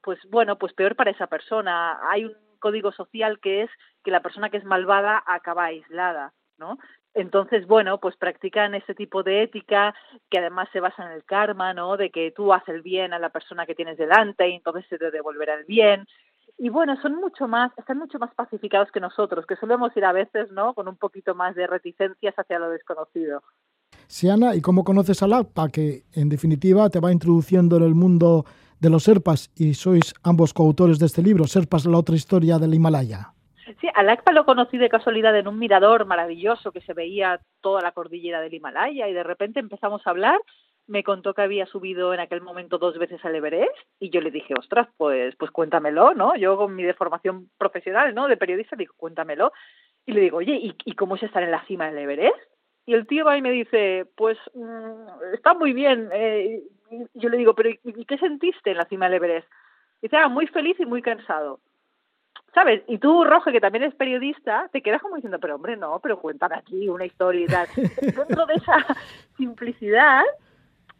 pues 0.01 0.19
bueno, 0.29 0.57
pues 0.57 0.73
peor 0.73 0.95
para 0.95 1.11
esa 1.11 1.27
persona. 1.27 1.99
Hay 2.09 2.25
un 2.25 2.35
código 2.59 2.91
social 2.91 3.39
que 3.39 3.63
es 3.63 3.69
que 4.03 4.11
la 4.11 4.21
persona 4.21 4.49
que 4.49 4.57
es 4.57 4.65
malvada 4.65 5.23
acaba 5.25 5.65
aislada, 5.65 6.33
¿no? 6.57 6.77
Entonces, 7.13 7.67
bueno, 7.67 7.99
pues 7.99 8.17
practican 8.17 8.73
ese 8.73 8.95
tipo 8.95 9.21
de 9.21 9.43
ética 9.43 9.93
que 10.29 10.39
además 10.39 10.67
se 10.73 10.79
basa 10.79 11.05
en 11.05 11.11
el 11.11 11.23
karma, 11.23 11.73
¿no? 11.73 11.95
De 11.95 12.09
que 12.09 12.31
tú 12.31 12.51
haces 12.53 12.75
el 12.75 12.81
bien 12.81 13.13
a 13.13 13.19
la 13.19 13.29
persona 13.29 13.65
que 13.65 13.75
tienes 13.75 13.97
delante 13.97 14.49
y 14.49 14.55
entonces 14.55 14.85
se 14.89 14.97
te 14.97 15.11
devolverá 15.11 15.53
el 15.53 15.65
bien 15.65 16.07
y 16.57 16.69
bueno, 16.69 16.95
son 17.01 17.15
mucho 17.15 17.47
más, 17.47 17.71
están 17.77 17.97
mucho 17.97 18.19
más 18.19 18.33
pacificados 18.35 18.91
que 18.91 18.99
nosotros, 18.99 19.45
que 19.45 19.55
solemos 19.55 19.95
ir 19.97 20.05
a 20.05 20.11
veces, 20.11 20.51
¿no? 20.51 20.73
Con 20.73 20.87
un 20.87 20.97
poquito 20.97 21.35
más 21.35 21.55
de 21.55 21.67
reticencias 21.67 22.35
hacia 22.35 22.59
lo 22.59 22.69
desconocido. 22.69 23.41
Sí, 24.07 24.29
Ana, 24.29 24.55
¿y 24.55 24.61
cómo 24.61 24.83
conoces 24.83 25.23
a 25.23 25.27
LACPA, 25.27 25.69
que 25.69 26.03
en 26.13 26.29
definitiva 26.29 26.89
te 26.89 26.99
va 26.99 27.11
introduciendo 27.11 27.77
en 27.77 27.83
el 27.83 27.95
mundo 27.95 28.45
de 28.79 28.89
los 28.89 29.03
Serpas 29.03 29.51
y 29.55 29.73
sois 29.73 30.13
ambos 30.23 30.53
coautores 30.53 30.99
de 30.99 31.07
este 31.07 31.21
libro, 31.21 31.45
Serpas, 31.45 31.85
la 31.85 31.97
otra 31.97 32.15
historia 32.15 32.59
del 32.59 32.73
Himalaya? 32.73 33.33
Sí, 33.79 33.87
al 33.95 34.09
ACPA 34.09 34.33
lo 34.33 34.45
conocí 34.45 34.77
de 34.77 34.89
casualidad 34.89 35.37
en 35.37 35.47
un 35.47 35.57
mirador 35.57 36.05
maravilloso 36.05 36.71
que 36.71 36.81
se 36.81 36.93
veía 36.93 37.39
toda 37.61 37.81
la 37.81 37.93
cordillera 37.93 38.41
del 38.41 38.53
Himalaya 38.53 39.07
y 39.07 39.13
de 39.13 39.23
repente 39.23 39.59
empezamos 39.59 40.05
a 40.05 40.09
hablar 40.09 40.39
me 40.87 41.03
contó 41.03 41.33
que 41.33 41.41
había 41.41 41.65
subido 41.65 42.13
en 42.13 42.19
aquel 42.19 42.41
momento 42.41 42.77
dos 42.77 42.97
veces 42.97 43.23
al 43.23 43.35
Everest 43.35 43.71
y 43.99 44.09
yo 44.09 44.21
le 44.21 44.31
dije, 44.31 44.53
ostras, 44.57 44.87
pues, 44.97 45.35
pues 45.37 45.51
cuéntamelo, 45.51 46.13
¿no? 46.13 46.35
Yo 46.35 46.57
con 46.57 46.75
mi 46.75 46.83
deformación 46.83 47.49
profesional, 47.57 48.13
¿no? 48.13 48.27
De 48.27 48.37
periodista, 48.37 48.75
digo, 48.75 48.93
cuéntamelo. 48.97 49.53
Y 50.05 50.11
le 50.11 50.21
digo, 50.21 50.37
oye, 50.37 50.55
¿y, 50.55 50.75
y 50.85 50.95
cómo 50.95 51.15
es 51.15 51.23
estar 51.23 51.43
en 51.43 51.51
la 51.51 51.65
cima 51.65 51.87
del 51.87 51.99
Everest? 51.99 52.53
Y 52.85 52.93
el 52.93 53.07
tío 53.07 53.25
va 53.25 53.37
y 53.37 53.41
me 53.41 53.51
dice, 53.51 54.05
pues 54.15 54.37
mm, 54.53 55.33
está 55.33 55.53
muy 55.53 55.73
bien. 55.73 56.09
Eh, 56.11 56.63
y 56.91 57.19
yo 57.19 57.29
le 57.29 57.37
digo, 57.37 57.55
pero 57.55 57.69
¿y, 57.69 58.05
qué 58.05 58.17
sentiste 58.17 58.71
en 58.71 58.77
la 58.77 58.85
cima 58.85 59.05
del 59.05 59.15
Everest? 59.15 59.47
Y 60.01 60.07
dice, 60.07 60.17
ah, 60.17 60.27
muy 60.27 60.47
feliz 60.47 60.77
y 60.79 60.85
muy 60.85 61.01
cansado. 61.01 61.59
¿Sabes? 62.53 62.83
Y 62.87 62.99
tú, 62.99 63.23
Roge, 63.23 63.51
que 63.51 63.61
también 63.61 63.83
eres 63.83 63.95
periodista, 63.95 64.69
te 64.71 64.81
quedas 64.81 65.01
como 65.01 65.15
diciendo, 65.15 65.39
pero 65.39 65.55
hombre, 65.55 65.75
no, 65.75 65.99
pero 65.99 66.19
cuéntame 66.19 66.55
aquí 66.55 66.87
una 66.87 67.05
historia 67.05 67.45
y 67.45 67.47
tal. 67.47 67.67
Dentro 68.01 68.45
de 68.45 68.53
esa 68.53 68.85
simplicidad, 69.37 70.23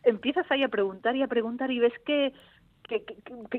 empiezas 0.04 0.50
ahí 0.50 0.64
a 0.64 0.70
preguntar 0.70 1.16
y 1.16 1.24
a 1.24 1.28
preguntar 1.28 1.72
y 1.72 1.80
ves 1.80 1.94
que, 2.06 2.34
que, 2.88 3.04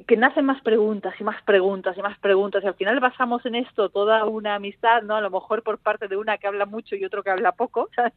que, 0.07 0.17
nacen 0.17 0.45
más 0.45 0.63
preguntas 0.63 1.15
y 1.19 1.25
más 1.25 1.43
preguntas 1.43 1.97
y 1.97 2.03
más 2.03 2.19
preguntas 2.19 2.63
y 2.63 2.67
al 2.67 2.75
final 2.75 3.01
basamos 3.01 3.45
en 3.47 3.55
esto 3.55 3.89
toda 3.89 4.25
una 4.27 4.55
amistad, 4.55 5.03
¿no? 5.03 5.17
A 5.17 5.21
lo 5.21 5.31
mejor 5.31 5.63
por 5.63 5.79
parte 5.79 6.09
de 6.09 6.17
una 6.17 6.39
que 6.39 6.47
habla 6.47 6.67
mucho 6.67 6.95
y 6.95 7.05
otro 7.05 7.23
que 7.23 7.31
habla 7.31 7.53
poco, 7.53 7.89
¿sabes? 7.97 8.13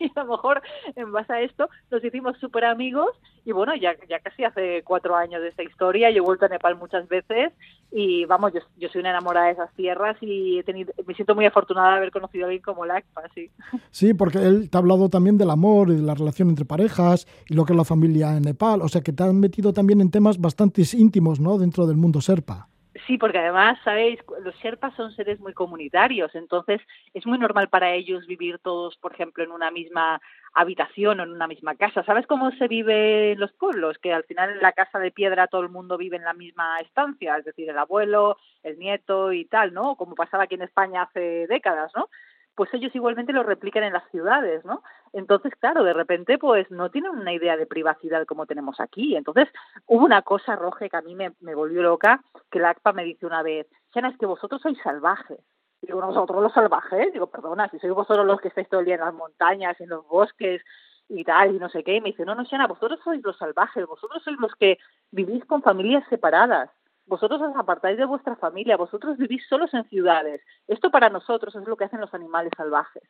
Y 0.00 0.10
a 0.14 0.24
lo 0.24 0.32
mejor 0.32 0.62
en 0.96 1.12
base 1.12 1.32
a 1.32 1.40
esto 1.40 1.68
nos 1.90 2.04
hicimos 2.04 2.36
súper 2.38 2.64
amigos 2.64 3.10
y 3.44 3.52
bueno, 3.52 3.74
ya, 3.74 3.96
ya 4.08 4.20
casi 4.20 4.44
hace 4.44 4.82
cuatro 4.84 5.16
años 5.16 5.42
de 5.42 5.48
esta 5.48 5.62
historia, 5.62 6.10
yo 6.10 6.18
he 6.18 6.26
vuelto 6.26 6.46
a 6.46 6.48
Nepal 6.48 6.76
muchas 6.76 7.08
veces 7.08 7.52
y 7.90 8.24
vamos, 8.24 8.52
yo, 8.78 8.88
soy 8.88 9.00
una 9.00 9.10
enamorada 9.10 9.46
de 9.46 9.52
esas 9.52 9.72
tierras 9.74 10.16
y 10.20 10.58
he 10.58 10.62
tenido, 10.62 10.94
me 11.06 11.14
siento 11.14 11.34
muy 11.34 11.44
afortunada 11.44 11.90
de 11.90 11.96
haber 11.96 12.10
conocido 12.10 12.44
a 12.44 12.46
alguien 12.46 12.62
como 12.62 12.86
Lacpa, 12.86 13.22
sí. 13.34 13.50
Sí, 13.90 14.14
porque 14.14 14.38
él 14.38 14.70
te 14.70 14.78
ha 14.78 14.80
hablado 14.80 15.08
también 15.08 15.36
del 15.36 15.50
amor 15.50 15.90
y 15.90 15.96
de 15.96 16.02
la 16.02 16.14
relación 16.14 16.48
entre 16.48 16.64
parejas 16.64 17.26
y 17.48 17.54
lo 17.54 17.64
que 17.64 17.74
es 17.74 17.76
la 17.76 17.84
familia 17.84 18.36
en 18.36 18.44
Nepal, 18.44 18.80
o 18.80 18.88
sea 18.88 19.02
que 19.02 19.12
te 19.12 19.22
han 19.22 19.38
metido 19.38 19.72
también 19.72 20.00
en 20.00 20.10
temas 20.32 20.40
bastante 20.40 20.82
íntimos, 20.96 21.40
¿no? 21.40 21.58
Dentro 21.58 21.86
del 21.86 21.96
mundo 21.96 22.20
serpa. 22.20 22.68
Sí, 23.06 23.18
porque 23.18 23.38
además, 23.38 23.78
sabéis, 23.84 24.20
los 24.44 24.54
Sherpas 24.56 24.94
son 24.94 25.12
seres 25.12 25.40
muy 25.40 25.54
comunitarios, 25.54 26.34
entonces 26.34 26.80
es 27.14 27.26
muy 27.26 27.38
normal 27.38 27.68
para 27.68 27.94
ellos 27.94 28.26
vivir 28.26 28.58
todos, 28.58 28.96
por 28.98 29.12
ejemplo, 29.12 29.42
en 29.42 29.50
una 29.50 29.70
misma 29.70 30.20
habitación 30.54 31.18
o 31.18 31.22
en 31.22 31.30
una 31.30 31.46
misma 31.48 31.74
casa. 31.74 32.04
¿Sabes 32.04 32.26
cómo 32.26 32.50
se 32.52 32.68
vive 32.68 33.32
en 33.32 33.40
los 33.40 33.50
pueblos? 33.52 33.96
Que 33.98 34.12
al 34.12 34.24
final 34.24 34.50
en 34.50 34.60
la 34.60 34.72
casa 34.72 34.98
de 34.98 35.10
piedra 35.10 35.46
todo 35.46 35.62
el 35.62 35.70
mundo 35.70 35.96
vive 35.96 36.18
en 36.18 36.24
la 36.24 36.34
misma 36.34 36.78
estancia, 36.80 37.38
es 37.38 37.44
decir, 37.44 37.68
el 37.70 37.78
abuelo, 37.78 38.36
el 38.62 38.78
nieto 38.78 39.32
y 39.32 39.46
tal, 39.46 39.72
¿no? 39.72 39.96
Como 39.96 40.14
pasaba 40.14 40.44
aquí 40.44 40.54
en 40.54 40.62
España 40.62 41.02
hace 41.02 41.46
décadas, 41.48 41.90
¿no? 41.96 42.08
Pues 42.54 42.72
ellos 42.74 42.94
igualmente 42.94 43.32
lo 43.32 43.42
replican 43.42 43.84
en 43.84 43.92
las 43.92 44.08
ciudades, 44.10 44.64
¿no? 44.64 44.82
Entonces, 45.12 45.52
claro, 45.58 45.84
de 45.84 45.92
repente, 45.92 46.38
pues 46.38 46.70
no 46.70 46.90
tienen 46.90 47.12
una 47.12 47.32
idea 47.32 47.56
de 47.56 47.66
privacidad 47.66 48.26
como 48.26 48.46
tenemos 48.46 48.80
aquí. 48.80 49.16
Entonces, 49.16 49.48
hubo 49.86 50.04
una 50.04 50.22
cosa 50.22 50.56
roja 50.56 50.88
que 50.88 50.96
a 50.96 51.02
mí 51.02 51.14
me, 51.14 51.32
me 51.40 51.54
volvió 51.54 51.82
loca, 51.82 52.22
que 52.50 52.58
la 52.58 52.70
ACPA 52.70 52.92
me 52.92 53.04
dice 53.04 53.26
una 53.26 53.42
vez, 53.42 53.66
Shana, 53.94 54.08
es 54.08 54.18
que 54.18 54.26
vosotros 54.26 54.60
sois 54.62 54.78
salvajes. 54.82 55.38
Digo, 55.80 56.00
nosotros 56.00 56.42
los 56.42 56.52
salvajes, 56.52 57.12
digo, 57.12 57.26
perdona, 57.26 57.68
si 57.68 57.78
sois 57.78 57.92
vosotros 57.92 58.24
los 58.24 58.40
que 58.40 58.48
estáis 58.48 58.68
todo 58.68 58.80
el 58.80 58.86
día 58.86 58.94
en 58.94 59.00
las 59.00 59.14
montañas, 59.14 59.80
en 59.80 59.88
los 59.88 60.06
bosques 60.06 60.62
y 61.08 61.24
tal, 61.24 61.54
y 61.54 61.58
no 61.58 61.68
sé 61.68 61.82
qué, 61.82 61.96
y 61.96 62.00
me 62.00 62.10
dice, 62.10 62.24
no, 62.24 62.34
no, 62.34 62.44
Shana, 62.44 62.66
vosotros 62.66 63.00
sois 63.02 63.22
los 63.22 63.36
salvajes, 63.36 63.86
vosotros 63.86 64.22
sois 64.22 64.38
los 64.38 64.54
que 64.54 64.78
vivís 65.10 65.44
con 65.44 65.62
familias 65.62 66.04
separadas 66.08 66.70
vosotros 67.12 67.42
os 67.42 67.54
apartáis 67.56 67.98
de 67.98 68.06
vuestra 68.06 68.36
familia, 68.36 68.78
vosotros 68.78 69.18
vivís 69.18 69.46
solos 69.46 69.74
en 69.74 69.84
ciudades. 69.90 70.40
Esto 70.66 70.90
para 70.90 71.10
nosotros 71.10 71.54
es 71.54 71.68
lo 71.68 71.76
que 71.76 71.84
hacen 71.84 72.00
los 72.00 72.14
animales 72.14 72.50
salvajes, 72.56 73.02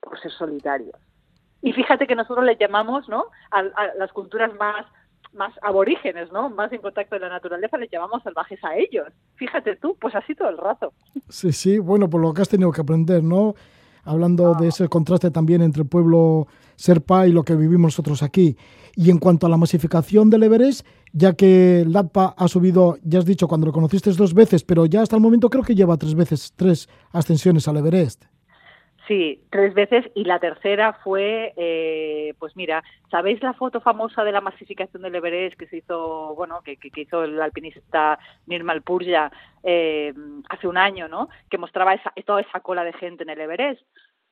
por 0.00 0.20
ser 0.20 0.30
solitarios. 0.32 0.94
Y 1.62 1.72
fíjate 1.72 2.06
que 2.06 2.14
nosotros 2.14 2.44
le 2.44 2.58
llamamos, 2.58 3.08
¿no? 3.08 3.24
A, 3.50 3.62
las 3.96 4.12
culturas 4.12 4.52
más 4.54 4.84
más 5.32 5.52
aborígenes, 5.62 6.30
¿no? 6.30 6.50
Más 6.50 6.70
en 6.72 6.82
contacto 6.82 7.16
con 7.16 7.22
la 7.22 7.30
naturaleza, 7.30 7.78
les 7.78 7.90
llamamos 7.90 8.22
salvajes 8.22 8.62
a 8.64 8.76
ellos. 8.76 9.08
Fíjate 9.36 9.76
tú, 9.76 9.96
pues 9.98 10.14
así 10.14 10.34
todo 10.34 10.50
el 10.50 10.58
rato. 10.58 10.92
Sí, 11.30 11.52
sí, 11.52 11.78
bueno, 11.78 12.10
por 12.10 12.20
lo 12.20 12.34
que 12.34 12.42
has 12.42 12.48
tenido 12.50 12.70
que 12.70 12.82
aprender, 12.82 13.22
¿no? 13.22 13.54
Hablando 14.04 14.54
de 14.54 14.68
ese 14.68 14.88
contraste 14.88 15.30
también 15.30 15.62
entre 15.62 15.82
el 15.82 15.88
pueblo 15.88 16.48
serpa 16.76 17.26
y 17.26 17.32
lo 17.32 17.44
que 17.44 17.56
vivimos 17.56 17.92
nosotros 17.92 18.22
aquí. 18.22 18.56
Y 18.94 19.10
en 19.10 19.18
cuanto 19.18 19.46
a 19.46 19.50
la 19.50 19.56
masificación 19.56 20.28
del 20.28 20.42
Everest, 20.42 20.86
ya 21.12 21.34
que 21.34 21.84
LAPA 21.86 22.34
ha 22.36 22.48
subido, 22.48 22.96
ya 23.02 23.18
has 23.18 23.26
dicho, 23.26 23.48
cuando 23.48 23.66
lo 23.66 23.72
conociste 23.72 24.10
dos 24.12 24.34
veces, 24.34 24.64
pero 24.64 24.86
ya 24.86 25.02
hasta 25.02 25.16
el 25.16 25.22
momento 25.22 25.50
creo 25.50 25.64
que 25.64 25.74
lleva 25.74 25.96
tres 25.96 26.14
veces, 26.14 26.52
tres 26.56 26.88
ascensiones 27.12 27.68
al 27.68 27.78
Everest. 27.78 28.24
Sí, 29.08 29.42
tres 29.48 29.72
veces 29.72 30.04
y 30.14 30.24
la 30.24 30.38
tercera 30.38 30.92
fue, 31.02 31.54
eh, 31.56 32.34
pues 32.38 32.54
mira, 32.56 32.84
¿sabéis 33.10 33.42
la 33.42 33.54
foto 33.54 33.80
famosa 33.80 34.22
de 34.22 34.32
la 34.32 34.42
masificación 34.42 35.02
del 35.02 35.14
Everest 35.14 35.58
que 35.58 35.66
se 35.66 35.78
hizo, 35.78 36.34
bueno, 36.34 36.60
que, 36.62 36.76
que, 36.76 37.00
hizo 37.00 37.24
el 37.24 37.40
alpinista 37.40 38.18
Nirmal 38.46 38.82
Purja 38.82 39.32
eh, 39.62 40.12
hace 40.50 40.68
un 40.68 40.76
año, 40.76 41.08
¿no? 41.08 41.30
Que 41.48 41.56
mostraba 41.56 41.94
esa, 41.94 42.12
toda 42.26 42.42
esa 42.42 42.60
cola 42.60 42.84
de 42.84 42.92
gente 42.92 43.22
en 43.22 43.30
el 43.30 43.40
Everest 43.40 43.80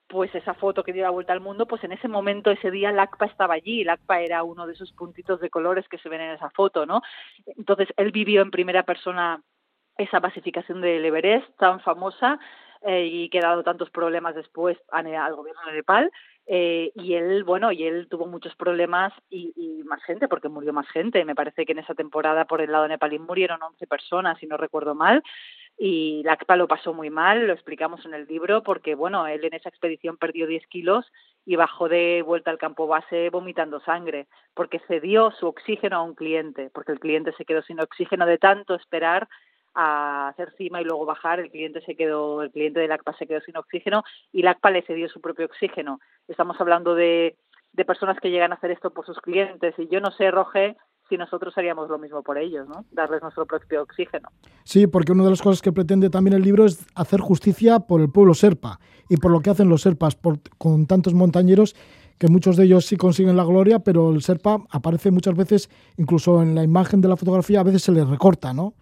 pues 0.09 0.35
esa 0.35 0.55
foto 0.55 0.85
que 0.85 0.93
dio 0.93 1.03
la 1.03 1.11
vuelta 1.11 1.33
al 1.33 1.41
mundo, 1.41 1.67
pues 1.67 1.83
en 1.85 1.93
ese 1.93 2.09
momento, 2.09 2.51
ese 2.51 2.71
día, 2.71 2.93
LACPA 2.93 3.27
estaba 3.27 3.55
allí. 3.55 3.85
LACPA 3.85 4.21
era 4.21 4.43
uno 4.43 4.67
de 4.67 4.75
esos 4.75 4.93
puntitos 4.93 5.41
de 5.41 5.51
colores 5.51 5.89
que 5.89 5.99
se 5.99 6.09
ven 6.09 6.21
en 6.21 6.31
esa 6.33 6.51
foto, 6.51 6.87
¿no? 6.87 7.03
Entonces, 7.47 7.89
él 7.97 8.13
vivió 8.13 8.43
en 8.43 8.51
primera 8.51 8.85
persona 8.85 9.43
esa 9.99 10.21
pacificación 10.21 10.81
del 10.81 11.05
Everest 11.05 11.49
tan 11.59 11.81
famosa 11.81 12.39
eh, 12.83 13.07
y 13.07 13.29
que 13.31 13.39
ha 13.39 13.49
dado 13.49 13.65
tantos 13.65 13.91
problemas 13.91 14.35
después 14.35 14.79
al 14.91 15.35
gobierno 15.35 15.63
de 15.67 15.73
Nepal. 15.73 16.11
Eh, 16.49 16.93
y 16.95 17.15
él, 17.15 17.43
bueno, 17.43 17.73
y 17.73 17.83
él 17.83 18.07
tuvo 18.09 18.27
muchos 18.27 18.55
problemas 18.55 19.13
y, 19.29 19.53
y, 19.57 19.83
más 19.83 20.01
gente, 20.05 20.29
porque 20.29 20.49
murió 20.49 20.73
más 20.73 20.89
gente. 20.89 21.25
Me 21.25 21.35
parece 21.35 21.67
que 21.67 21.73
en 21.73 21.81
esa 21.81 21.95
temporada 21.95 22.45
por 22.45 22.61
el 22.61 22.71
lado 22.71 22.87
nepalí 22.87 23.19
murieron 23.19 23.61
11 23.61 23.87
personas, 23.89 24.39
si 24.39 24.47
no 24.47 24.57
recuerdo 24.57 24.95
mal. 24.95 25.23
Y 25.79 26.23
Lacpa 26.25 26.57
lo 26.57 26.69
pasó 26.69 26.95
muy 26.95 27.11
mal, 27.11 27.47
lo 27.47 27.53
explicamos 27.53 28.05
en 28.07 28.15
el 28.15 28.27
libro, 28.27 28.63
porque 28.63 28.95
bueno, 28.95 29.27
él 29.27 29.45
en 29.45 29.55
esa 29.55 29.69
expedición 29.69 30.17
perdió 30.17 30.47
10 30.47 30.67
kilos 30.69 31.13
y 31.45 31.57
bajó 31.57 31.89
de 31.89 32.23
vuelta 32.23 32.51
al 32.51 32.59
campo 32.59 32.87
base 32.87 33.29
vomitando 33.31 33.81
sangre, 33.81 34.27
porque 34.55 34.81
cedió 34.89 35.31
su 35.33 35.47
oxígeno 35.47 35.97
a 35.97 36.03
un 36.03 36.15
cliente, 36.15 36.71
porque 36.73 36.93
el 36.93 37.01
cliente 37.01 37.33
se 37.37 37.45
quedó 37.45 37.63
sin 37.63 37.81
oxígeno 37.81 38.25
de 38.25 38.39
tanto 38.39 38.75
esperar 38.75 39.29
a 39.75 40.29
hacer 40.29 40.55
cima 40.57 40.81
y 40.81 40.85
luego 40.85 41.05
bajar, 41.05 41.39
el 41.39 41.51
cliente 41.51 41.83
se 41.83 41.95
quedó, 41.95 42.43
el 42.43 42.51
cliente 42.51 42.81
de 42.81 42.89
LACPA 42.89 43.13
se 43.13 43.27
quedó 43.27 43.41
sin 43.43 43.59
oxígeno 43.59 44.03
y 44.33 44.43
LACPA 44.43 44.71
le 44.71 44.83
cedió 44.83 45.09
su 45.11 45.21
propio 45.21 45.45
oxígeno. 45.45 46.01
Estamos 46.27 46.59
hablando 46.59 46.95
de, 46.95 47.37
de 47.73 47.85
personas 47.85 48.19
que 48.19 48.31
llegan 48.31 48.53
a 48.53 48.55
hacer 48.55 48.71
esto 48.71 48.91
por 48.91 49.05
sus 49.05 49.21
clientes 49.21 49.75
y 49.77 49.87
yo 49.89 50.01
no 50.01 50.11
sé, 50.13 50.31
Roge, 50.31 50.77
si 51.09 51.17
nosotros 51.17 51.57
haríamos 51.57 51.89
lo 51.89 51.99
mismo 51.99 52.23
por 52.23 52.39
ellos, 52.39 52.69
¿no? 52.69 52.85
Darles 52.91 53.23
nuestro 53.23 53.47
propio 53.47 53.83
oxígeno. 53.83 54.29
Sí, 54.65 54.87
porque 54.87 55.13
una 55.13 55.25
de 55.25 55.31
las 55.31 55.43
cosas 55.43 55.63
que 55.63 55.73
pretende 55.73 56.11
también 56.11 56.35
el 56.35 56.43
libro 56.43 56.65
es 56.65 56.87
hacer 56.95 57.21
justicia 57.21 57.81
por 57.81 58.01
el 58.01 58.11
pueblo 58.11 58.35
serpa 58.35 58.81
y 59.09 59.17
por 59.17 59.31
lo 59.31 59.41
que 59.41 59.51
hacen 59.51 59.69
los 59.69 59.83
serpas 59.83 60.17
por, 60.17 60.39
con 60.59 60.87
tantos 60.87 61.15
montañeros 61.15 61.75
que 62.19 62.29
muchos 62.29 62.57
de 62.57 62.65
ellos 62.65 62.87
sí 62.87 62.97
consiguen 62.97 63.37
la 63.37 63.45
gloria, 63.45 63.81
pero 63.81 64.11
el 64.11 64.23
serpa 64.23 64.59
aparece 64.71 65.11
muchas 65.11 65.37
veces, 65.37 65.69
incluso 65.99 66.43
en 66.43 66.55
la 66.55 66.63
imagen 66.63 67.01
de 67.01 67.09
la 67.09 67.17
fotografía, 67.17 67.61
a 67.61 67.65
veces 67.65 67.83
se 67.83 67.93
le 67.93 68.05
recorta, 68.05 68.53
¿no? 68.53 68.73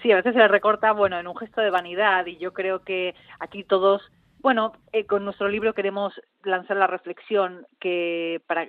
Sí, 0.00 0.10
a 0.10 0.16
veces 0.16 0.32
se 0.32 0.38
le 0.38 0.48
recorta, 0.48 0.92
bueno, 0.92 1.18
en 1.18 1.26
un 1.26 1.36
gesto 1.36 1.60
de 1.60 1.70
vanidad 1.70 2.26
y 2.26 2.36
yo 2.38 2.52
creo 2.52 2.82
que 2.82 3.14
aquí 3.40 3.64
todos 3.64 4.02
bueno, 4.42 4.72
eh, 4.92 5.06
con 5.06 5.24
nuestro 5.24 5.48
libro 5.48 5.72
queremos 5.72 6.20
lanzar 6.42 6.76
la 6.76 6.88
reflexión 6.88 7.64
que 7.78 8.42
para, 8.48 8.68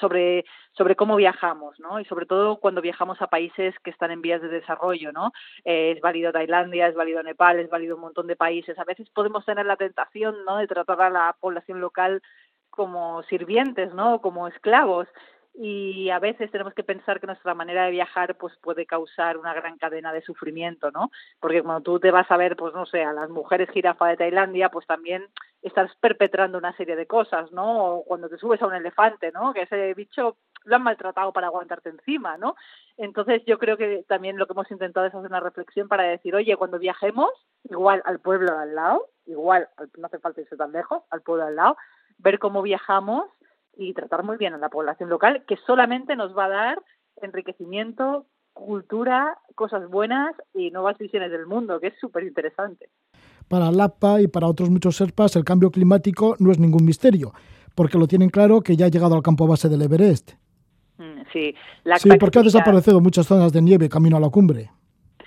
sobre, 0.00 0.46
sobre 0.72 0.96
cómo 0.96 1.16
viajamos, 1.16 1.78
¿no? 1.78 2.00
Y 2.00 2.06
sobre 2.06 2.24
todo 2.24 2.56
cuando 2.56 2.80
viajamos 2.80 3.20
a 3.20 3.26
países 3.26 3.74
que 3.84 3.90
están 3.90 4.10
en 4.10 4.22
vías 4.22 4.40
de 4.40 4.48
desarrollo, 4.48 5.12
¿no? 5.12 5.32
Eh, 5.64 5.92
es 5.94 6.00
válido 6.00 6.32
Tailandia, 6.32 6.88
es 6.88 6.94
válido 6.94 7.22
Nepal, 7.22 7.58
es 7.58 7.68
válido 7.68 7.96
un 7.96 8.02
montón 8.02 8.26
de 8.26 8.36
países. 8.36 8.78
A 8.78 8.84
veces 8.84 9.10
podemos 9.10 9.44
tener 9.44 9.66
la 9.66 9.76
tentación, 9.76 10.36
¿no? 10.46 10.56
De 10.56 10.66
tratar 10.66 11.02
a 11.02 11.10
la 11.10 11.36
población 11.38 11.80
local 11.80 12.22
como 12.70 13.22
sirvientes, 13.24 13.92
¿no? 13.92 14.22
Como 14.22 14.48
esclavos 14.48 15.06
y 15.54 16.10
a 16.10 16.18
veces 16.18 16.50
tenemos 16.50 16.74
que 16.74 16.84
pensar 16.84 17.20
que 17.20 17.26
nuestra 17.26 17.54
manera 17.54 17.84
de 17.84 17.90
viajar 17.90 18.36
pues 18.36 18.56
puede 18.62 18.86
causar 18.86 19.36
una 19.36 19.52
gran 19.52 19.78
cadena 19.78 20.12
de 20.12 20.22
sufrimiento, 20.22 20.90
¿no? 20.90 21.10
Porque 21.40 21.62
cuando 21.62 21.82
tú 21.82 22.00
te 22.00 22.10
vas 22.10 22.30
a 22.30 22.36
ver, 22.36 22.56
pues 22.56 22.72
no 22.72 22.86
sé, 22.86 23.02
a 23.02 23.12
las 23.12 23.28
mujeres 23.30 23.68
jirafa 23.70 24.06
de 24.08 24.16
Tailandia, 24.16 24.68
pues 24.70 24.86
también 24.86 25.26
estás 25.62 25.94
perpetrando 25.96 26.58
una 26.58 26.74
serie 26.76 26.96
de 26.96 27.06
cosas, 27.06 27.50
¿no? 27.52 27.84
O 27.84 28.04
cuando 28.04 28.28
te 28.28 28.38
subes 28.38 28.62
a 28.62 28.66
un 28.66 28.74
elefante, 28.74 29.32
¿no? 29.32 29.52
Que 29.52 29.62
ese 29.62 29.92
bicho 29.94 30.36
lo 30.64 30.76
han 30.76 30.82
maltratado 30.82 31.32
para 31.32 31.48
aguantarte 31.48 31.88
encima, 31.88 32.36
¿no? 32.38 32.54
Entonces 32.96 33.42
yo 33.46 33.58
creo 33.58 33.76
que 33.76 34.04
también 34.06 34.38
lo 34.38 34.46
que 34.46 34.52
hemos 34.52 34.70
intentado 34.70 35.06
es 35.06 35.14
hacer 35.14 35.28
una 35.28 35.40
reflexión 35.40 35.88
para 35.88 36.04
decir, 36.04 36.34
oye, 36.34 36.56
cuando 36.56 36.78
viajemos, 36.78 37.30
igual 37.64 38.02
al 38.04 38.20
pueblo 38.20 38.52
de 38.52 38.58
al 38.58 38.74
lado, 38.74 39.08
igual, 39.26 39.68
no 39.98 40.06
hace 40.06 40.18
falta 40.18 40.40
irse 40.42 40.56
tan 40.56 40.72
lejos, 40.72 41.02
al 41.10 41.22
pueblo 41.22 41.44
de 41.44 41.50
al 41.50 41.56
lado, 41.56 41.76
ver 42.18 42.38
cómo 42.38 42.62
viajamos 42.62 43.24
y 43.80 43.94
tratar 43.94 44.22
muy 44.24 44.36
bien 44.36 44.52
a 44.52 44.58
la 44.58 44.68
población 44.68 45.08
local, 45.08 45.42
que 45.48 45.56
solamente 45.66 46.14
nos 46.14 46.36
va 46.36 46.44
a 46.44 46.48
dar 46.50 46.82
enriquecimiento, 47.22 48.26
cultura, 48.52 49.38
cosas 49.54 49.88
buenas 49.88 50.34
y 50.54 50.70
nuevas 50.70 50.98
visiones 50.98 51.30
del 51.30 51.46
mundo, 51.46 51.80
que 51.80 51.88
es 51.88 51.94
súper 51.98 52.24
interesante. 52.24 52.90
Para 53.48 53.72
LAPA 53.72 54.20
y 54.20 54.28
para 54.28 54.46
otros 54.46 54.70
muchos 54.70 54.96
SERPAs, 54.96 55.34
el 55.36 55.44
cambio 55.44 55.70
climático 55.70 56.36
no 56.38 56.52
es 56.52 56.58
ningún 56.58 56.84
misterio, 56.84 57.32
porque 57.74 57.98
lo 57.98 58.06
tienen 58.06 58.28
claro 58.28 58.60
que 58.60 58.76
ya 58.76 58.86
ha 58.86 58.90
llegado 58.90 59.14
al 59.14 59.22
campo 59.22 59.46
base 59.46 59.68
del 59.68 59.82
Everest. 59.82 60.32
Mm, 60.98 61.22
sí, 61.32 61.54
sí 61.96 62.10
porque 62.20 62.38
ha 62.38 62.42
desaparecido 62.42 63.00
muchas 63.00 63.26
zonas 63.26 63.52
de 63.52 63.62
nieve 63.62 63.88
camino 63.88 64.18
a 64.18 64.20
la 64.20 64.28
cumbre. 64.28 64.70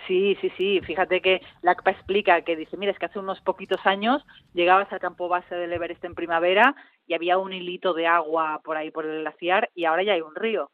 Sí, 0.07 0.37
sí, 0.41 0.51
sí. 0.57 0.81
Fíjate 0.81 1.21
que 1.21 1.41
LACPA 1.61 1.91
explica 1.91 2.41
que 2.41 2.55
dice, 2.55 2.77
mira, 2.77 2.91
es 2.91 2.99
que 2.99 3.05
hace 3.05 3.19
unos 3.19 3.39
poquitos 3.41 3.79
años 3.85 4.23
llegabas 4.53 4.91
al 4.91 4.99
campo 4.99 5.29
base 5.29 5.55
del 5.55 5.71
Everest 5.71 6.03
en 6.03 6.15
primavera 6.15 6.75
y 7.07 7.13
había 7.13 7.37
un 7.37 7.53
hilito 7.53 7.93
de 7.93 8.07
agua 8.07 8.61
por 8.63 8.77
ahí 8.77 8.91
por 8.91 9.05
el 9.05 9.21
glaciar 9.21 9.69
y 9.75 9.85
ahora 9.85 10.03
ya 10.03 10.13
hay 10.13 10.21
un 10.21 10.35
río. 10.35 10.71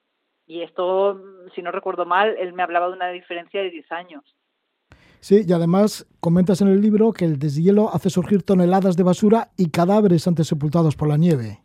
Y 0.48 0.64
esto, 0.64 1.22
si 1.54 1.62
no 1.62 1.72
recuerdo 1.72 2.06
mal, 2.06 2.36
él 2.40 2.54
me 2.54 2.64
hablaba 2.64 2.88
de 2.88 2.94
una 2.94 3.10
diferencia 3.10 3.62
de 3.62 3.70
10 3.70 3.92
años. 3.92 4.24
Sí, 5.20 5.44
y 5.46 5.54
además 5.54 6.08
comentas 6.20 6.62
en 6.62 6.70
el 6.70 6.82
libro 6.82 7.12
que 7.12 7.26
el 7.26 7.38
deshielo 7.38 7.90
hace 7.94 8.10
surgir 8.10 8.42
toneladas 8.42 8.96
de 8.96 9.04
basura 9.04 9.50
y 9.58 9.70
cadáveres 9.70 10.28
antes 10.28 10.48
sepultados 10.48 10.96
por 10.96 11.08
la 11.08 11.18
nieve. 11.18 11.60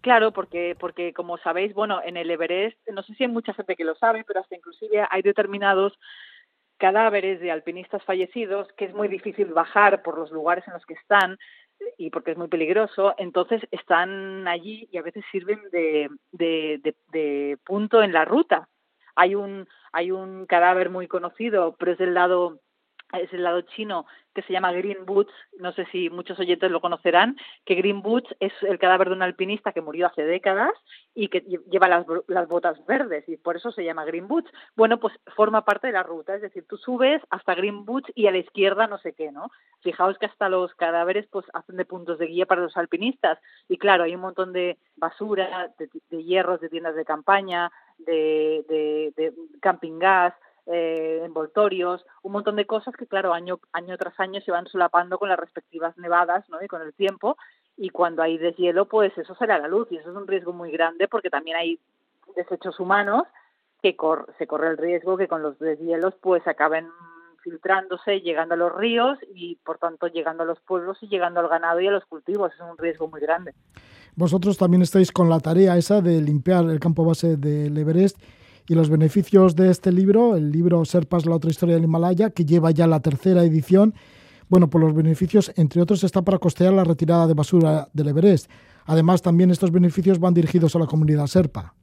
Claro, 0.00 0.32
porque, 0.32 0.76
porque 0.78 1.12
como 1.12 1.38
sabéis, 1.38 1.74
bueno, 1.74 2.00
en 2.04 2.16
el 2.16 2.30
Everest, 2.30 2.78
no 2.92 3.02
sé 3.02 3.14
si 3.14 3.24
hay 3.24 3.30
mucha 3.30 3.54
gente 3.54 3.74
que 3.74 3.84
lo 3.84 3.94
sabe, 3.96 4.22
pero 4.24 4.40
hasta 4.40 4.54
inclusive 4.54 5.02
hay 5.10 5.22
determinados 5.22 5.94
cadáveres 6.78 7.40
de 7.40 7.50
alpinistas 7.50 8.02
fallecidos 8.04 8.68
que 8.76 8.86
es 8.86 8.94
muy 8.94 9.08
difícil 9.08 9.46
bajar 9.46 10.02
por 10.02 10.18
los 10.18 10.30
lugares 10.30 10.66
en 10.66 10.74
los 10.74 10.84
que 10.86 10.94
están 10.94 11.38
y 11.98 12.10
porque 12.10 12.32
es 12.32 12.36
muy 12.38 12.48
peligroso, 12.48 13.14
entonces 13.18 13.62
están 13.70 14.46
allí 14.48 14.88
y 14.90 14.98
a 14.98 15.02
veces 15.02 15.24
sirven 15.30 15.60
de, 15.70 16.08
de, 16.32 16.94
de, 17.12 17.58
punto 17.64 18.02
en 18.02 18.12
la 18.12 18.24
ruta. 18.24 18.68
Hay 19.16 19.34
un, 19.34 19.68
hay 19.92 20.10
un 20.10 20.46
cadáver 20.46 20.90
muy 20.90 21.08
conocido, 21.08 21.76
pero 21.78 21.92
es 21.92 21.98
del 21.98 22.14
lado 22.14 22.60
es 23.20 23.32
el 23.32 23.42
lado 23.42 23.62
chino 23.62 24.06
que 24.34 24.42
se 24.42 24.52
llama 24.52 24.72
Green 24.72 25.06
Boots, 25.06 25.32
no 25.58 25.72
sé 25.72 25.86
si 25.92 26.10
muchos 26.10 26.38
oyentes 26.40 26.70
lo 26.70 26.80
conocerán, 26.80 27.36
que 27.64 27.76
Green 27.76 28.02
Boots 28.02 28.34
es 28.40 28.52
el 28.62 28.78
cadáver 28.78 29.08
de 29.08 29.14
un 29.14 29.22
alpinista 29.22 29.72
que 29.72 29.80
murió 29.80 30.08
hace 30.08 30.24
décadas 30.24 30.72
y 31.14 31.28
que 31.28 31.40
lleva 31.70 31.88
las, 31.88 32.04
las 32.26 32.48
botas 32.48 32.84
verdes 32.86 33.28
y 33.28 33.36
por 33.36 33.56
eso 33.56 33.70
se 33.70 33.84
llama 33.84 34.04
Green 34.04 34.26
Boots. 34.26 34.50
Bueno, 34.74 34.98
pues 34.98 35.14
forma 35.36 35.64
parte 35.64 35.86
de 35.86 35.92
la 35.92 36.02
ruta, 36.02 36.34
es 36.34 36.42
decir, 36.42 36.66
tú 36.68 36.76
subes 36.76 37.22
hasta 37.30 37.54
Green 37.54 37.84
Boots 37.84 38.10
y 38.14 38.26
a 38.26 38.32
la 38.32 38.38
izquierda 38.38 38.88
no 38.88 38.98
sé 38.98 39.12
qué, 39.12 39.30
¿no? 39.30 39.50
Fijaos 39.80 40.18
que 40.18 40.26
hasta 40.26 40.48
los 40.48 40.74
cadáveres 40.74 41.26
pues 41.30 41.46
hacen 41.54 41.76
de 41.76 41.84
puntos 41.84 42.18
de 42.18 42.26
guía 42.26 42.46
para 42.46 42.62
los 42.62 42.76
alpinistas 42.76 43.38
y 43.68 43.78
claro, 43.78 44.02
hay 44.02 44.16
un 44.16 44.22
montón 44.22 44.52
de 44.52 44.78
basura, 44.96 45.70
de, 45.78 46.24
hierros 46.24 46.60
de 46.60 46.68
tiendas 46.68 46.96
de 46.96 47.04
campaña, 47.04 47.70
de, 47.98 48.64
de, 48.68 49.12
de 49.16 49.32
camping 49.60 49.98
gas, 49.98 50.34
eh, 50.66 51.20
envoltorios, 51.24 52.04
un 52.22 52.32
montón 52.32 52.56
de 52.56 52.66
cosas 52.66 52.94
que, 52.96 53.06
claro, 53.06 53.34
año, 53.34 53.60
año 53.72 53.96
tras 53.98 54.18
año 54.18 54.40
se 54.40 54.50
van 54.50 54.66
solapando 54.66 55.18
con 55.18 55.28
las 55.28 55.38
respectivas 55.38 55.96
nevadas 55.98 56.48
¿no? 56.48 56.62
y 56.62 56.68
con 56.68 56.82
el 56.82 56.94
tiempo. 56.94 57.36
Y 57.76 57.90
cuando 57.90 58.22
hay 58.22 58.38
deshielo, 58.38 58.86
pues 58.86 59.16
eso 59.18 59.34
sale 59.34 59.52
a 59.52 59.58
la 59.58 59.68
luz 59.68 59.88
y 59.90 59.96
eso 59.96 60.10
es 60.10 60.16
un 60.16 60.26
riesgo 60.26 60.52
muy 60.52 60.70
grande 60.70 61.08
porque 61.08 61.30
también 61.30 61.56
hay 61.56 61.78
desechos 62.36 62.80
humanos 62.80 63.24
que 63.82 63.96
se 64.38 64.46
corre 64.46 64.70
el 64.70 64.78
riesgo 64.78 65.18
que 65.18 65.28
con 65.28 65.42
los 65.42 65.58
deshielos 65.58 66.14
pues 66.22 66.46
acaben 66.46 66.88
filtrándose, 67.42 68.20
llegando 68.20 68.54
a 68.54 68.56
los 68.56 68.74
ríos 68.74 69.18
y 69.34 69.56
por 69.56 69.76
tanto 69.78 70.06
llegando 70.06 70.44
a 70.44 70.46
los 70.46 70.58
pueblos 70.60 70.96
y 71.02 71.08
llegando 71.08 71.40
al 71.40 71.48
ganado 71.48 71.80
y 71.80 71.88
a 71.88 71.90
los 71.90 72.06
cultivos. 72.06 72.52
Es 72.54 72.60
un 72.60 72.78
riesgo 72.78 73.08
muy 73.08 73.20
grande. 73.20 73.52
Vosotros 74.16 74.56
también 74.56 74.82
estáis 74.82 75.12
con 75.12 75.28
la 75.28 75.40
tarea 75.40 75.76
esa 75.76 76.00
de 76.00 76.22
limpiar 76.22 76.64
el 76.64 76.80
campo 76.80 77.04
base 77.04 77.36
del 77.36 77.76
Everest 77.76 78.16
y 78.68 78.74
los 78.74 78.88
beneficios 78.88 79.56
de 79.56 79.70
este 79.70 79.92
libro, 79.92 80.36
el 80.36 80.50
libro 80.50 80.84
Serpas, 80.84 81.26
la 81.26 81.36
otra 81.36 81.50
historia 81.50 81.74
del 81.74 81.84
Himalaya, 81.84 82.30
que 82.30 82.44
lleva 82.44 82.70
ya 82.70 82.86
la 82.86 83.00
tercera 83.00 83.42
edición, 83.42 83.94
bueno, 84.48 84.68
pues 84.68 84.84
los 84.84 84.94
beneficios, 84.94 85.52
entre 85.56 85.82
otros, 85.82 86.04
está 86.04 86.22
para 86.22 86.38
costear 86.38 86.72
la 86.72 86.84
retirada 86.84 87.26
de 87.26 87.34
basura 87.34 87.88
del 87.92 88.08
Everest. 88.08 88.50
Además, 88.86 89.22
también 89.22 89.50
estos 89.50 89.70
beneficios 89.70 90.20
van 90.20 90.34
dirigidos 90.34 90.76
a 90.76 90.78
la 90.78 90.86
comunidad 90.86 91.26
serpa. 91.26 91.74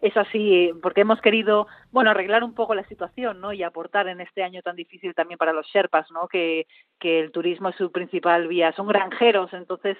Es 0.00 0.16
así, 0.16 0.70
porque 0.82 1.00
hemos 1.00 1.20
querido, 1.20 1.66
bueno, 1.90 2.10
arreglar 2.10 2.44
un 2.44 2.54
poco 2.54 2.74
la 2.74 2.86
situación, 2.88 3.40
¿no? 3.40 3.52
Y 3.52 3.62
aportar 3.62 4.06
en 4.08 4.20
este 4.20 4.42
año 4.42 4.60
tan 4.60 4.76
difícil 4.76 5.14
también 5.14 5.38
para 5.38 5.52
los 5.52 5.66
Sherpas, 5.68 6.10
¿no? 6.10 6.28
Que, 6.28 6.66
que 7.00 7.20
el 7.20 7.32
turismo 7.32 7.70
es 7.70 7.76
su 7.76 7.90
principal 7.90 8.46
vía. 8.46 8.72
Son 8.76 8.86
granjeros, 8.86 9.52
entonces 9.52 9.96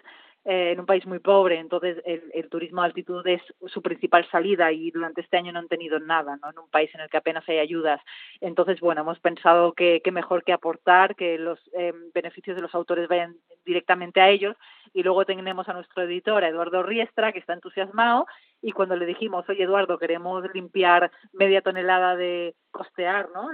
eh, 0.46 0.72
en 0.72 0.80
un 0.80 0.84
país 0.84 1.06
muy 1.06 1.20
pobre, 1.20 1.58
entonces 1.58 2.02
el, 2.04 2.48
turismo 2.50 2.82
de 2.82 2.86
altitud 2.88 3.26
es 3.26 3.40
su 3.66 3.80
principal 3.80 4.28
salida 4.30 4.70
y 4.72 4.90
durante 4.90 5.22
este 5.22 5.38
año 5.38 5.52
no 5.52 5.58
han 5.58 5.68
tenido 5.68 5.98
nada, 5.98 6.36
¿no? 6.36 6.50
En 6.50 6.58
un 6.58 6.68
país 6.68 6.94
en 6.94 7.00
el 7.00 7.08
que 7.08 7.16
apenas 7.16 7.48
hay 7.48 7.58
ayudas. 7.58 8.00
Entonces, 8.42 8.78
bueno, 8.80 9.00
hemos 9.00 9.18
pensado 9.20 9.72
que, 9.72 10.02
mejor 10.12 10.44
que 10.44 10.52
aportar, 10.52 11.16
que 11.16 11.38
los 11.38 11.58
eh, 11.72 11.94
beneficios 12.12 12.56
de 12.56 12.62
los 12.62 12.74
autores 12.74 13.08
vayan 13.08 13.36
directamente 13.64 14.20
a 14.20 14.28
ellos 14.28 14.54
y 14.92 15.02
luego 15.02 15.24
tenemos 15.24 15.68
a 15.68 15.72
nuestro 15.72 16.02
editor, 16.02 16.44
Eduardo 16.44 16.82
Riestra, 16.82 17.32
que 17.32 17.38
está 17.38 17.54
entusiasmado 17.54 18.26
y 18.60 18.72
cuando 18.72 18.96
le 18.96 19.06
dijimos, 19.06 19.48
oye 19.48 19.64
Eduardo, 19.64 19.98
queremos 19.98 20.44
limpiar 20.52 21.10
media 21.32 21.62
tonelada 21.62 22.16
de 22.16 22.54
costear, 22.70 23.28
¿no? 23.34 23.48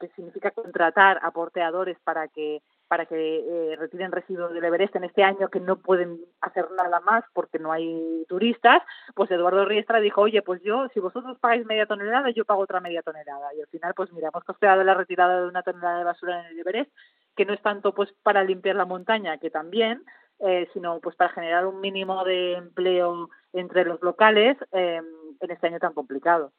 que 0.00 0.08
significa 0.16 0.50
contratar 0.50 1.20
a 1.22 1.30
porteadores 1.30 1.98
para 2.04 2.28
que 2.28 2.62
para 2.92 3.06
que 3.06 3.16
eh, 3.16 3.76
retiren 3.76 4.12
residuos 4.12 4.52
del 4.52 4.66
Everest 4.66 4.94
en 4.96 5.04
este 5.04 5.22
año 5.22 5.48
que 5.48 5.60
no 5.60 5.76
pueden 5.76 6.20
hacer 6.42 6.66
nada 6.76 7.00
más 7.00 7.24
porque 7.32 7.58
no 7.58 7.72
hay 7.72 8.22
turistas, 8.28 8.82
pues 9.14 9.30
Eduardo 9.30 9.64
Riestra 9.64 9.98
dijo, 9.98 10.20
oye, 10.20 10.42
pues 10.42 10.60
yo, 10.62 10.88
si 10.92 11.00
vosotros 11.00 11.38
pagáis 11.40 11.64
media 11.64 11.86
tonelada, 11.86 12.28
yo 12.32 12.44
pago 12.44 12.60
otra 12.60 12.82
media 12.82 13.00
tonelada. 13.00 13.48
Y 13.56 13.62
al 13.62 13.66
final, 13.68 13.94
pues 13.96 14.12
mira, 14.12 14.28
hemos 14.28 14.44
costeado 14.44 14.84
la 14.84 14.92
retirada 14.92 15.40
de 15.40 15.48
una 15.48 15.62
tonelada 15.62 16.00
de 16.00 16.04
basura 16.04 16.40
en 16.40 16.52
el 16.52 16.58
Everest, 16.58 16.92
que 17.34 17.46
no 17.46 17.54
es 17.54 17.62
tanto 17.62 17.94
pues 17.94 18.10
para 18.22 18.44
limpiar 18.44 18.76
la 18.76 18.84
montaña, 18.84 19.38
que 19.38 19.48
también, 19.48 20.02
eh, 20.40 20.68
sino 20.74 21.00
pues 21.00 21.16
para 21.16 21.32
generar 21.32 21.64
un 21.66 21.80
mínimo 21.80 22.22
de 22.24 22.56
empleo 22.56 23.30
entre 23.54 23.86
los 23.86 24.02
locales 24.02 24.58
eh, 24.72 25.00
en 25.40 25.50
este 25.50 25.66
año 25.66 25.78
tan 25.78 25.94
complicado. 25.94 26.52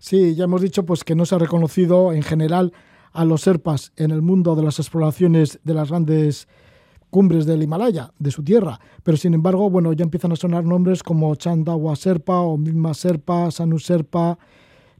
Sí, 0.00 0.34
ya 0.34 0.46
hemos 0.46 0.60
dicho 0.60 0.84
pues 0.84 1.04
que 1.04 1.14
no 1.14 1.24
se 1.24 1.36
ha 1.36 1.38
reconocido 1.38 2.12
en 2.12 2.24
general 2.24 2.72
a 3.12 3.24
los 3.24 3.42
serpas 3.42 3.92
en 3.96 4.10
el 4.10 4.22
mundo 4.22 4.54
de 4.54 4.62
las 4.62 4.78
exploraciones 4.78 5.60
de 5.64 5.74
las 5.74 5.90
grandes 5.90 6.48
cumbres 7.10 7.44
del 7.44 7.62
Himalaya, 7.62 8.12
de 8.18 8.30
su 8.30 8.42
tierra. 8.42 8.80
Pero 9.02 9.18
sin 9.18 9.34
embargo, 9.34 9.68
bueno, 9.68 9.92
ya 9.92 10.02
empiezan 10.02 10.32
a 10.32 10.36
sonar 10.36 10.64
nombres 10.64 11.02
como 11.02 11.34
Chandawa 11.34 11.94
Serpa 11.94 12.40
o 12.40 12.58
Serpa, 12.94 13.50
Sanu 13.50 13.78
Serpa, 13.78 14.38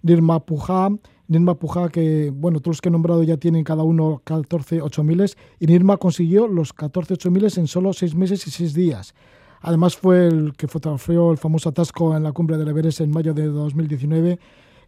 Nirma 0.02 0.40
Puja. 0.40 0.90
Nirma 1.28 1.54
Puja, 1.54 1.88
que, 1.88 2.30
bueno, 2.30 2.60
todos 2.60 2.76
los 2.76 2.80
que 2.82 2.90
he 2.90 2.92
nombrado 2.92 3.22
ya 3.22 3.38
tienen 3.38 3.64
cada 3.64 3.82
uno 3.82 4.20
14 4.24 4.82
8000 4.82 5.34
y 5.60 5.66
Nirma 5.66 5.96
consiguió 5.96 6.46
los 6.46 6.74
14 6.74 7.14
8000 7.14 7.44
en 7.56 7.66
solo 7.66 7.94
6 7.94 8.14
meses 8.14 8.46
y 8.46 8.50
6 8.50 8.74
días. 8.74 9.14
Además 9.62 9.96
fue 9.96 10.26
el 10.26 10.52
que 10.54 10.68
fotografió 10.68 11.30
el 11.30 11.38
famoso 11.38 11.70
atasco 11.70 12.14
en 12.14 12.24
la 12.24 12.32
cumbre 12.32 12.58
del 12.58 12.68
Everest 12.68 13.00
en 13.00 13.10
mayo 13.10 13.32
de 13.32 13.46
2019, 13.46 14.38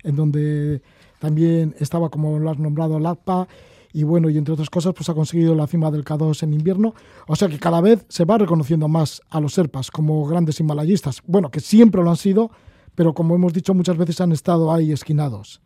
en 0.03 0.17
donde 0.17 0.83
también 1.25 1.75
estaba, 1.79 2.11
como 2.11 2.39
lo 2.39 2.51
has 2.51 2.59
nombrado, 2.59 2.99
LAPA, 2.99 3.49
y 3.95 4.05
bueno, 4.05 4.29
y 4.29 4.37
entre 4.37 4.53
otras 4.53 4.69
cosas, 4.69 4.93
pues 4.93 5.09
ha 5.09 5.15
conseguido 5.15 5.55
la 5.55 5.67
cima 5.67 5.91
del 5.91 6.05
K2 6.05 6.43
en 6.43 6.53
invierno. 6.53 6.95
O 7.27 7.35
sea 7.35 7.49
que 7.49 7.59
cada 7.59 7.81
vez 7.81 8.05
se 8.11 8.27
va 8.27 8.37
reconociendo 8.37 8.89
más 8.89 9.23
a 9.31 9.41
los 9.41 9.55
serpas 9.55 9.91
como 9.91 10.27
grandes 10.27 10.61
himalayistas. 10.61 11.23
Bueno, 11.25 11.51
que 11.51 11.61
siempre 11.61 12.03
lo 12.03 12.11
han 12.11 12.17
sido, 12.17 12.51
pero 12.95 13.15
como 13.15 13.35
hemos 13.37 13.55
dicho 13.55 13.73
muchas 13.73 13.97
veces 13.97 14.21
han 14.21 14.33
estado 14.33 14.71
ahí 14.71 14.93
esquinados. 14.93 15.63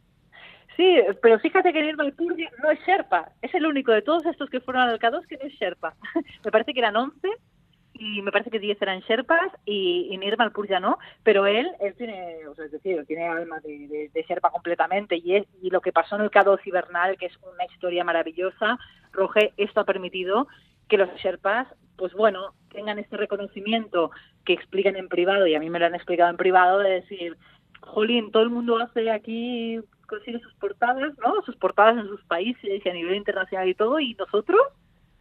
Sí, 0.77 0.97
pero 1.21 1.41
fíjate 1.41 1.73
que 1.73 1.83
Nirmal 1.83 2.13
Purgi 2.13 2.45
no 2.63 2.71
es 2.71 2.79
Sherpa, 2.87 3.33
es 3.43 3.53
el 3.53 3.67
único 3.67 3.91
de 3.91 4.03
todos 4.03 4.25
estos 4.27 4.49
que 4.49 4.61
fueron 4.61 4.83
al 4.83 5.01
K2 5.01 5.27
que 5.27 5.39
no 5.39 5.43
es 5.43 5.55
Sherpa. 5.55 5.97
Me 6.45 6.53
parece 6.53 6.73
que 6.73 6.79
eran 6.79 6.95
11 6.95 7.29
y 7.99 8.23
me 8.23 8.33
parece 8.33 8.51
que 8.51 8.61
10 8.61 8.81
eran 8.81 9.01
Sherpas 9.01 9.53
y, 9.65 10.09
y 10.11 10.17
Nirmal 10.19 10.53
Purja 10.53 10.81
no, 10.81 10.99
pero 11.23 11.47
él, 11.47 11.69
él 11.81 11.95
tiene, 11.95 12.47
o 12.47 12.55
sea, 12.55 12.67
es 12.67 12.73
decir, 12.73 13.05
tiene 13.07 13.27
alma 13.27 13.61
de, 13.61 14.11
de, 14.13 14.23
Sherpa 14.23 14.51
completamente 14.51 15.17
y, 15.17 15.37
es, 15.37 15.47
y 15.61 15.71
lo 15.71 15.81
que 15.81 15.93
pasó 15.93 16.17
en 16.17 16.23
el 16.23 16.31
K2 16.31 16.61
hibernal, 16.65 17.19
que 17.19 17.27
es 17.27 17.37
una 17.43 17.65
historia 17.65 18.05
maravillosa, 18.05 18.79
Roge, 19.13 19.53
esto 19.57 19.81
ha 19.81 19.85
permitido 19.85 20.47
que 20.89 20.97
los 20.97 21.11
Sherpas, 21.17 21.69
pues 21.97 22.15
bueno, 22.15 22.55
tengan 22.71 22.99
este 22.99 23.17
reconocimiento 23.17 24.11
que 24.45 24.53
explican 24.53 24.97
en 24.97 25.09
privado 25.09 25.47
y 25.47 25.55
a 25.55 25.61
mí 25.61 25.69
me 25.69 25.79
lo 25.79 25.87
han 25.87 25.95
explicado 25.95 26.31
en 26.31 26.37
privado 26.37 26.79
de 26.79 26.91
decir, 26.91 27.37
jolín, 27.81 28.31
todo 28.31 28.43
el 28.43 28.51
mundo 28.51 28.79
hace 28.79 29.11
aquí, 29.11 29.81
consigue 30.07 30.41
sus 30.41 30.55
portadas, 30.55 31.13
¿no? 31.19 31.43
Sus 31.45 31.57
portadas 31.57 31.99
en 31.99 32.09
sus 32.09 32.23
países 32.25 32.85
y 32.85 32.89
a 32.89 32.93
nivel 32.93 33.17
internacional 33.17 33.69
y 33.69 33.75
todo, 33.75 34.01
y 34.01 34.15
nosotros, 34.15 34.61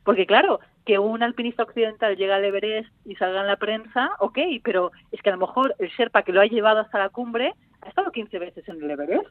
porque 0.07 0.25
claro, 0.25 0.61
que 0.85 0.99
un 0.99 1.21
alpinista 1.21 1.63
occidental 1.63 2.15
llegue 2.15 2.31
al 2.31 2.45
Everest 2.45 2.89
y 3.03 3.15
salga 3.15 3.41
en 3.41 3.47
la 3.47 3.57
prensa, 3.57 4.11
ok, 4.19 4.39
pero 4.63 4.93
es 5.11 5.21
que 5.21 5.29
a 5.29 5.33
lo 5.33 5.45
mejor 5.45 5.75
el 5.79 5.89
Sherpa 5.89 6.23
que 6.23 6.31
lo 6.31 6.39
ha 6.39 6.45
llevado 6.45 6.79
hasta 6.79 6.97
la 6.97 7.09
cumbre 7.09 7.53
ha 7.81 7.89
estado 7.89 8.09
15 8.13 8.39
veces 8.39 8.69
en 8.69 8.81
el 8.81 8.91
Everest. 8.91 9.27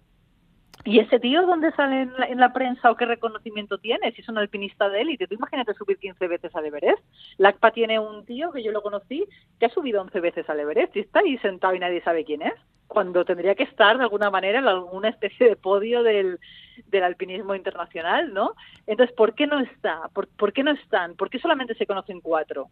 ¿Y 0.84 1.00
ese 1.00 1.18
tío 1.18 1.44
dónde 1.46 1.72
sale 1.72 2.08
en 2.28 2.38
la, 2.38 2.52
prensa 2.52 2.90
o 2.90 2.96
qué 2.96 3.06
reconocimiento 3.06 3.78
tiene? 3.78 4.12
Si 4.12 4.20
es 4.20 4.28
un 4.28 4.38
alpinista 4.38 4.88
de 4.88 5.00
élite. 5.00 5.26
Tú 5.26 5.34
imagínate 5.34 5.74
subir 5.74 5.98
15 5.98 6.28
veces 6.28 6.54
al 6.54 6.66
Everest. 6.66 7.02
LACPA 7.38 7.72
tiene 7.72 7.98
un 7.98 8.24
tío 8.24 8.52
que 8.52 8.62
yo 8.62 8.70
lo 8.70 8.82
conocí 8.82 9.26
que 9.58 9.66
ha 9.66 9.70
subido 9.70 10.00
11 10.02 10.20
veces 10.20 10.48
al 10.48 10.60
Everest 10.60 10.94
y 10.94 11.00
está 11.00 11.20
ahí 11.20 11.38
sentado 11.38 11.74
y 11.74 11.80
nadie 11.80 12.02
sabe 12.02 12.24
quién 12.24 12.42
es. 12.42 12.54
Cuando 12.86 13.24
tendría 13.24 13.56
que 13.56 13.64
estar 13.64 13.96
de 13.96 14.04
alguna 14.04 14.30
manera 14.30 14.60
en 14.60 14.68
alguna 14.68 15.08
especie 15.08 15.48
de 15.48 15.56
podio 15.56 16.04
del, 16.04 16.38
del 16.86 17.02
alpinismo 17.02 17.56
internacional, 17.56 18.32
¿no? 18.32 18.54
Entonces, 18.86 19.14
¿por 19.16 19.34
qué 19.34 19.48
no 19.48 19.58
está? 19.58 20.02
¿Por, 20.14 20.28
por 20.28 20.52
qué 20.52 20.62
no 20.62 20.70
están? 20.70 21.16
¿Por 21.16 21.30
qué 21.30 21.40
solamente 21.40 21.74
se 21.74 21.86
conocen 21.86 22.20
cuatro? 22.20 22.68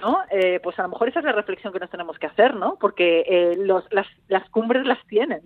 ¿no? 0.00 0.20
Eh, 0.30 0.58
pues 0.62 0.78
a 0.78 0.82
lo 0.82 0.88
mejor 0.88 1.10
esa 1.10 1.18
es 1.18 1.24
la 1.26 1.32
reflexión 1.32 1.70
que 1.70 1.80
nos 1.80 1.90
tenemos 1.90 2.18
que 2.18 2.26
hacer, 2.26 2.56
¿no? 2.56 2.78
Porque 2.80 3.24
eh, 3.28 3.56
los, 3.58 3.84
las, 3.90 4.06
las 4.28 4.48
cumbres 4.48 4.86
las 4.86 5.04
tienen. 5.06 5.42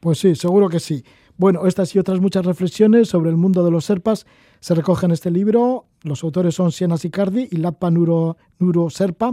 Pues 0.00 0.18
sí, 0.18 0.34
seguro 0.34 0.68
que 0.68 0.80
sí. 0.80 1.02
Bueno, 1.40 1.66
estas 1.66 1.96
y 1.96 1.98
otras 1.98 2.20
muchas 2.20 2.44
reflexiones 2.44 3.08
sobre 3.08 3.30
el 3.30 3.38
mundo 3.38 3.64
de 3.64 3.70
los 3.70 3.86
serpas 3.86 4.26
se 4.58 4.74
recogen 4.74 5.08
en 5.08 5.14
este 5.14 5.30
libro. 5.30 5.86
Los 6.02 6.22
autores 6.22 6.54
son 6.54 6.70
Siena 6.70 6.98
Sicardi 6.98 7.48
y 7.50 7.56
Lappa 7.56 7.90
Nuro, 7.90 8.36
Nuro 8.58 8.90
Serpa. 8.90 9.30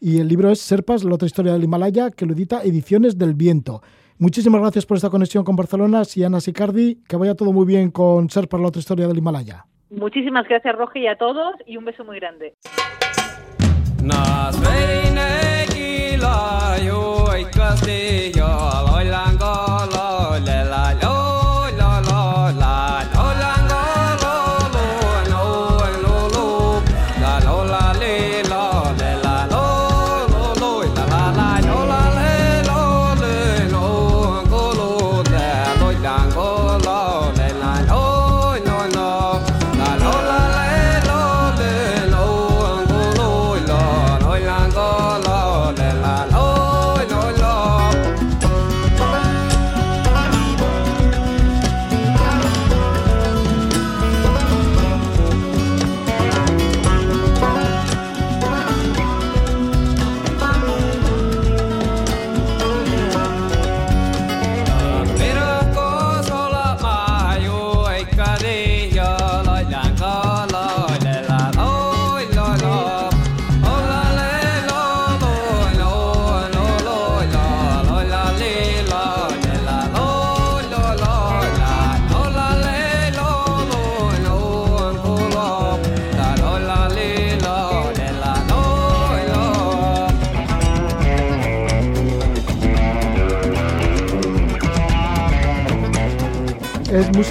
Y 0.00 0.20
el 0.20 0.28
libro 0.28 0.50
es 0.50 0.58
Serpas, 0.58 1.04
la 1.04 1.14
otra 1.14 1.26
historia 1.26 1.52
del 1.52 1.64
Himalaya, 1.64 2.10
que 2.12 2.24
lo 2.24 2.32
edita 2.32 2.62
Ediciones 2.62 3.18
del 3.18 3.34
Viento. 3.34 3.82
Muchísimas 4.16 4.62
gracias 4.62 4.86
por 4.86 4.96
esta 4.96 5.10
conexión 5.10 5.44
con 5.44 5.54
Barcelona, 5.54 6.06
Siana 6.06 6.40
Sicardi. 6.40 7.02
Que 7.06 7.18
vaya 7.18 7.34
todo 7.34 7.52
muy 7.52 7.66
bien 7.66 7.90
con 7.90 8.30
Ser 8.30 8.48
para 8.48 8.62
la 8.62 8.70
otra 8.70 8.80
historia 8.80 9.06
del 9.06 9.18
Himalaya. 9.18 9.66
Muchísimas 9.90 10.48
gracias, 10.48 10.76
Roge, 10.76 11.00
y 11.00 11.08
a 11.08 11.18
todos, 11.18 11.56
y 11.66 11.76
un 11.76 11.84
beso 11.84 12.06
muy 12.06 12.16
grande. 12.16 12.54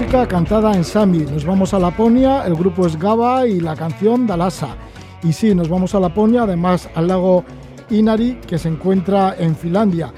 Música 0.08 0.26
cantada 0.26 0.74
en 0.74 0.86
Sami. 0.86 1.20
Nos 1.20 1.43
vamos 1.43 1.74
a 1.74 1.80
Laponia, 1.80 2.45
el 2.47 2.55
grupo 2.55 2.88
es 2.88 2.97
Gaba 2.97 3.45
y 3.45 3.60
la 3.60 3.76
canción 3.76 4.26
Dalasa. 4.26 4.78
Y 5.22 5.34
sí, 5.34 5.53
nos 5.53 5.68
vamos 5.68 5.93
a 5.95 5.99
Laponia, 5.99 6.43
además 6.43 6.88
al 6.95 7.10
lago 7.10 7.43
Inari, 7.89 8.39
que 8.47 8.58
se 8.58 8.70
encuentra 8.70 9.36
en 9.38 9.53
Finlandia. 9.53 10.14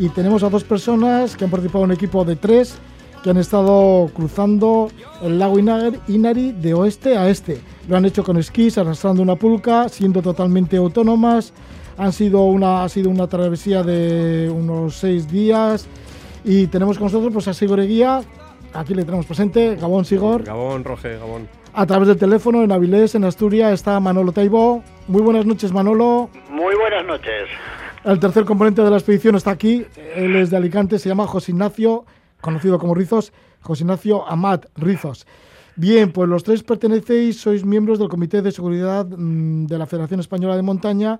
Y 0.00 0.08
tenemos 0.08 0.42
a 0.42 0.50
dos 0.50 0.64
personas 0.64 1.36
que 1.36 1.44
han 1.44 1.50
participado 1.50 1.84
en 1.84 1.90
un 1.92 1.96
equipo 1.96 2.24
de 2.24 2.34
tres 2.34 2.74
que 3.22 3.30
han 3.30 3.36
estado 3.36 4.10
cruzando 4.12 4.90
el 5.22 5.38
lago 5.38 5.60
Inari 5.60 6.50
de 6.50 6.74
oeste 6.74 7.16
a 7.16 7.28
este. 7.28 7.60
Lo 7.88 7.96
han 7.96 8.06
hecho 8.06 8.24
con 8.24 8.36
esquís, 8.36 8.78
arrastrando 8.78 9.22
una 9.22 9.36
pulca, 9.36 9.88
siendo 9.88 10.22
totalmente 10.22 10.76
autónomas. 10.76 11.52
Han 11.98 12.12
sido 12.12 12.42
una, 12.46 12.82
ha 12.82 12.88
sido 12.88 13.10
una 13.10 13.28
travesía 13.28 13.84
de 13.84 14.50
unos 14.52 14.96
seis 14.96 15.30
días. 15.30 15.86
Y 16.44 16.66
tenemos 16.66 16.98
con 16.98 17.04
nosotros 17.04 17.32
pues, 17.32 17.46
a 17.46 17.54
Sigor 17.54 17.86
Guía, 17.86 18.22
Aquí 18.72 18.94
le 18.94 19.04
tenemos 19.04 19.26
presente, 19.26 19.76
Gabón 19.76 20.04
Sigor. 20.04 20.44
Gabón, 20.44 20.84
Roge, 20.84 21.18
Gabón. 21.18 21.48
A 21.72 21.86
través 21.86 22.08
del 22.08 22.18
teléfono 22.18 22.62
en 22.62 22.70
Avilés, 22.72 23.14
en 23.14 23.24
Asturias, 23.24 23.72
está 23.72 23.98
Manolo 24.00 24.32
Taibo. 24.32 24.82
Muy 25.08 25.22
buenas 25.22 25.44
noches, 25.44 25.72
Manolo. 25.72 26.30
Muy 26.50 26.74
buenas 26.76 27.04
noches. 27.04 27.48
El 28.04 28.18
tercer 28.18 28.44
componente 28.44 28.82
de 28.82 28.90
la 28.90 28.96
expedición 28.96 29.34
está 29.34 29.50
aquí. 29.50 29.84
Él 30.14 30.36
es 30.36 30.50
de 30.50 30.56
Alicante, 30.56 30.98
se 30.98 31.08
llama 31.08 31.26
José 31.26 31.52
Ignacio, 31.52 32.04
conocido 32.40 32.78
como 32.78 32.94
Rizos, 32.94 33.32
José 33.60 33.82
Ignacio 33.82 34.26
Amat 34.28 34.66
Rizos. 34.76 35.26
Bien, 35.76 36.12
pues 36.12 36.28
los 36.28 36.44
tres 36.44 36.62
pertenecéis, 36.62 37.40
sois 37.40 37.64
miembros 37.64 37.98
del 37.98 38.08
Comité 38.08 38.42
de 38.42 38.52
Seguridad 38.52 39.06
mm, 39.06 39.66
de 39.66 39.78
la 39.78 39.86
Federación 39.86 40.20
Española 40.20 40.56
de 40.56 40.62
Montaña 40.62 41.18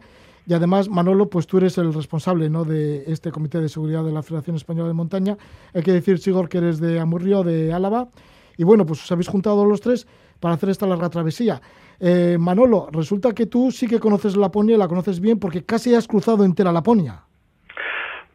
y 0.51 0.53
además, 0.53 0.89
Manolo, 0.89 1.31
pues 1.31 1.47
tú 1.47 1.59
eres 1.59 1.79
el 1.79 1.95
responsable 1.95 2.51
¿no? 2.51 2.65
de 2.65 3.05
este 3.07 3.31
Comité 3.31 3.61
de 3.61 3.69
Seguridad 3.69 4.03
de 4.03 4.11
la 4.11 4.21
Federación 4.21 4.57
Española 4.57 4.89
de 4.89 4.95
Montaña. 4.95 5.39
Hay 5.73 5.85
que 5.85 5.93
decir, 5.93 6.19
Sigor, 6.19 6.49
que 6.49 6.59
eres 6.59 6.81
de 6.81 6.99
Amurrio, 6.99 7.45
de 7.45 7.73
Álava. 7.73 8.09
Y 8.57 8.65
bueno, 8.65 8.85
pues 8.85 9.01
os 9.01 9.13
habéis 9.13 9.29
juntado 9.29 9.65
los 9.65 9.81
tres 9.81 10.09
para 10.41 10.55
hacer 10.55 10.71
esta 10.71 10.89
larga 10.89 11.09
travesía. 11.09 11.63
Eh, 12.01 12.37
Manolo, 12.41 12.89
resulta 12.91 13.33
que 13.33 13.47
tú 13.47 13.71
sí 13.71 13.87
que 13.87 14.01
conoces 14.01 14.37
Laponia 14.37 14.75
y 14.75 14.79
la 14.79 14.89
conoces 14.89 15.21
bien 15.21 15.39
porque 15.39 15.65
casi 15.65 15.95
has 15.95 16.09
cruzado 16.09 16.45
entera 16.45 16.73
Laponia. 16.73 17.27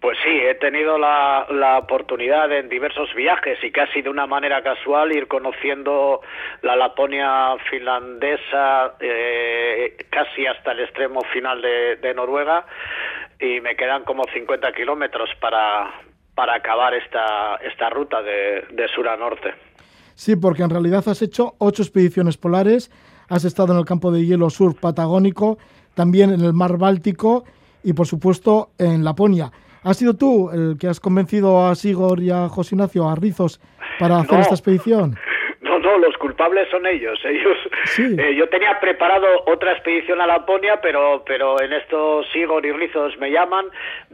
Pues 0.06 0.20
sí, 0.24 0.30
he 0.30 0.54
tenido 0.54 1.00
la, 1.00 1.48
la, 1.50 1.80
oportunidad 1.80 2.52
en 2.52 2.70
diversos 2.70 3.10
viajes 3.16 3.58
y 3.64 3.72
casi 3.72 4.04
de 4.04 4.10
una 4.12 4.28
manera 4.28 4.62
casual 4.62 5.12
ir 5.12 5.28
conociendo 5.28 6.22
la 6.62 6.76
Laponia 6.76 7.56
finlandesa 7.72 8.94
eh, 9.00 9.98
casi 10.12 10.46
hasta 10.46 10.74
el 10.74 10.82
extremo 10.82 11.22
final 11.34 11.60
de, 11.60 12.14
Noruega 12.14 12.68
y 13.40 13.60
me 13.62 13.76
quedan 13.76 14.04
como 14.04 14.26
50 14.32 14.74
kilómetros 14.74 15.28
para, 15.42 15.92
para 16.36 16.54
acabar 16.54 16.94
esta, 16.94 17.56
esta 17.68 17.90
ruta 17.90 18.22
de, 18.22 18.64
de 18.74 18.88
sur 18.90 19.10
a 19.10 19.18
norte. 19.18 19.56
Sí, 20.14 20.36
porque 20.36 20.62
en 20.62 20.70
realidad 20.70 21.04
has 21.08 21.24
hecho 21.24 21.56
ocho 21.58 21.82
expediciones 21.82 22.38
polares, 22.38 22.92
has 23.28 23.44
estado 23.44 23.74
en 23.74 23.80
el 23.80 23.86
campo 23.86 24.12
de 24.12 24.24
hielo 24.24 24.52
sur 24.52 24.80
patagónico, 24.80 25.58
también 25.96 26.32
en 26.32 26.42
el 26.42 26.54
mar 26.54 26.78
Báltico 26.78 27.44
y 27.84 27.94
por 27.94 28.06
supuesto 28.06 28.70
en 28.78 29.04
Laponia. 29.04 29.52
¿Has 29.86 29.98
sido 29.98 30.16
tú 30.16 30.50
el 30.52 30.78
que 30.80 30.88
has 30.88 31.00
convencido 31.00 31.68
a 31.68 31.76
Sigor 31.76 32.20
y 32.20 32.32
a 32.32 32.50
José 32.50 32.74
Ignacio, 32.74 33.08
a 33.08 33.14
Rizos, 33.14 33.62
para 34.00 34.18
hacer 34.18 34.34
no. 34.34 34.42
esta 34.42 34.56
expedición? 34.56 35.16
No, 35.62 35.78
no, 35.78 36.00
los 36.00 36.18
culpables 36.18 36.68
son 36.72 36.88
ellos. 36.88 37.20
Ellos. 37.24 37.56
Sí. 37.86 38.16
Eh, 38.18 38.34
yo 38.36 38.50
tenía 38.50 38.80
preparado 38.80 39.28
otra 39.46 39.74
expedición 39.74 40.22
a 40.22 40.26
Laponia, 40.26 40.82
pero, 40.82 41.24
pero 41.28 41.62
en 41.62 41.72
estos 41.72 42.26
Sigor 42.34 42.66
y 42.66 42.72
Rizos 42.72 43.16
me 43.20 43.30
llaman, 43.30 43.68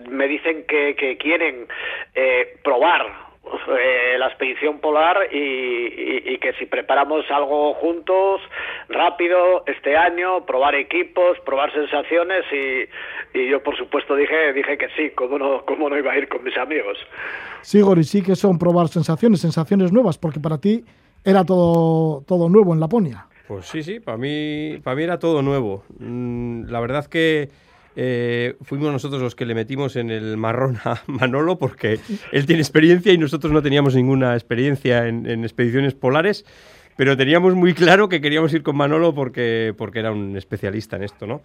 me 0.10 0.28
dicen 0.28 0.66
que, 0.68 0.94
que 0.96 1.18
quieren 1.18 1.68
eh, 2.16 2.58
probar 2.66 3.31
eh, 3.44 4.18
la 4.20 4.28
expedición 4.28 4.80
polar 4.80 5.18
y, 5.32 5.38
y, 5.38 6.24
y, 6.26 6.38
que 6.38 6.54
si 6.54 6.66
preparamos 6.66 7.26
algo 7.32 7.74
juntos 7.74 8.42
rápido 8.88 9.64
este 9.66 9.98
año, 9.98 10.46
probar 10.46 10.76
equipos, 10.76 11.40
probar 11.46 11.74
sensaciones 11.74 12.44
y, 12.52 13.38
y, 13.38 13.50
yo 13.50 13.64
por 13.64 13.76
supuesto 13.78 14.16
dije 14.16 14.54
dije 14.54 14.78
que 14.78 14.88
sí, 14.96 15.12
cómo 15.16 15.40
no, 15.40 15.66
cómo 15.66 15.90
no 15.90 15.98
iba 15.98 16.12
a 16.12 16.18
ir 16.18 16.30
con 16.30 16.44
mis 16.44 16.56
amigos. 16.58 16.98
Sí, 17.62 17.82
Gori, 17.82 18.04
sí 18.04 18.22
que 18.22 18.36
son 18.36 18.60
probar 18.60 18.88
sensaciones, 18.90 19.42
sensaciones 19.42 19.92
nuevas, 19.92 20.18
porque 20.18 20.40
para 20.40 20.60
ti 20.60 20.84
era 21.24 21.44
todo, 21.44 22.24
todo 22.28 22.50
nuevo 22.50 22.74
en 22.74 22.80
Laponia. 22.80 23.26
Pues 23.48 23.66
sí, 23.66 23.84
sí, 23.84 24.00
para 24.00 24.18
mí, 24.18 24.80
para 24.84 24.96
mí 24.96 25.04
era 25.04 25.20
todo 25.20 25.42
nuevo. 25.42 25.84
Mm, 26.00 26.70
la 26.70 26.80
verdad 26.80 27.06
que 27.08 27.50
eh, 27.96 28.56
fuimos 28.62 28.92
nosotros 28.92 29.22
los 29.22 29.36
que 29.36 29.46
le 29.46 29.54
metimos 29.54 29.96
en 29.96 30.10
el 30.10 30.38
marrón 30.38 30.78
a 30.86 31.02
Manolo 31.08 31.58
porque 31.58 32.00
él 32.32 32.46
tiene 32.46 32.62
experiencia 32.62 33.12
y 33.12 33.18
nosotros 33.18 33.52
no 33.52 33.62
teníamos 33.62 33.96
ninguna 33.96 34.34
experiencia 34.34 35.08
en, 35.08 35.26
en, 35.26 35.44
expediciones 35.44 35.94
polares, 35.94 36.46
pero 36.96 37.18
teníamos 37.18 37.56
muy 37.56 37.74
claro 37.74 38.08
que 38.10 38.22
queríamos 38.22 38.54
ir 38.54 38.64
con 38.64 38.78
Manolo 38.78 39.14
porque, 39.14 39.74
porque 39.78 40.00
era 40.00 40.12
un 40.12 40.38
especialista 40.38 40.96
en 40.96 41.04
esto, 41.04 41.28
¿no? 41.28 41.42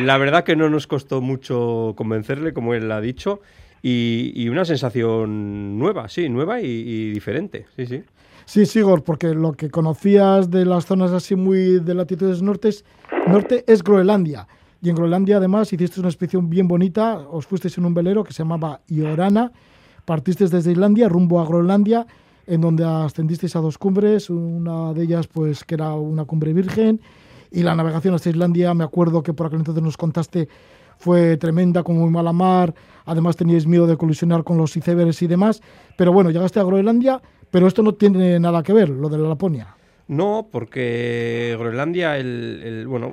La 0.00 0.18
verdad 0.18 0.44
que 0.44 0.56
no 0.56 0.68
nos 0.68 0.86
costó 0.86 1.20
mucho 1.20 1.94
convencerle, 1.96 2.52
como 2.52 2.74
él 2.74 2.90
ha 2.92 3.00
dicho, 3.00 3.40
y, 3.82 4.32
y 4.34 4.48
una 4.48 4.64
sensación 4.64 5.78
nueva, 5.78 6.08
sí, 6.08 6.28
nueva 6.28 6.60
y, 6.60 6.66
y 6.66 7.10
diferente, 7.10 7.66
sí, 7.76 7.86
sí. 7.86 8.02
Sí, 8.46 8.64
Sigor, 8.64 9.02
porque 9.02 9.34
lo 9.34 9.54
que 9.54 9.70
conocías 9.70 10.50
de 10.52 10.64
las 10.64 10.86
zonas 10.86 11.10
así 11.10 11.34
muy 11.34 11.80
de 11.80 11.94
latitudes 11.94 12.42
nortes, 12.42 12.84
norte 13.26 13.64
es 13.66 13.82
Groenlandia. 13.82 14.46
Y 14.82 14.90
en 14.90 14.96
Groenlandia, 14.96 15.38
además, 15.38 15.72
hiciste 15.72 16.00
una 16.00 16.08
expedición 16.08 16.50
bien 16.50 16.68
bonita. 16.68 17.18
Os 17.18 17.46
fuisteis 17.46 17.76
en 17.78 17.86
un 17.86 17.94
velero 17.94 18.22
que 18.24 18.32
se 18.32 18.42
llamaba 18.42 18.80
Iorana. 18.88 19.52
Partisteis 20.04 20.50
desde 20.50 20.72
Islandia 20.72 21.08
rumbo 21.08 21.40
a 21.40 21.46
Groenlandia, 21.46 22.06
en 22.46 22.60
donde 22.60 22.84
ascendisteis 22.84 23.56
a 23.56 23.60
dos 23.60 23.78
cumbres. 23.78 24.30
Una 24.30 24.92
de 24.92 25.02
ellas, 25.02 25.26
pues, 25.26 25.64
que 25.64 25.74
era 25.74 25.94
una 25.94 26.24
cumbre 26.24 26.52
virgen. 26.52 27.00
Y 27.50 27.62
la 27.62 27.74
navegación 27.74 28.14
hasta 28.14 28.30
Islandia, 28.30 28.74
me 28.74 28.84
acuerdo 28.84 29.22
que 29.22 29.32
por 29.32 29.46
aquel 29.46 29.60
entonces 29.60 29.82
nos 29.82 29.96
contaste, 29.96 30.48
fue 30.98 31.36
tremenda, 31.36 31.82
con 31.82 31.96
muy 31.96 32.10
mala 32.10 32.32
mar. 32.32 32.74
Además, 33.06 33.36
teníais 33.36 33.66
miedo 33.66 33.86
de 33.86 33.96
colisionar 33.96 34.44
con 34.44 34.56
los 34.56 34.76
icebergs 34.76 35.22
y 35.22 35.26
demás. 35.26 35.62
Pero 35.96 36.12
bueno, 36.12 36.30
llegaste 36.30 36.60
a 36.60 36.64
Groenlandia, 36.64 37.20
pero 37.50 37.66
esto 37.66 37.82
no 37.82 37.94
tiene 37.94 38.38
nada 38.38 38.62
que 38.62 38.72
ver, 38.72 38.90
lo 38.90 39.08
de 39.08 39.18
la 39.18 39.28
Laponia. 39.28 39.76
No, 40.08 40.48
porque 40.52 41.56
Groenlandia, 41.58 42.16
el, 42.16 42.62
el 42.64 42.86
bueno, 42.86 43.12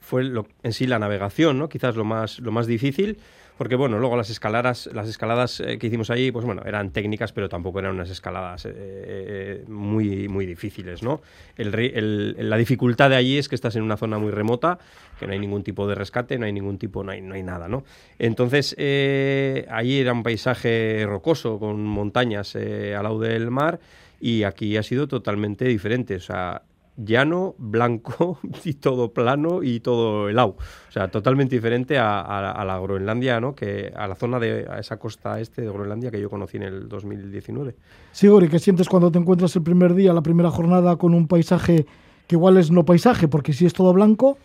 fue 0.00 0.22
lo, 0.22 0.46
en 0.62 0.72
sí 0.72 0.86
la 0.86 1.00
navegación, 1.00 1.58
¿no? 1.58 1.68
Quizás 1.68 1.96
lo 1.96 2.04
más, 2.04 2.38
lo 2.38 2.52
más 2.52 2.68
difícil, 2.68 3.18
porque 3.58 3.76
bueno, 3.76 3.98
luego 3.98 4.16
las 4.16 4.30
escaladas, 4.30 4.88
las 4.92 5.08
escaladas 5.08 5.60
eh, 5.60 5.78
que 5.78 5.86
hicimos 5.86 6.10
allí, 6.10 6.32
pues 6.32 6.44
bueno, 6.44 6.62
eran 6.64 6.90
técnicas, 6.90 7.32
pero 7.32 7.48
tampoco 7.48 7.78
eran 7.78 7.94
unas 7.94 8.10
escaladas 8.10 8.66
eh, 8.66 8.72
eh, 8.74 9.64
muy, 9.68 10.28
muy 10.28 10.44
difíciles, 10.44 11.02
¿no? 11.02 11.22
El, 11.56 12.36
la 12.48 12.56
dificultad 12.56 13.10
de 13.10 13.16
allí 13.16 13.38
es 13.38 13.48
que 13.48 13.54
estás 13.54 13.76
en 13.76 13.82
una 13.82 13.96
zona 13.96 14.18
muy 14.18 14.32
remota, 14.32 14.78
que 15.20 15.26
no 15.26 15.32
hay 15.32 15.38
ningún 15.38 15.62
tipo 15.62 15.86
de 15.86 15.94
rescate, 15.94 16.36
no 16.38 16.46
hay 16.46 16.52
ningún 16.52 16.78
tipo, 16.78 17.04
no 17.04 17.12
hay, 17.12 17.20
no 17.20 17.34
hay 17.34 17.44
nada, 17.44 17.68
¿no? 17.68 17.84
Entonces, 18.18 18.74
allí 18.78 19.98
era 19.98 20.12
un 20.12 20.22
paisaje 20.24 21.04
rocoso, 21.06 21.58
con 21.60 21.84
montañas 21.84 22.56
al 22.56 23.02
lado 23.02 23.20
del 23.20 23.50
mar, 23.52 23.78
y 24.24 24.44
aquí 24.44 24.78
ha 24.78 24.82
sido 24.82 25.06
totalmente 25.06 25.66
diferente. 25.66 26.16
O 26.16 26.20
sea, 26.20 26.62
llano, 26.96 27.54
blanco 27.58 28.38
y 28.64 28.72
todo 28.72 29.12
plano 29.12 29.62
y 29.62 29.80
todo 29.80 30.30
helado. 30.30 30.56
O 30.88 30.92
sea, 30.92 31.08
totalmente 31.08 31.54
diferente 31.54 31.98
a, 31.98 32.22
a, 32.22 32.52
a, 32.52 32.64
la 32.64 32.78
Groenlandia, 32.78 33.38
¿no? 33.38 33.54
Que 33.54 33.92
a 33.94 34.08
la 34.08 34.14
zona 34.14 34.40
de 34.40 34.66
a 34.66 34.78
esa 34.78 34.96
costa 34.96 35.38
este 35.40 35.60
de 35.60 35.68
Groenlandia 35.68 36.10
que 36.10 36.18
yo 36.18 36.30
conocí 36.30 36.56
en 36.56 36.62
el 36.62 36.88
2019. 36.88 37.74
Sí, 38.12 38.26
Gori, 38.28 38.48
¿qué 38.48 38.58
sientes 38.58 38.88
cuando 38.88 39.12
te 39.12 39.18
encuentras 39.18 39.54
el 39.56 39.62
primer 39.62 39.92
día, 39.92 40.14
la 40.14 40.22
primera 40.22 40.50
jornada 40.50 40.96
con 40.96 41.12
un 41.12 41.28
paisaje 41.28 41.84
que 42.26 42.36
igual 42.36 42.56
es 42.56 42.70
no 42.70 42.86
paisaje, 42.86 43.28
porque 43.28 43.52
si 43.52 43.66
es 43.66 43.74
todo 43.74 43.92
blanco? 43.92 44.38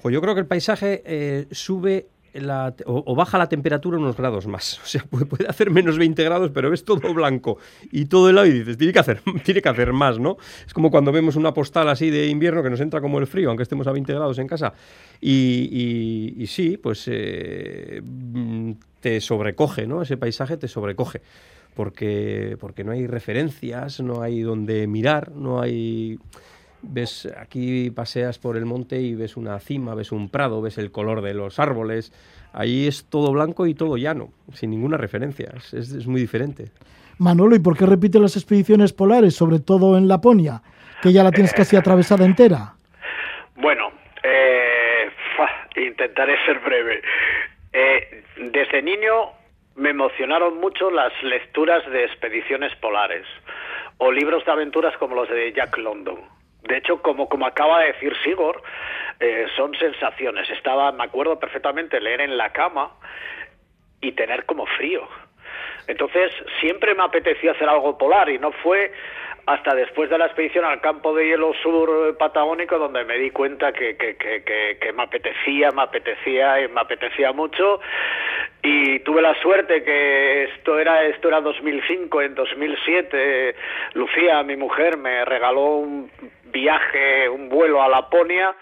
Pues 0.00 0.14
yo 0.14 0.22
creo 0.22 0.32
que 0.32 0.40
el 0.40 0.46
paisaje 0.46 1.02
eh, 1.04 1.46
sube 1.50 2.08
o, 2.86 3.14
baja 3.14 3.38
la 3.38 3.48
temperatura 3.48 3.98
unos 3.98 4.16
grados 4.16 4.46
más. 4.46 4.80
O 4.84 4.86
sea, 4.86 5.04
puede, 5.04 5.46
hacer 5.48 5.70
menos 5.70 5.98
20 5.98 6.22
grados, 6.24 6.50
pero 6.52 6.70
ves 6.70 6.84
todo 6.84 7.12
blanco 7.14 7.58
y 7.92 8.06
todo 8.06 8.28
helado 8.28 8.46
y 8.46 8.52
dices, 8.52 8.76
tiene 8.76 8.92
que, 8.92 8.98
hacer, 8.98 9.20
tiene 9.44 9.62
que 9.62 9.68
hacer 9.68 9.92
más, 9.92 10.18
¿no? 10.18 10.36
Es 10.66 10.74
como 10.74 10.90
cuando 10.90 11.12
vemos 11.12 11.36
una 11.36 11.54
postal 11.54 11.88
así 11.88 12.10
de 12.10 12.26
invierno 12.26 12.62
que 12.62 12.70
nos 12.70 12.80
entra 12.80 13.00
como 13.00 13.18
el 13.18 13.26
frío, 13.26 13.48
aunque 13.48 13.62
estemos 13.62 13.86
a 13.86 13.92
20 13.92 14.12
grados 14.12 14.38
en 14.38 14.46
casa. 14.46 14.72
Y, 15.20 16.44
sí, 16.48 16.76
pues 16.76 17.04
eh, 17.06 18.02
te 19.00 19.20
sobrecoge, 19.20 19.86
¿no? 19.86 20.02
Ese 20.02 20.16
paisaje 20.16 20.56
te 20.56 20.68
sobrecoge. 20.68 21.20
Porque, 21.74 22.56
porque 22.58 22.82
no 22.82 22.92
hay 22.92 23.06
referencias, 23.06 24.00
no 24.00 24.22
hay 24.22 24.40
donde 24.40 24.88
mirar, 24.88 25.30
no 25.30 25.60
hay 25.60 26.18
ves 26.82 27.28
aquí 27.38 27.90
paseas 27.90 28.38
por 28.38 28.56
el 28.56 28.64
monte 28.64 29.00
y 29.00 29.14
ves 29.14 29.36
una 29.36 29.58
cima, 29.60 29.94
ves 29.94 30.12
un 30.12 30.28
prado, 30.28 30.62
ves 30.62 30.78
el 30.78 30.90
color 30.90 31.22
de 31.22 31.34
los 31.34 31.58
árboles. 31.58 32.12
Ahí 32.52 32.86
es 32.86 33.06
todo 33.08 33.32
blanco 33.32 33.66
y 33.66 33.74
todo 33.74 33.96
llano, 33.96 34.30
sin 34.52 34.70
ninguna 34.70 34.96
referencia. 34.96 35.52
Es, 35.56 35.72
es 35.72 36.06
muy 36.06 36.20
diferente. 36.20 36.66
Manolo, 37.18 37.54
¿y 37.54 37.58
por 37.58 37.76
qué 37.76 37.86
repite 37.86 38.18
las 38.18 38.36
expediciones 38.36 38.92
polares, 38.92 39.34
sobre 39.34 39.60
todo 39.60 39.98
en 39.98 40.08
Laponia, 40.08 40.62
que 41.02 41.12
ya 41.12 41.22
la 41.22 41.30
tienes 41.30 41.52
casi 41.52 41.76
atravesada 41.76 42.24
entera? 42.24 42.74
Bueno, 43.56 43.92
eh, 44.22 45.10
intentaré 45.76 46.34
ser 46.46 46.60
breve. 46.60 47.02
Eh, 47.74 48.24
desde 48.38 48.80
niño 48.80 49.32
me 49.76 49.90
emocionaron 49.90 50.58
mucho 50.58 50.90
las 50.90 51.12
lecturas 51.22 51.84
de 51.90 52.04
expediciones 52.04 52.74
polares 52.76 53.26
o 53.98 54.10
libros 54.10 54.42
de 54.46 54.52
aventuras 54.52 54.96
como 54.96 55.14
los 55.14 55.28
de 55.28 55.52
Jack 55.52 55.76
London 55.76 56.20
de 56.62 56.76
hecho, 56.76 57.00
como, 57.02 57.28
como 57.28 57.46
acaba 57.46 57.80
de 57.80 57.92
decir 57.92 58.14
Sigor, 58.22 58.62
eh, 59.18 59.46
son 59.56 59.74
sensaciones. 59.76 60.48
Estaba, 60.50 60.92
me 60.92 61.04
acuerdo 61.04 61.38
perfectamente, 61.38 62.00
leer 62.00 62.20
en 62.20 62.36
la 62.36 62.52
cama 62.52 62.92
y 64.00 64.12
tener 64.12 64.44
como 64.46 64.66
frío. 64.66 65.06
Entonces, 65.86 66.32
siempre 66.60 66.94
me 66.94 67.02
apeteció 67.02 67.52
hacer 67.52 67.68
algo 67.68 67.98
polar 67.98 68.28
y 68.28 68.38
no 68.38 68.52
fue 68.52 68.92
hasta 69.46 69.74
después 69.74 70.10
de 70.10 70.18
la 70.18 70.26
expedición 70.26 70.64
al 70.64 70.80
campo 70.80 71.14
de 71.14 71.26
hielo 71.26 71.52
sur 71.62 72.16
patagónico 72.18 72.78
donde 72.78 73.04
me 73.04 73.18
di 73.18 73.30
cuenta 73.30 73.72
que, 73.72 73.96
me 74.94 75.02
apetecía, 75.02 75.70
me 75.70 75.82
apetecía 75.82 76.62
y 76.62 76.68
me 76.68 76.80
apetecía 76.80 77.32
mucho. 77.32 77.80
Y 78.62 79.00
tuve 79.00 79.22
la 79.22 79.34
suerte 79.40 79.82
que 79.82 80.44
esto 80.44 80.78
era 80.78 81.04
esto 81.04 81.28
era 81.28 81.40
2005 81.40 82.22
en 82.22 82.34
2007 82.34 83.54
Lucía 83.94 84.42
mi 84.42 84.56
mujer 84.56 84.98
me 84.98 85.24
regaló 85.24 85.76
un 85.76 86.10
viaje 86.52 87.26
un 87.28 87.48
vuelo 87.48 87.82
a 87.82 87.88
Laponia 87.88 88.54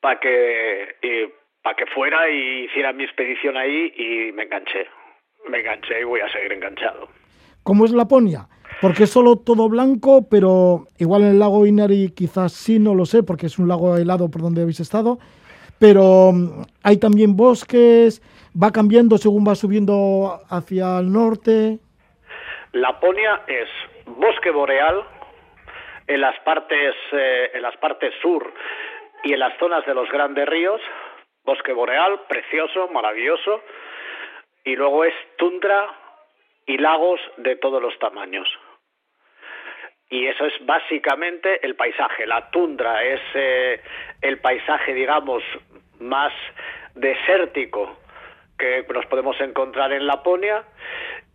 para 0.00 0.18
que 0.18 0.96
para 1.62 1.76
que 1.76 1.86
fuera 1.86 2.28
y 2.28 2.64
hiciera 2.64 2.92
mi 2.92 3.04
expedición 3.04 3.56
ahí 3.56 3.92
y 3.96 4.32
me 4.32 4.44
enganché. 4.44 4.86
Me 5.48 5.60
enganché 5.60 6.00
y 6.00 6.04
voy 6.04 6.20
a 6.20 6.28
seguir 6.30 6.52
enganchado. 6.52 7.08
¿Cómo 7.62 7.84
es 7.84 7.92
Laponia? 7.92 8.48
Porque 8.82 9.04
es 9.04 9.10
solo 9.10 9.36
todo 9.36 9.68
blanco, 9.68 10.26
pero 10.28 10.88
igual 10.98 11.22
en 11.22 11.28
el 11.28 11.38
lago 11.38 11.66
Inari 11.66 12.10
quizás 12.10 12.52
sí, 12.52 12.80
no 12.80 12.96
lo 12.96 13.06
sé, 13.06 13.22
porque 13.22 13.46
es 13.46 13.60
un 13.60 13.68
lago 13.68 13.96
helado 13.96 14.28
por 14.28 14.42
donde 14.42 14.62
habéis 14.62 14.80
estado. 14.80 15.18
Pero 15.78 16.32
hay 16.82 16.98
también 16.98 17.36
bosques, 17.36 18.20
va 18.60 18.72
cambiando 18.72 19.18
según 19.18 19.46
va 19.46 19.54
subiendo 19.54 20.40
hacia 20.50 20.98
el 20.98 21.12
norte. 21.12 21.78
Laponia 22.72 23.42
es 23.46 23.68
bosque 24.16 24.50
boreal 24.50 25.04
en 26.08 26.20
las 26.20 26.36
partes 26.40 26.96
eh, 27.12 27.52
en 27.54 27.62
las 27.62 27.76
partes 27.76 28.12
sur 28.20 28.52
y 29.22 29.32
en 29.32 29.38
las 29.38 29.56
zonas 29.58 29.86
de 29.86 29.94
los 29.94 30.10
grandes 30.10 30.48
ríos, 30.48 30.80
bosque 31.44 31.72
boreal 31.72 32.22
precioso, 32.28 32.88
maravilloso. 32.88 33.60
y 34.64 34.74
luego 34.74 35.04
es 35.04 35.14
tundra 35.36 35.86
y 36.66 36.78
lagos 36.78 37.20
de 37.36 37.54
todos 37.56 37.80
los 37.80 37.96
tamaños. 38.00 38.48
Y 40.12 40.26
eso 40.26 40.44
es 40.44 40.52
básicamente 40.66 41.64
el 41.64 41.74
paisaje. 41.74 42.26
La 42.26 42.50
tundra 42.50 43.02
es 43.02 43.20
eh, 43.32 43.80
el 44.20 44.40
paisaje, 44.40 44.92
digamos, 44.92 45.42
más 46.00 46.34
desértico 46.94 47.96
que 48.58 48.84
nos 48.92 49.06
podemos 49.06 49.40
encontrar 49.40 49.90
en 49.90 50.06
Laponia. 50.06 50.64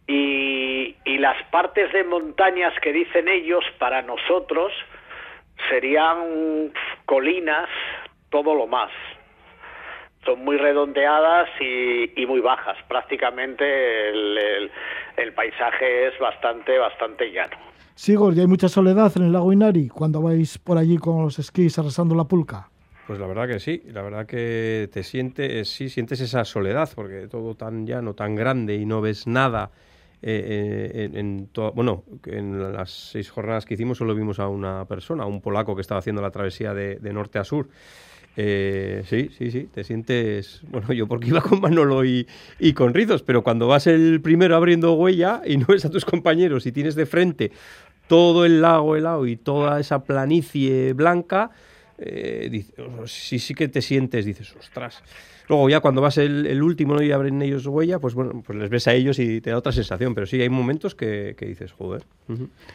Y, 0.05 0.95
y 1.05 1.17
las 1.17 1.41
partes 1.45 1.91
de 1.91 2.03
montañas 2.03 2.71
que 2.79 2.93
dicen 2.93 3.27
ellos, 3.27 3.65
para 3.79 4.03
nosotros, 4.03 4.71
serían 5.69 6.71
colinas, 7.07 7.69
todo 8.29 8.53
lo 8.53 8.67
más 8.67 8.91
son 10.23 10.43
muy 10.43 10.57
redondeadas 10.57 11.49
y, 11.59 12.25
muy 12.27 12.41
bajas. 12.41 12.77
Prácticamente 12.89 14.09
el, 14.09 14.69
el, 15.15 15.33
paisaje 15.33 16.07
es 16.07 16.19
bastante, 16.19 16.77
bastante 16.77 17.31
llano. 17.31 17.76
Sigor, 17.97 18.37
¿y 18.37 18.41
hay 18.41 18.45
mucha 18.45 18.69
soledad 18.69 19.11
en 19.15 19.23
el 19.23 19.33
lago 19.33 19.51
Inari 19.51 19.87
cuando 19.87 20.21
vais 20.21 20.59
por 20.59 20.77
allí 20.77 20.97
con 20.97 21.23
los 21.23 21.39
esquís 21.39 21.79
arrasando 21.79 22.13
la 22.13 22.25
pulca? 22.25 22.69
Pues 23.07 23.19
la 23.19 23.25
verdad 23.25 23.47
que 23.47 23.59
sí, 23.59 23.81
la 23.87 24.03
verdad 24.03 24.27
que 24.27 24.87
te 24.93 25.01
sientes, 25.01 25.67
sí, 25.67 25.89
sientes 25.89 26.21
esa 26.21 26.45
soledad, 26.45 26.87
porque 26.93 27.27
todo 27.27 27.55
tan 27.55 27.87
llano, 27.87 28.13
tan 28.13 28.35
grande 28.35 28.75
y 28.75 28.85
no 28.85 29.01
ves 29.01 29.25
nada. 29.25 29.71
Eh, 30.21 30.91
eh, 30.93 31.09
en, 31.11 31.49
bueno, 31.73 32.03
en 32.27 32.71
las 32.71 32.91
seis 32.91 33.31
jornadas 33.31 33.65
que 33.65 33.73
hicimos 33.73 33.97
solo 33.97 34.13
vimos 34.13 34.39
a 34.39 34.47
una 34.47 34.85
persona, 34.85 35.25
un 35.25 35.41
polaco 35.41 35.75
que 35.75 35.81
estaba 35.81 35.97
haciendo 35.97 36.21
la 36.21 36.29
travesía 36.29 36.75
de, 36.75 36.99
norte 37.11 37.39
a 37.39 37.43
sur. 37.43 37.67
Eh, 38.39 39.01
sí, 39.07 39.31
sí, 39.35 39.49
sí, 39.49 39.67
te 39.73 39.83
sientes, 39.83 40.61
bueno, 40.69 40.93
yo 40.93 41.07
porque 41.07 41.29
iba 41.29 41.41
con 41.41 41.59
Manolo 41.59 42.05
y, 42.05 42.27
y, 42.59 42.73
con 42.73 42.93
Rizos, 42.93 43.23
pero 43.23 43.43
cuando 43.43 43.67
vas 43.67 43.87
el 43.87 44.21
primero 44.21 44.55
abriendo 44.55 44.93
huella 44.93 45.41
y 45.43 45.57
no 45.57 45.65
ves 45.67 45.85
a 45.85 45.89
tus 45.89 46.05
compañeros 46.05 46.67
y 46.67 46.71
tienes 46.71 46.93
de 46.93 47.07
frente 47.07 47.51
todo 48.07 48.45
el 48.45 48.61
lago 48.61 48.95
helado 48.95 49.25
y 49.27 49.35
toda 49.35 49.79
esa 49.79 50.03
planicie 50.03 50.93
blanca, 50.93 51.51
eh, 51.97 52.65
sí, 53.05 53.39
sí 53.39 53.53
que 53.53 53.67
te 53.67 53.81
sientes, 53.81 54.25
dices, 54.25 54.55
ostras. 54.55 55.03
Luego 55.49 55.69
ya 55.69 55.79
cuando 55.79 56.01
vas 56.01 56.17
el, 56.17 56.61
último 56.61 57.01
y 57.01 57.11
abren 57.11 57.41
ellos 57.41 57.65
huella, 57.67 57.99
pues 57.99 58.13
bueno, 58.13 58.43
pues 58.45 58.57
les 58.59 58.69
ves 58.69 58.87
a 58.87 58.93
ellos 58.93 59.17
y 59.17 59.39
te 59.39 59.51
da 59.51 59.57
otra 59.57 59.71
sensación, 59.71 60.13
pero 60.13 60.27
sí 60.27 60.41
hay 60.41 60.49
momentos 60.49 60.93
que, 60.93 61.35
dices, 61.39 61.71
joder. 61.71 62.03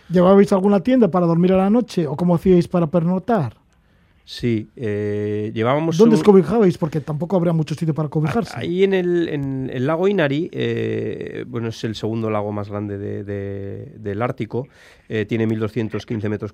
¿Llevabais 0.08 0.52
alguna 0.52 0.80
tienda 0.80 1.08
para 1.08 1.26
dormir 1.26 1.52
a 1.52 1.58
la 1.58 1.70
noche 1.70 2.06
o 2.06 2.16
cómo 2.16 2.34
hacíais 2.34 2.68
para 2.68 2.86
pernotar? 2.86 3.61
Sí, 4.24 4.68
eh, 4.76 5.50
llevábamos... 5.52 5.98
¿Dónde 5.98 6.14
os 6.14 6.22
cobijabais? 6.22 6.78
Porque 6.78 7.00
tampoco 7.00 7.36
habría 7.36 7.52
mucho 7.52 7.74
sitio 7.74 7.92
para 7.92 8.08
cobijarse. 8.08 8.52
Ahí 8.56 8.84
en 8.84 8.94
el, 8.94 9.28
en 9.28 9.68
el 9.72 9.86
lago 9.86 10.06
Inari, 10.06 10.48
eh, 10.52 11.44
bueno, 11.48 11.68
es 11.68 11.82
el 11.82 11.96
segundo 11.96 12.30
lago 12.30 12.52
más 12.52 12.68
grande 12.68 12.98
del 12.98 14.22
Ártico, 14.22 14.68
eh, 15.08 15.26
tiene 15.26 15.48
1.215 15.48 16.28
metros 16.28 16.52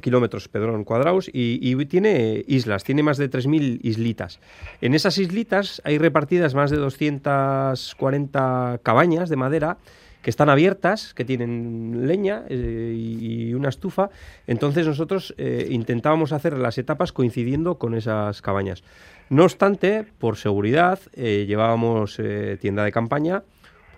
kilómetros 0.00 0.48
perdón, 0.48 0.84
cuadrados 0.84 1.28
y, 1.28 1.58
y, 1.60 1.84
tiene 1.86 2.44
islas, 2.46 2.84
tiene 2.84 3.02
más 3.02 3.18
de 3.18 3.28
3.000 3.28 3.80
islitas. 3.82 4.38
En 4.80 4.94
esas 4.94 5.18
islitas 5.18 5.82
hay 5.84 5.98
repartidas 5.98 6.54
más 6.54 6.70
de 6.70 6.76
240 6.76 8.80
cabañas 8.82 9.28
de 9.28 9.36
madera 9.36 9.78
que 10.22 10.30
están 10.30 10.48
abiertas, 10.48 11.14
que 11.14 11.24
tienen 11.24 12.06
leña 12.06 12.44
eh, 12.48 12.94
y, 12.96 13.54
una 13.54 13.68
estufa. 13.68 14.10
Entonces 14.46 14.86
nosotros 14.86 15.34
eh, 15.38 15.66
intentábamos 15.70 16.32
hacer 16.32 16.56
las 16.56 16.78
etapas 16.78 17.12
coincidiendo 17.12 17.76
con 17.76 17.94
esas 17.94 18.42
cabañas. 18.42 18.82
No 19.28 19.44
obstante, 19.44 20.04
por 20.18 20.36
seguridad, 20.36 20.98
eh, 21.14 21.44
llevábamos 21.46 22.20
tienda 22.60 22.84
de 22.84 22.92
campaña, 22.92 23.42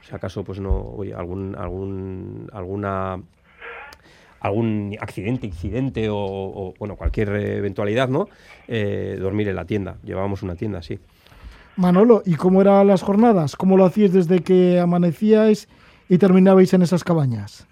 si 0.03 0.15
acaso 0.15 0.45
pues 0.45 0.61
no, 0.61 0.97
algún, 1.17 1.57
algún, 1.57 2.49
alguna 2.53 3.21
algún 4.41 4.97
accidente, 5.01 5.47
incidente 5.47 6.09
o, 6.11 6.75
bueno, 6.77 6.97
cualquier 6.97 7.29
eventualidad, 7.29 8.09
¿no? 8.09 8.29
dormir 8.67 9.49
en 9.49 9.55
la 9.55 9.65
tienda. 9.65 9.99
Llevábamos 10.03 10.43
una 10.43 10.57
tienda, 10.57 10.83
sí. 10.83 10.99
Manolo, 11.77 12.23
¿y 12.27 12.35
cómo 12.35 12.61
eran 12.61 12.89
las 12.89 13.03
jornadas? 13.03 13.55
¿Cómo 13.55 13.77
lo 13.77 13.85
hacíais 13.85 14.13
desde 14.13 14.41
que 14.41 14.81
amanecíais 14.81 15.69
y 16.13 16.19
terminabais 16.19 16.75
en 16.75 16.83
esas 16.83 17.03
cabañas? 17.05 17.67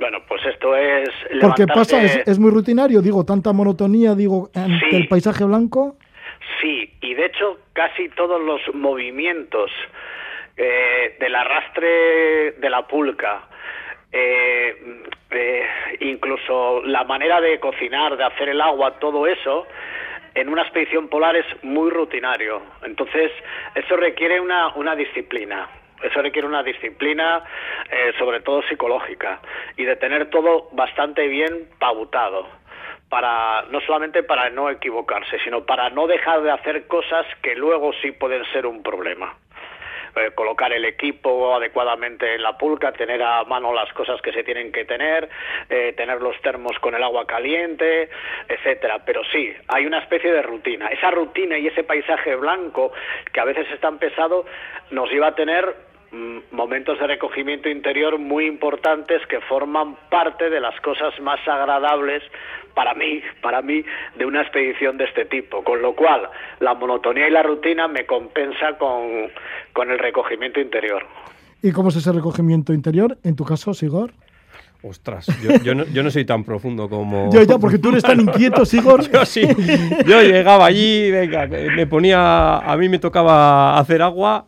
Bueno, 0.00 0.18
pues 0.26 0.44
esto 0.44 0.74
es... 0.74 1.08
Porque 1.40 1.68
pasa, 1.68 2.02
es, 2.02 2.36
muy 2.40 2.50
rutinario, 2.50 3.00
digo, 3.00 3.24
tanta 3.24 3.52
monotonía, 3.52 4.16
digo, 4.16 4.50
ante 4.56 4.96
el 4.96 5.06
paisaje 5.06 5.44
blanco. 5.44 5.96
Sí, 6.60 6.92
y 7.00 7.14
de 7.14 7.26
hecho 7.26 7.60
casi 7.72 8.08
todos 8.08 8.42
los 8.42 8.60
movimientos 8.74 9.70
eh, 10.56 11.16
del 11.20 11.32
arrastre 11.32 12.52
de 12.58 12.70
la 12.70 12.88
pulca, 12.88 13.44
eh, 14.10 15.04
eh, 15.30 15.62
incluso 16.00 16.82
la 16.82 17.04
manera 17.04 17.40
de 17.40 17.60
cocinar, 17.60 18.16
de 18.16 18.24
hacer 18.24 18.48
el 18.48 18.60
agua, 18.60 18.98
todo 18.98 19.28
eso, 19.28 19.68
en 20.34 20.48
una 20.48 20.62
expedición 20.62 21.06
polar 21.06 21.36
es 21.36 21.46
muy 21.62 21.92
rutinario. 21.92 22.62
Entonces, 22.82 23.30
eso 23.76 23.96
requiere 23.96 24.40
una, 24.40 24.74
una 24.74 24.96
disciplina. 24.96 25.68
Eso 26.02 26.22
requiere 26.22 26.46
una 26.46 26.62
disciplina, 26.62 27.42
eh, 27.90 28.12
sobre 28.18 28.40
todo 28.40 28.62
psicológica, 28.62 29.40
y 29.76 29.84
de 29.84 29.96
tener 29.96 30.30
todo 30.30 30.68
bastante 30.72 31.26
bien 31.28 31.68
pautado 31.78 32.46
para 33.08 33.62
no 33.70 33.80
solamente 33.82 34.22
para 34.22 34.50
no 34.50 34.70
equivocarse, 34.70 35.38
sino 35.44 35.64
para 35.64 35.90
no 35.90 36.06
dejar 36.06 36.42
de 36.42 36.50
hacer 36.50 36.86
cosas 36.86 37.26
que 37.42 37.54
luego 37.54 37.92
sí 38.02 38.12
pueden 38.12 38.44
ser 38.52 38.66
un 38.66 38.82
problema. 38.82 39.34
Eh, 40.16 40.30
colocar 40.32 40.72
el 40.72 40.84
equipo 40.84 41.56
adecuadamente 41.56 42.36
en 42.36 42.42
la 42.42 42.56
pulca, 42.56 42.92
tener 42.92 43.20
a 43.22 43.42
mano 43.44 43.72
las 43.72 43.92
cosas 43.92 44.22
que 44.22 44.32
se 44.32 44.44
tienen 44.44 44.70
que 44.70 44.84
tener, 44.84 45.28
eh, 45.68 45.92
tener 45.96 46.20
los 46.22 46.40
termos 46.40 46.78
con 46.78 46.94
el 46.94 47.02
agua 47.02 47.26
caliente, 47.26 48.08
etcétera. 48.48 49.00
Pero 49.04 49.22
sí, 49.32 49.52
hay 49.66 49.86
una 49.86 49.98
especie 49.98 50.30
de 50.30 50.42
rutina. 50.42 50.86
Esa 50.88 51.10
rutina 51.10 51.58
y 51.58 51.66
ese 51.66 51.82
paisaje 51.82 52.36
blanco 52.36 52.92
que 53.32 53.40
a 53.40 53.44
veces 53.44 53.66
es 53.72 53.80
tan 53.80 53.98
pesado 53.98 54.44
nos 54.90 55.10
iba 55.12 55.26
a 55.26 55.34
tener 55.34 55.74
momentos 56.52 56.98
de 56.98 57.06
recogimiento 57.06 57.68
interior 57.68 58.18
muy 58.18 58.46
importantes 58.46 59.20
que 59.28 59.40
forman 59.40 59.96
parte 60.10 60.50
de 60.50 60.60
las 60.60 60.78
cosas 60.80 61.18
más 61.20 61.40
agradables 61.46 62.22
para 62.74 62.94
mí, 62.94 63.20
para 63.40 63.62
mí, 63.62 63.84
de 64.16 64.26
una 64.26 64.42
expedición 64.42 64.96
de 64.98 65.04
este 65.04 65.24
tipo. 65.26 65.62
Con 65.62 65.80
lo 65.80 65.94
cual, 65.94 66.28
la 66.60 66.74
monotonía 66.74 67.28
y 67.28 67.30
la 67.30 67.42
rutina 67.42 67.88
me 67.88 68.04
compensa 68.06 68.76
con, 68.78 69.30
con 69.72 69.90
el 69.90 69.98
recogimiento 69.98 70.60
interior. 70.60 71.04
¿Y 71.62 71.72
cómo 71.72 71.88
es 71.88 71.96
ese 71.96 72.12
recogimiento 72.12 72.72
interior? 72.72 73.16
En 73.22 73.36
tu 73.36 73.44
caso, 73.44 73.72
Sigor. 73.74 74.12
Ostras, 74.86 75.26
yo, 75.64 75.74
no, 75.74 75.86
yo, 75.86 76.02
no, 76.02 76.10
soy 76.10 76.26
tan 76.26 76.44
profundo 76.44 76.90
como... 76.90 77.30
Yo 77.32 77.42
ya, 77.42 77.56
porque 77.56 77.78
tú 77.78 77.88
eres 77.88 78.02
tan 78.02 78.20
inquieto, 78.20 78.66
Sigor. 78.66 79.10
yo 79.12 79.24
sí, 79.24 79.48
yo 80.06 80.20
llegaba 80.20 80.66
allí, 80.66 81.10
venga, 81.10 81.46
me 81.46 81.86
ponía, 81.86 82.58
a 82.58 82.76
mí 82.76 82.90
me 82.90 82.98
tocaba 82.98 83.78
hacer 83.78 84.02
agua 84.02 84.44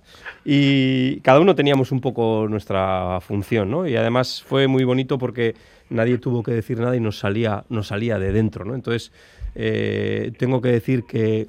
y 0.48 1.18
cada 1.22 1.40
uno 1.40 1.56
teníamos 1.56 1.90
un 1.90 2.00
poco 2.00 2.46
nuestra 2.48 3.18
función, 3.20 3.68
¿no? 3.68 3.88
Y 3.88 3.96
además 3.96 4.44
fue 4.46 4.68
muy 4.68 4.84
bonito 4.84 5.18
porque 5.18 5.56
nadie 5.90 6.18
tuvo 6.18 6.44
que 6.44 6.52
decir 6.52 6.78
nada 6.78 6.94
y 6.94 7.00
nos 7.00 7.18
salía, 7.18 7.64
nos 7.68 7.88
salía 7.88 8.20
de 8.20 8.30
dentro, 8.30 8.64
¿no? 8.64 8.76
Entonces, 8.76 9.10
eh, 9.56 10.30
tengo 10.38 10.60
que 10.60 10.68
decir 10.68 11.02
que 11.02 11.48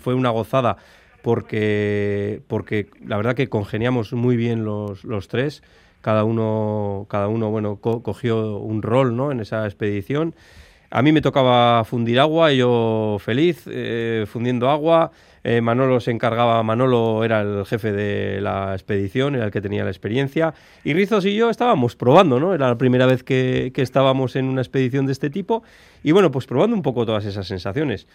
fue 0.00 0.14
una 0.14 0.30
gozada 0.30 0.76
porque, 1.20 2.40
porque 2.46 2.86
la 3.04 3.16
verdad 3.16 3.34
que 3.34 3.48
congeniamos 3.48 4.12
muy 4.12 4.36
bien 4.36 4.64
los, 4.64 5.02
los 5.02 5.26
tres. 5.26 5.64
Cada 6.00 6.22
uno, 6.22 7.06
cada 7.10 7.26
uno 7.26 7.50
bueno, 7.50 7.80
cogió 7.80 8.58
un 8.58 8.82
rol 8.82 9.16
¿no? 9.16 9.32
en 9.32 9.40
esa 9.40 9.64
expedición. 9.64 10.32
A 10.90 11.02
mí 11.02 11.12
me 11.12 11.20
tocaba 11.20 11.84
fundir 11.84 12.18
agua, 12.18 12.52
y 12.52 12.58
yo 12.58 13.18
feliz, 13.20 13.64
eh, 13.66 14.24
fundiendo 14.26 14.70
agua. 14.70 15.10
Eh, 15.44 15.60
Manolo 15.60 16.00
se 16.00 16.10
encargaba, 16.10 16.62
Manolo 16.62 17.24
era 17.24 17.42
el 17.42 17.66
jefe 17.66 17.92
de 17.92 18.40
la 18.40 18.72
expedición, 18.72 19.34
era 19.34 19.46
el 19.46 19.50
que 19.50 19.60
tenía 19.60 19.84
la 19.84 19.90
experiencia. 19.90 20.54
Y 20.84 20.94
Rizos 20.94 21.26
y 21.26 21.34
yo 21.34 21.50
estábamos 21.50 21.94
probando, 21.94 22.40
¿no? 22.40 22.54
Era 22.54 22.68
la 22.68 22.78
primera 22.78 23.06
vez 23.06 23.22
que, 23.22 23.70
estábamos 23.76 24.34
en 24.36 24.46
una 24.46 24.62
expedición 24.62 25.06
de 25.06 25.12
este 25.12 25.28
tipo. 25.28 25.62
Y 26.02 26.12
bueno, 26.12 26.30
pues 26.30 26.46
probando 26.46 26.74
un 26.74 26.82
poco 26.82 27.04
todas 27.04 27.26
esas 27.26 27.46
sensaciones. 27.46 28.06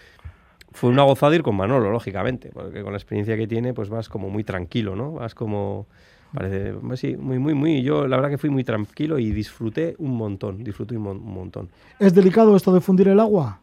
Fue 0.71 0.89
una 0.89 1.03
gozada 1.03 1.35
ir 1.35 1.43
con 1.43 1.55
Manolo, 1.55 1.91
lógicamente, 1.91 2.49
porque 2.51 2.81
con 2.81 2.93
la 2.93 2.97
experiencia 2.97 3.37
que 3.37 3.45
tiene, 3.47 3.75
pues 3.75 3.89
vas 3.89 4.09
como 4.09 4.29
muy 4.29 4.43
tranquilo, 4.43 4.95
¿no? 4.95 5.13
Vas 5.13 5.35
como 5.35 5.87
Parece, 6.33 6.73
pues 6.73 6.99
sí, 6.99 7.15
muy, 7.15 7.37
muy, 7.37 7.53
muy. 7.53 7.83
Yo 7.83 8.07
la 8.07 8.15
verdad 8.15 8.31
que 8.31 8.37
fui 8.39 8.49
muy 8.49 8.63
tranquilo 8.63 9.19
y 9.19 9.31
disfruté 9.31 9.95
un 9.99 10.17
montón, 10.17 10.63
disfruté 10.63 10.97
un, 10.97 11.23
montón. 11.23 11.69
¿Es 11.99 12.15
delicado 12.15 12.55
esto 12.55 12.73
de 12.73 12.81
fundir 12.81 13.07
el 13.07 13.19
agua? 13.19 13.59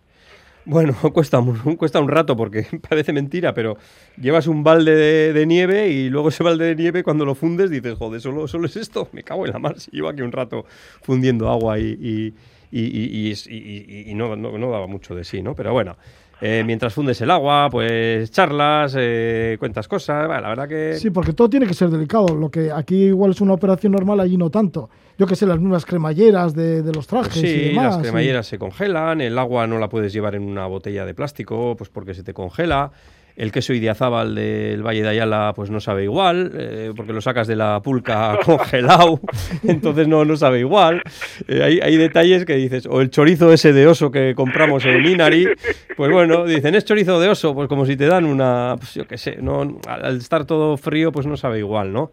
Bueno, 0.65 0.95
cuesta, 1.13 1.43
cuesta 1.77 2.01
un 2.01 2.09
rato 2.09 2.37
porque 2.37 2.67
parece 2.89 3.13
mentira, 3.13 3.55
pero 3.55 3.77
llevas 4.21 4.47
un 4.47 4.63
balde 4.63 5.33
de, 5.33 5.47
nieve 5.47 5.89
y 5.89 6.11
luego 6.11 6.29
ese 6.29 6.45
balde 6.45 6.67
de 6.67 6.77
nieve 6.77 7.03
cuando 7.03 7.25
lo 7.25 7.35
fundes 7.35 7.71
dices, 7.71 7.99
joder, 7.99 8.21
¿solo, 8.21 8.47
solo 8.47 8.67
es 8.67 8.77
esto? 8.77 9.09
Me 9.11 9.25
cago 9.25 9.47
en 9.47 9.53
la 9.53 9.59
mar 9.59 9.81
si 9.81 9.91
llevo 9.91 10.09
aquí 10.09 10.23
un 10.23 10.31
rato 10.31 10.65
fundiendo 11.03 11.49
agua 11.51 11.77
y, 11.81 11.97
y, 12.01 12.35
y, 12.71 14.11
y 14.11 14.15
no, 14.15 14.37
no, 14.37 14.57
no, 14.57 14.71
daba 14.71 14.87
mucho 14.87 15.17
de 15.17 15.25
sí, 15.25 15.43
¿no? 15.43 15.57
Pero 15.57 15.73
bueno, 15.73 15.97
eh, 16.41 16.63
mientras 16.65 16.95
fundes 16.95 17.21
el 17.21 17.31
agua, 17.31 17.69
pues 17.71 18.31
charlas, 18.31 18.95
eh, 18.99 19.57
cuentas 19.59 19.87
cosas. 19.89 20.27
Bueno, 20.27 20.41
la 20.43 20.49
verdad 20.49 20.69
que. 20.69 20.95
Sí, 20.95 21.11
porque 21.11 21.33
todo 21.33 21.51
tiene 21.51 21.67
que 21.67 21.75
ser 21.75 21.91
delicado. 21.91 22.35
Lo 22.35 22.51
que 22.51 22.71
aquí 22.73 23.05
igual 23.07 23.33
es 23.33 23.41
una 23.41 23.53
operación 23.55 23.93
normal, 23.93 24.21
allí 24.21 24.37
no 24.37 24.51
tanto. 24.51 24.89
Yo 25.19 25.27
que 25.27 25.37
sé, 25.37 25.45
las 25.47 25.59
mismas 25.61 25.85
cremalleras 25.85 26.55
de, 26.55 26.83
de 26.83 26.93
los 26.93 27.07
trajes 27.07 27.35
Pues 27.41 27.53
sí, 27.53 27.59
y 27.59 27.69
demás. 27.71 27.85
las 27.85 27.95
sí. 27.97 28.03
cremalleras 28.03 28.47
se 28.47 28.59
congelan, 28.59 29.21
el 29.21 29.39
agua 29.39 29.67
no 29.67 29.79
la 29.79 29.89
puedes 29.91 30.13
llevar 30.15 30.35
en 30.35 30.43
una 30.45 30.67
botella 30.67 31.05
de 31.05 31.13
plástico, 31.15 31.75
pues 31.77 31.91
porque 31.91 32.15
se 32.15 32.23
te 32.23 32.33
congela. 32.33 32.91
El 33.37 33.53
queso 33.53 33.73
idiazábal 33.73 34.35
del 34.35 34.83
Valle 34.83 35.03
de 35.03 35.09
Ayala, 35.09 35.53
pues 35.57 35.71
no 35.71 35.81
sabe 35.81 36.05
igual, 36.05 36.53
eh, 36.55 36.93
porque 36.95 37.13
lo 37.13 37.21
sacas 37.21 37.47
de 37.47 37.57
la 37.57 37.81
pulca 37.81 38.39
congelado, 38.45 39.21
entonces 39.63 40.07
no, 40.07 40.25
no 40.25 40.37
sabe 40.37 40.61
igual. 40.61 41.03
Eh, 41.49 41.63
hay, 41.63 41.81
hay 41.81 41.97
detalles 41.97 42.45
que 42.45 42.57
dices, 42.57 42.87
o 42.87 43.01
el 43.01 43.11
chorizo 43.11 43.53
ese 43.53 43.73
de 43.73 43.87
oso 43.87 44.11
que 44.11 44.35
compramos 44.35 44.85
en 44.85 45.07
Inari, 45.07 45.49
pues 45.97 46.13
bueno, 46.13 46.45
dicen, 46.45 46.75
es 46.75 46.85
chorizo 46.85 47.19
de 47.21 47.29
oso, 47.29 47.55
pues 47.55 47.69
como 47.69 47.87
si 47.87 47.97
te 47.97 48.07
dan 48.07 48.27
una, 48.27 48.75
pues 48.79 48.95
yo 48.95 49.07
qué 49.07 49.17
sé, 49.17 49.39
no, 49.41 49.81
al 49.87 50.11
al 50.11 50.19
estar 50.19 50.45
todo 50.45 50.77
frío, 50.77 51.13
pues 51.13 51.27
no 51.27 51.37
sabe 51.37 51.59
igual, 51.59 51.93
¿no? 51.93 52.11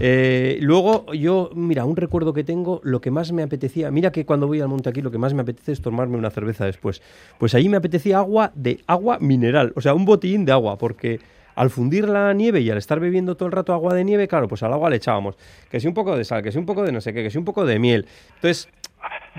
Eh, 0.00 0.58
luego 0.60 1.12
yo, 1.12 1.50
mira, 1.54 1.84
un 1.84 1.96
recuerdo 1.96 2.32
que 2.32 2.44
tengo, 2.44 2.80
lo 2.82 3.00
que 3.00 3.10
más 3.10 3.32
me 3.32 3.42
apetecía, 3.42 3.90
mira 3.90 4.10
que 4.12 4.24
cuando 4.24 4.46
voy 4.46 4.60
al 4.60 4.68
monte 4.68 4.88
aquí 4.88 5.02
lo 5.02 5.10
que 5.10 5.18
más 5.18 5.34
me 5.34 5.42
apetece 5.42 5.72
es 5.72 5.80
tomarme 5.80 6.16
una 6.16 6.30
cerveza 6.30 6.64
después. 6.64 7.02
Pues 7.38 7.54
ahí 7.54 7.68
me 7.68 7.76
apetecía 7.76 8.18
agua 8.18 8.52
de 8.54 8.80
agua 8.86 9.18
mineral, 9.20 9.72
o 9.76 9.80
sea, 9.80 9.94
un 9.94 10.04
botellín 10.04 10.44
de 10.44 10.52
agua, 10.52 10.78
porque 10.78 11.20
al 11.54 11.70
fundir 11.70 12.08
la 12.08 12.32
nieve 12.32 12.60
y 12.60 12.70
al 12.70 12.78
estar 12.78 12.98
bebiendo 12.98 13.36
todo 13.36 13.46
el 13.46 13.52
rato 13.52 13.72
agua 13.72 13.94
de 13.94 14.04
nieve, 14.04 14.28
claro, 14.28 14.48
pues 14.48 14.62
al 14.62 14.72
agua 14.72 14.90
le 14.90 14.96
echábamos 14.96 15.36
que 15.70 15.80
si 15.80 15.86
un 15.86 15.94
poco 15.94 16.16
de 16.16 16.24
sal, 16.24 16.42
que 16.42 16.52
si 16.52 16.58
un 16.58 16.66
poco 16.66 16.82
de 16.82 16.92
no 16.92 17.00
sé 17.00 17.12
qué, 17.12 17.22
que 17.22 17.30
si 17.30 17.38
un 17.38 17.44
poco 17.44 17.64
de 17.64 17.78
miel. 17.78 18.06
Entonces, 18.36 18.68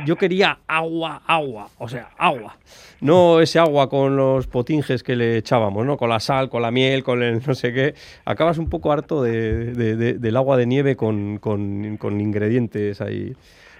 yo 0.06 0.16
quería 0.18 0.60
agua, 0.68 1.22
agua, 1.28 1.70
o 1.78 1.88
sea, 1.88 2.10
agua. 2.18 2.58
No 3.02 3.39
ese 3.41 3.60
agua 3.60 3.89
con 3.89 4.16
los 4.16 4.48
potinges 4.48 5.04
que 5.04 5.16
le 5.16 5.38
echábamos, 5.38 5.86
¿no? 5.86 5.98
Con 5.98 6.10
la 6.10 6.20
sal, 6.20 6.50
con 6.50 6.62
la 6.62 6.72
miel, 6.72 7.04
con 7.04 7.22
el 7.22 7.41
no 7.46 7.54
sé 7.54 7.74
qué. 7.74 7.94
Acabas 8.26 8.58
un 8.58 8.70
poco 8.70 8.91
harto 8.91 9.22
de, 9.22 9.74
de- 9.74 9.96
de- 9.96 10.14
del 10.14 10.38
agua 10.38 10.58
de 10.58 10.66
nieve 10.66 10.96
con, 10.96 11.38
con- 11.38 11.98
con 11.98 12.20
ingredientes 12.22 13.02
ahí 13.02 13.36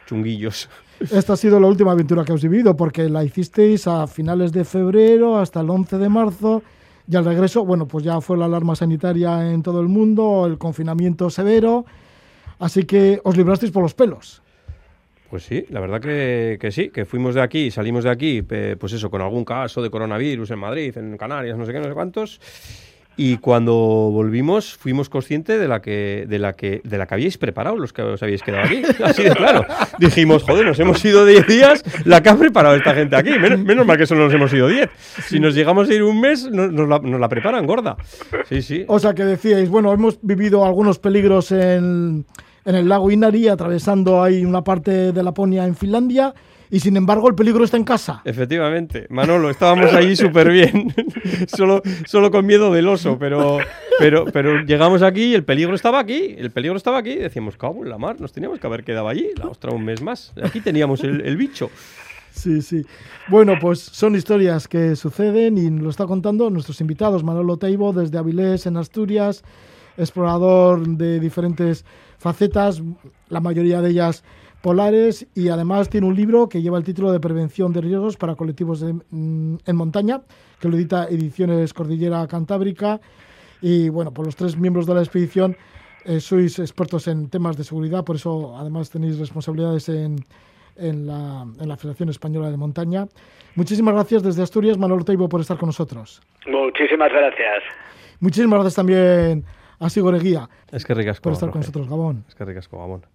chunguillos. 0.06 0.70
Esta 1.00 1.34
ha 1.34 1.38
sido 1.38 1.60
la 1.60 1.68
última 1.68 1.94
aventura 1.94 2.24
que 2.24 2.32
habéis 2.34 2.44
vivido, 2.44 2.76
porque 2.76 3.10
la 3.10 3.24
hicisteis 3.24 3.88
a 3.88 4.06
finales 4.08 4.52
de 4.52 4.66
febrero 4.66 5.38
hasta 5.38 5.62
el 5.62 5.70
11 5.70 5.98
de 5.98 6.10
marzo. 6.10 6.62
Y 7.08 7.16
al 7.16 7.26
regreso, 7.26 7.66
bueno, 7.66 7.86
pues 7.88 8.04
ya 8.06 8.22
fue 8.22 8.38
la 8.38 8.46
alarma 8.46 8.76
sanitaria 8.76 9.52
en 9.52 9.64
todo 9.64 9.82
el 9.82 9.88
mundo, 9.88 10.46
el 10.46 10.58
confinamiento 10.58 11.30
severo. 11.30 11.86
Así 12.60 12.84
que 12.84 13.20
os 13.24 13.36
librasteis 13.36 13.72
por 13.72 13.82
los 13.84 13.94
pelos. 13.94 14.43
Pues 15.34 15.46
sí, 15.46 15.66
la 15.72 15.80
verdad 15.80 16.00
que, 16.00 16.60
que 16.62 16.70
sí, 16.72 16.90
que 16.90 17.06
fuimos 17.06 17.34
de 17.34 17.42
aquí, 17.42 17.72
salimos 17.72 18.04
de 18.04 18.12
aquí, 18.12 18.44
pues 18.44 18.94
eso, 18.94 19.10
con 19.10 19.20
algún 19.20 19.44
caso 19.44 19.82
de 19.82 19.90
coronavirus 19.90 20.52
en 20.52 20.60
Madrid, 20.60 20.96
en 20.96 21.18
Canarias, 21.18 21.58
no 21.58 21.66
sé 21.66 21.74
qué, 21.74 21.80
no 21.80 21.86
sé 21.88 21.94
cuántos. 21.96 22.40
Y 23.18 23.38
cuando 23.38 23.74
volvimos, 23.74 24.76
fuimos 24.78 25.10
conscientes 25.10 25.60
de 25.60 25.68
la 25.68 25.82
que, 25.82 26.26
de 26.30 26.38
la 26.38 26.54
que, 26.54 26.82
de 26.84 26.98
la 27.00 27.08
que 27.08 27.16
habíais 27.16 27.40
preparado 27.40 27.80
los 27.80 27.92
que 27.94 28.04
os 28.04 28.22
habíais 28.22 28.44
quedado 28.44 28.66
aquí. 28.66 28.84
Así 29.04 29.24
de 29.24 29.32
claro. 29.32 29.66
Dijimos, 29.98 30.44
joder, 30.44 30.68
nos 30.68 30.80
hemos 30.80 31.04
ido 31.04 31.26
10 31.26 31.48
días, 31.48 31.84
la 32.06 32.22
que 32.22 32.30
ha 32.30 32.36
preparado 32.36 32.76
esta 32.76 32.94
gente 32.94 33.16
aquí. 33.16 33.32
Menos, 33.32 33.60
menos 33.60 33.88
mal 33.88 33.98
que 33.98 34.06
solo 34.06 34.26
nos 34.26 34.34
hemos 34.36 34.54
ido 34.54 34.68
10. 34.68 34.88
Si 35.30 35.40
nos 35.40 35.56
llegamos 35.56 35.90
a 35.90 35.94
ir 35.96 36.04
un 36.04 36.22
mes, 36.22 36.48
no- 36.52 36.68
nos, 36.68 36.88
la, 36.88 37.00
nos 37.00 37.20
la 37.20 37.28
preparan 37.28 37.66
gorda. 37.66 37.98
Sí, 38.50 38.62
sí. 38.62 38.86
O 38.88 39.00
sea 39.00 39.16
que 39.16 39.26
decíais, 39.26 39.68
bueno, 39.68 39.92
hemos 39.92 40.20
vivido 40.22 40.64
algunos 40.64 41.00
peligros 41.00 41.52
en, 41.52 42.24
en 42.66 42.76
el 42.76 42.90
lago 42.90 43.12
Inari, 43.12 43.48
atravesando 43.48 44.24
ahí 44.24 44.46
una 44.46 44.64
parte 44.64 45.12
de 45.12 45.24
Laponia 45.24 45.66
en 45.66 45.76
Finlandia, 45.76 46.34
y 46.70 46.80
sin 46.80 46.98
embargo 46.98 47.30
el 47.30 47.36
peligro 47.36 47.64
está 47.64 47.78
en 47.78 47.84
casa. 47.84 48.22
Efectivamente, 48.26 49.06
Manolo, 49.10 49.50
estábamos 49.50 49.94
allí 49.94 50.16
súper 50.18 50.50
bien, 50.50 50.94
solo, 51.48 51.82
solo 52.06 52.32
con 52.32 52.46
miedo 52.46 52.74
del 52.74 52.88
oso, 52.88 53.18
pero, 53.20 53.60
pero, 54.00 54.26
pero 54.26 54.64
llegamos 54.64 55.02
aquí 55.04 55.26
y 55.26 55.34
el 55.36 55.44
peligro 55.44 55.76
estaba 55.76 56.00
aquí, 56.00 56.36
el 56.38 56.52
peligro 56.52 56.78
estaba 56.78 56.98
aquí, 56.98 57.16
decíamos, 57.16 57.58
cabo 57.58 57.84
en 57.84 57.90
la 57.90 57.98
mar, 57.98 58.20
nos 58.20 58.32
teníamos 58.32 58.60
que 58.60 58.68
haber 58.68 58.84
quedado 58.84 59.08
allí, 59.08 59.30
la 59.38 59.48
ostra 59.48 59.72
un 59.72 59.86
mes 59.86 60.02
más, 60.02 60.34
aquí 60.44 60.62
teníamos 60.62 61.04
el, 61.04 61.22
el 61.22 61.38
bicho. 61.38 61.70
Sí, 62.34 62.62
sí. 62.62 62.84
Bueno, 63.28 63.54
pues 63.62 63.80
son 63.80 64.16
historias 64.16 64.68
que 64.68 64.96
suceden 64.96 65.58
y 65.58 65.70
lo 65.70 65.90
está 65.90 66.08
contando 66.08 66.50
nuestros 66.50 66.82
invitados. 66.82 67.24
Manolo 67.24 67.58
Teibo 67.58 67.94
desde 67.94 68.18
Avilés, 68.18 68.66
en 68.66 68.76
Asturias, 68.78 69.44
explorador 69.98 70.86
de 70.88 71.20
diferentes 71.20 71.86
facetas, 72.18 72.82
la 73.30 73.40
mayoría 73.40 73.82
de 73.82 73.90
ellas 73.92 74.24
polares, 74.62 75.28
y 75.36 75.50
además 75.50 75.90
tiene 75.90 76.08
un 76.08 76.16
libro 76.16 76.48
que 76.48 76.62
lleva 76.62 76.78
el 76.78 76.84
título 76.86 77.12
de 77.12 77.20
Prevención 77.20 77.74
de 77.74 77.82
Riesgos 77.82 78.16
para 78.16 78.36
Colectivos 78.36 78.80
de- 78.80 78.94
mm, 78.94 79.58
en 79.66 79.76
Montaña, 79.76 80.22
que 80.60 80.70
lo 80.70 80.78
edita 80.78 81.06
Ediciones 81.10 81.74
Cordillera 81.74 82.26
Cantábrica. 82.28 83.02
Y 83.62 83.90
bueno, 83.90 84.12
por 84.14 84.26
los 84.26 84.36
tres 84.36 84.58
miembros 84.58 84.86
de 84.86 84.94
la 84.96 85.02
expedición 85.02 85.58
eh, 86.06 86.20
sois 86.20 86.60
expertos 86.60 87.08
en 87.08 87.30
temas 87.30 87.56
de 87.56 87.64
seguridad, 87.64 88.04
por 88.04 88.18
eso 88.18 88.58
además 88.58 88.90
tenéis 88.90 89.20
responsabilidades 89.20 89.88
en, 89.90 90.18
en 90.76 91.08
la, 91.08 91.46
en 91.60 91.68
la 91.70 91.78
Federación 91.78 92.10
Española 92.10 92.50
de 92.52 92.58
Montaña. 92.58 93.08
Muchísimas 93.56 93.94
gracias 93.94 94.22
desde 94.24 94.44
Asturias, 94.44 94.78
Manolo 94.78 95.04
Teibo, 95.06 95.30
por 95.30 95.40
estar 95.40 95.58
con 95.58 95.68
nosotros. 95.68 96.22
Muchísimas 96.46 97.10
gracias. 97.12 97.64
Muchísimas 98.20 98.60
gracias 98.60 98.76
también 98.76 99.46
a 99.84 99.90
Sigor 99.90 100.16
Eguía 100.16 100.50
Es 100.72 100.86
que 100.86 100.94
ricasco. 100.94 101.24
por 101.24 101.34
estar 101.34 101.50
con 101.50 101.62
Roge. 101.62 101.68
nosotros, 101.68 101.90
Gabón. 101.90 102.26
Es 102.28 102.36
que 102.36 102.46
ricasco, 102.46 102.78
Gabón. 102.80 103.06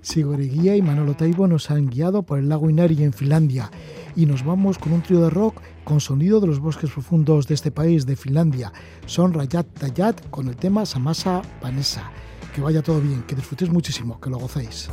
Sigor 0.00 0.40
Eguía 0.40 0.74
y 0.76 0.82
Manolo 0.82 1.14
Teibo 1.14 1.46
nos 1.46 1.70
han 1.70 1.88
guiado 1.88 2.22
por 2.22 2.38
el 2.38 2.48
lago 2.48 2.70
Inari 2.70 3.02
en 3.02 3.12
Finlandia 3.12 3.70
y 4.16 4.26
nos 4.26 4.44
vamos 4.44 4.78
con 4.78 4.92
un 4.92 5.02
trío 5.02 5.20
de 5.20 5.30
rock 5.30 5.60
con 5.84 6.00
sonido 6.00 6.40
de 6.40 6.46
los 6.46 6.60
bosques 6.60 6.90
profundos 6.90 7.46
de 7.46 7.54
este 7.54 7.70
país, 7.70 8.06
de 8.06 8.16
Finlandia. 8.16 8.72
Son 9.06 9.32
Rayat 9.34 9.66
Dayat 9.80 10.28
con 10.30 10.48
el 10.48 10.56
tema 10.56 10.86
Samasa 10.86 11.42
Vanessa. 11.62 12.10
Que 12.54 12.60
vaya 12.62 12.82
todo 12.82 13.00
bien, 13.00 13.22
que 13.22 13.34
disfrutéis 13.36 13.70
muchísimo, 13.70 14.18
que 14.20 14.30
lo 14.30 14.38
gocéis. 14.38 14.88